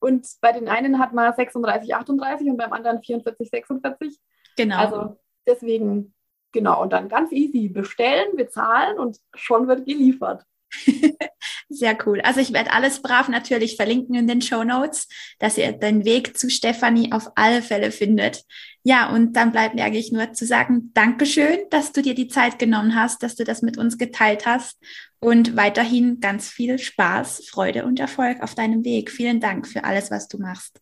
Und 0.05 0.27
bei 0.39 0.51
den 0.51 0.69
einen 0.69 0.99
hat 0.99 1.13
man 1.13 1.33
36, 1.33 1.95
38 1.95 2.47
und 2.47 2.57
beim 2.57 2.73
anderen 2.73 3.01
44, 3.01 3.49
46. 3.49 4.19
Genau. 4.55 4.77
Also 4.77 5.17
deswegen, 5.47 6.13
genau. 6.51 6.83
Und 6.83 6.93
dann 6.93 7.09
ganz 7.09 7.31
easy 7.31 7.69
bestellen, 7.69 8.35
bezahlen 8.35 8.99
und 8.99 9.17
schon 9.33 9.67
wird 9.67 9.83
geliefert. 9.83 10.45
Sehr 11.69 11.97
cool. 12.05 12.21
Also 12.21 12.39
ich 12.39 12.53
werde 12.53 12.71
alles 12.71 13.01
brav 13.01 13.27
natürlich 13.27 13.75
verlinken 13.75 14.15
in 14.15 14.27
den 14.27 14.41
Show 14.41 14.63
Notes, 14.63 15.07
dass 15.39 15.57
ihr 15.57 15.71
den 15.71 16.05
Weg 16.05 16.37
zu 16.37 16.49
Stefanie 16.49 17.11
auf 17.11 17.31
alle 17.35 17.61
Fälle 17.61 17.91
findet. 17.91 18.43
Ja, 18.83 19.09
und 19.09 19.33
dann 19.33 19.51
bleibt 19.51 19.75
mir 19.75 19.83
eigentlich 19.83 20.11
nur 20.11 20.33
zu 20.33 20.45
sagen, 20.45 20.91
Dankeschön, 20.93 21.59
dass 21.71 21.91
du 21.91 22.01
dir 22.01 22.13
die 22.13 22.27
Zeit 22.27 22.59
genommen 22.59 22.95
hast, 22.95 23.23
dass 23.23 23.35
du 23.35 23.43
das 23.43 23.61
mit 23.61 23.77
uns 23.77 23.97
geteilt 23.97 24.45
hast 24.45 24.77
und 25.19 25.55
weiterhin 25.55 26.19
ganz 26.19 26.49
viel 26.49 26.77
Spaß, 26.77 27.47
Freude 27.49 27.85
und 27.85 27.99
Erfolg 27.99 28.41
auf 28.41 28.53
deinem 28.53 28.83
Weg. 28.83 29.09
Vielen 29.11 29.39
Dank 29.39 29.67
für 29.67 29.83
alles, 29.83 30.11
was 30.11 30.27
du 30.27 30.37
machst. 30.37 30.79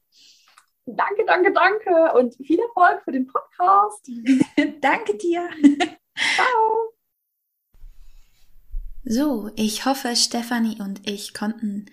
Danke, 0.86 1.24
danke, 1.26 1.54
danke 1.54 2.14
und 2.18 2.36
viel 2.46 2.60
Erfolg 2.60 3.02
für 3.06 3.14
den 3.14 3.28
Podcast. 3.28 4.06
danke 4.82 5.18
dir. 5.18 5.48
Ciao. 6.36 6.93
So, 9.06 9.52
ich 9.58 9.86
hoffe, 9.86 10.16
Stefanie 10.16 10.80
und 10.80 11.02
ich 11.08 11.34
konnten 11.34 11.88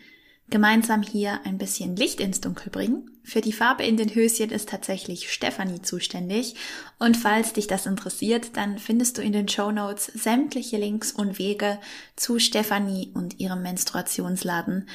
gemeinsam 0.48 1.02
hier 1.02 1.40
ein 1.44 1.58
bisschen 1.58 1.96
Licht 1.96 2.20
ins 2.20 2.40
Dunkel 2.40 2.70
bringen. 2.70 3.10
Für 3.24 3.40
die 3.40 3.52
Farbe 3.52 3.84
in 3.84 3.96
den 3.96 4.14
Höschen 4.14 4.50
ist 4.50 4.68
tatsächlich 4.68 5.32
Stefanie 5.32 5.82
zuständig. 5.82 6.54
Und 6.98 7.16
falls 7.16 7.52
dich 7.52 7.66
das 7.66 7.86
interessiert, 7.86 8.56
dann 8.56 8.78
findest 8.78 9.18
du 9.18 9.22
in 9.22 9.32
den 9.32 9.48
Show 9.48 9.72
Notes 9.72 10.06
sämtliche 10.06 10.76
Links 10.76 11.12
und 11.12 11.38
Wege 11.38 11.78
zu 12.14 12.38
Stefanie 12.38 13.10
und 13.14 13.40
ihrem 13.40 13.62
Menstruationsladen. 13.62 14.88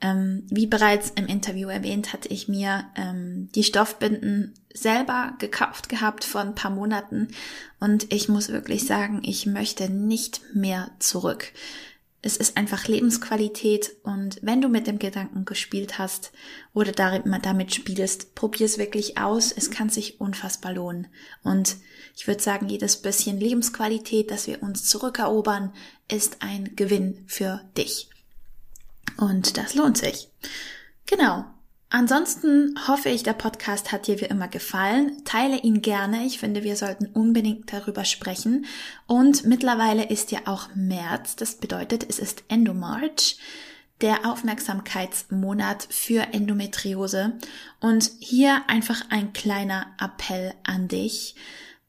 Ähm, 0.00 0.44
wie 0.48 0.66
bereits 0.66 1.10
im 1.10 1.26
Interview 1.26 1.68
erwähnt, 1.68 2.12
hatte 2.12 2.28
ich 2.28 2.46
mir 2.46 2.84
ähm, 2.94 3.48
die 3.54 3.64
Stoffbinden 3.64 4.54
selber 4.72 5.34
gekauft 5.38 5.88
gehabt 5.88 6.24
vor 6.24 6.40
ein 6.40 6.54
paar 6.54 6.70
Monaten 6.70 7.28
und 7.80 8.12
ich 8.12 8.28
muss 8.28 8.48
wirklich 8.50 8.86
sagen, 8.86 9.22
ich 9.24 9.46
möchte 9.46 9.90
nicht 9.90 10.40
mehr 10.54 10.90
zurück. 11.00 11.52
Es 12.20 12.36
ist 12.36 12.56
einfach 12.56 12.86
Lebensqualität 12.86 13.92
und 14.02 14.38
wenn 14.42 14.60
du 14.60 14.68
mit 14.68 14.86
dem 14.86 14.98
Gedanken 14.98 15.44
gespielt 15.44 15.98
hast 15.98 16.32
oder 16.74 16.92
damit 16.92 17.74
spielst, 17.74 18.34
probier 18.34 18.66
es 18.66 18.78
wirklich 18.78 19.18
aus. 19.18 19.52
Es 19.52 19.70
kann 19.70 19.88
sich 19.88 20.20
unfassbar 20.20 20.72
lohnen. 20.72 21.06
Und 21.44 21.76
ich 22.16 22.26
würde 22.26 22.42
sagen, 22.42 22.68
jedes 22.68 23.02
bisschen 23.02 23.38
Lebensqualität, 23.38 24.32
das 24.32 24.48
wir 24.48 24.64
uns 24.64 24.84
zurückerobern, 24.84 25.72
ist 26.10 26.38
ein 26.40 26.74
Gewinn 26.74 27.22
für 27.28 27.62
dich. 27.76 28.10
Und 29.16 29.56
das 29.56 29.74
lohnt 29.74 29.98
sich. 29.98 30.28
Genau. 31.06 31.44
Ansonsten 31.90 32.78
hoffe 32.86 33.08
ich, 33.08 33.22
der 33.22 33.32
Podcast 33.32 33.92
hat 33.92 34.06
dir 34.06 34.20
wie 34.20 34.26
immer 34.26 34.48
gefallen. 34.48 35.24
Teile 35.24 35.58
ihn 35.58 35.80
gerne. 35.80 36.26
Ich 36.26 36.38
finde, 36.38 36.62
wir 36.62 36.76
sollten 36.76 37.06
unbedingt 37.06 37.72
darüber 37.72 38.04
sprechen. 38.04 38.66
Und 39.06 39.46
mittlerweile 39.46 40.04
ist 40.04 40.30
ja 40.30 40.40
auch 40.44 40.68
März. 40.74 41.36
Das 41.36 41.54
bedeutet, 41.54 42.04
es 42.06 42.18
ist 42.18 42.44
Endomarch, 42.48 43.38
der 44.02 44.30
Aufmerksamkeitsmonat 44.30 45.88
für 45.88 46.34
Endometriose. 46.34 47.38
Und 47.80 48.10
hier 48.18 48.64
einfach 48.68 49.00
ein 49.08 49.32
kleiner 49.32 49.86
Appell 49.98 50.52
an 50.64 50.88
dich. 50.88 51.36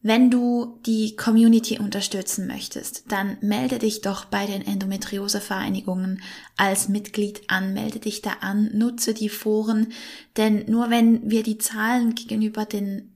Wenn 0.01 0.31
du 0.31 0.79
die 0.85 1.17
Community 1.17 1.77
unterstützen 1.77 2.47
möchtest, 2.47 3.11
dann 3.11 3.37
melde 3.41 3.79
dich 3.79 3.99
doch 3.99 4.23
bei 4.23 4.45
den 4.45 4.65
Endometriosevereinigungen 4.65 6.21
als 6.55 6.87
Mitglied 6.87 7.41
an, 7.49 7.73
melde 7.73 7.99
dich 7.99 8.21
da 8.21 8.37
an, 8.39 8.69
nutze 8.73 9.13
die 9.13 9.27
Foren, 9.27 9.91
denn 10.37 10.65
nur 10.67 10.89
wenn 10.89 11.29
wir 11.29 11.43
die 11.43 11.57
Zahlen 11.57 12.15
gegenüber 12.15 12.65
den 12.65 13.13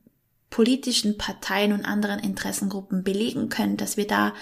politischen 0.49 1.17
Parteien 1.17 1.71
und 1.71 1.85
anderen 1.85 2.19
Interessengruppen 2.19 3.03
belegen 3.03 3.47
können, 3.47 3.77
dass 3.77 3.95
wir 3.95 4.05
da 4.05 4.33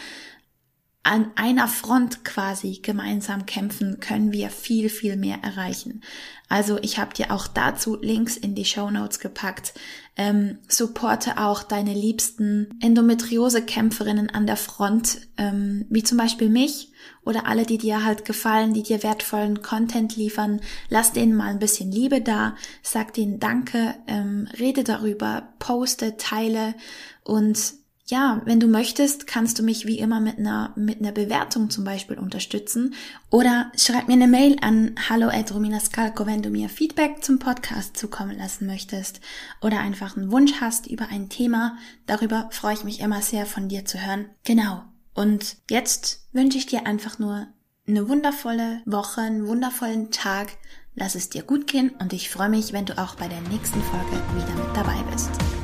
an 1.04 1.32
einer 1.36 1.68
Front 1.68 2.24
quasi 2.24 2.80
gemeinsam 2.84 3.48
kämpfen, 3.48 4.00
können 4.00 4.32
wir 4.32 4.50
viel, 4.50 4.88
viel 4.88 5.18
mehr 5.18 5.40
erreichen. 5.42 6.02
Also 6.48 6.78
ich 6.82 7.00
habe 7.00 7.14
dir 7.14 7.32
auch 7.32 7.48
dazu 7.48 7.98
Links 8.00 8.38
in 8.38 8.54
die 8.54 8.66
Show 8.66 8.92
Notes 8.92 9.20
gepackt. 9.20 9.74
Ähm, 10.16 10.60
supporte 10.68 11.40
auch 11.40 11.64
deine 11.64 11.94
liebsten 11.94 12.78
Endometriose-Kämpferinnen 12.82 14.30
an 14.30 14.46
der 14.46 14.58
Front, 14.58 15.22
ähm, 15.38 15.86
wie 15.90 16.04
zum 16.04 16.18
Beispiel 16.18 16.50
mich 16.50 16.92
oder 17.24 17.48
alle, 17.48 17.66
die 17.66 17.78
dir 17.80 18.04
halt 18.06 18.26
gefallen, 18.26 18.74
die 18.74 18.84
dir 18.84 19.02
wertvollen 19.02 19.64
Content 19.64 20.16
liefern. 20.18 20.62
Lass 20.90 21.14
denen 21.14 21.34
mal 21.36 21.48
ein 21.48 21.60
bisschen 21.60 21.92
Liebe 21.92 22.22
da, 22.22 22.56
sag 22.84 23.14
denen 23.14 23.40
Danke, 23.40 23.96
ähm, 24.06 24.48
rede 24.60 24.84
darüber, 24.84 25.54
poste, 25.58 26.18
teile 26.18 26.76
und 27.24 27.81
ja, 28.12 28.42
wenn 28.46 28.60
du 28.60 28.68
möchtest, 28.68 29.26
kannst 29.26 29.58
du 29.58 29.64
mich 29.64 29.88
wie 29.88 29.98
immer 29.98 30.20
mit 30.20 30.38
einer, 30.38 30.74
mit 30.76 31.00
einer 31.00 31.14
Bewertung 31.14 31.70
zum 31.70 31.84
Beispiel 31.84 32.20
unterstützen 32.20 32.94
oder 33.30 33.72
schreib 33.76 34.08
mir 34.08 34.14
eine 34.14 34.28
Mail 34.28 34.58
an 34.62 34.96
hallo 35.10 35.32
hallo@rominascalco, 35.32 36.26
wenn 36.26 36.44
du 36.44 36.50
mir 36.50 36.70
Feedback 36.70 37.24
zum 37.24 37.40
Podcast 37.40 37.98
zukommen 37.98 38.38
lassen 38.38 38.68
möchtest 38.68 39.22
oder 39.62 39.80
einfach 39.80 40.16
einen 40.16 40.32
Wunsch 40.32 40.60
hast 40.60 40.88
über 40.88 41.08
ein 41.10 41.30
Thema. 41.30 41.78
Darüber 42.06 42.50
freue 42.52 42.74
ich 42.74 42.84
mich 42.84 43.00
immer 43.00 43.22
sehr 43.22 43.46
von 43.46 43.70
dir 43.70 43.86
zu 43.86 44.06
hören. 44.06 44.26
Genau. 44.44 44.84
Und 45.14 45.58
jetzt 45.70 46.28
wünsche 46.34 46.58
ich 46.58 46.66
dir 46.66 46.86
einfach 46.86 47.18
nur 47.18 47.48
eine 47.88 48.08
wundervolle 48.10 48.82
Woche, 48.86 49.22
einen 49.22 49.48
wundervollen 49.48 50.12
Tag. 50.12 50.58
Lass 50.96 51.16
es 51.16 51.30
dir 51.30 51.44
gut 51.44 51.68
gehen 51.68 51.92
und 52.00 52.12
ich 52.12 52.30
freue 52.30 52.50
mich, 52.50 52.74
wenn 52.74 52.86
du 52.86 52.98
auch 52.98 53.16
bei 53.16 53.30
der 53.30 53.42
nächsten 53.42 53.82
Folge 53.82 54.22
wieder 54.36 54.56
mit 54.56 54.76
dabei 54.76 55.02
bist. 55.12 55.61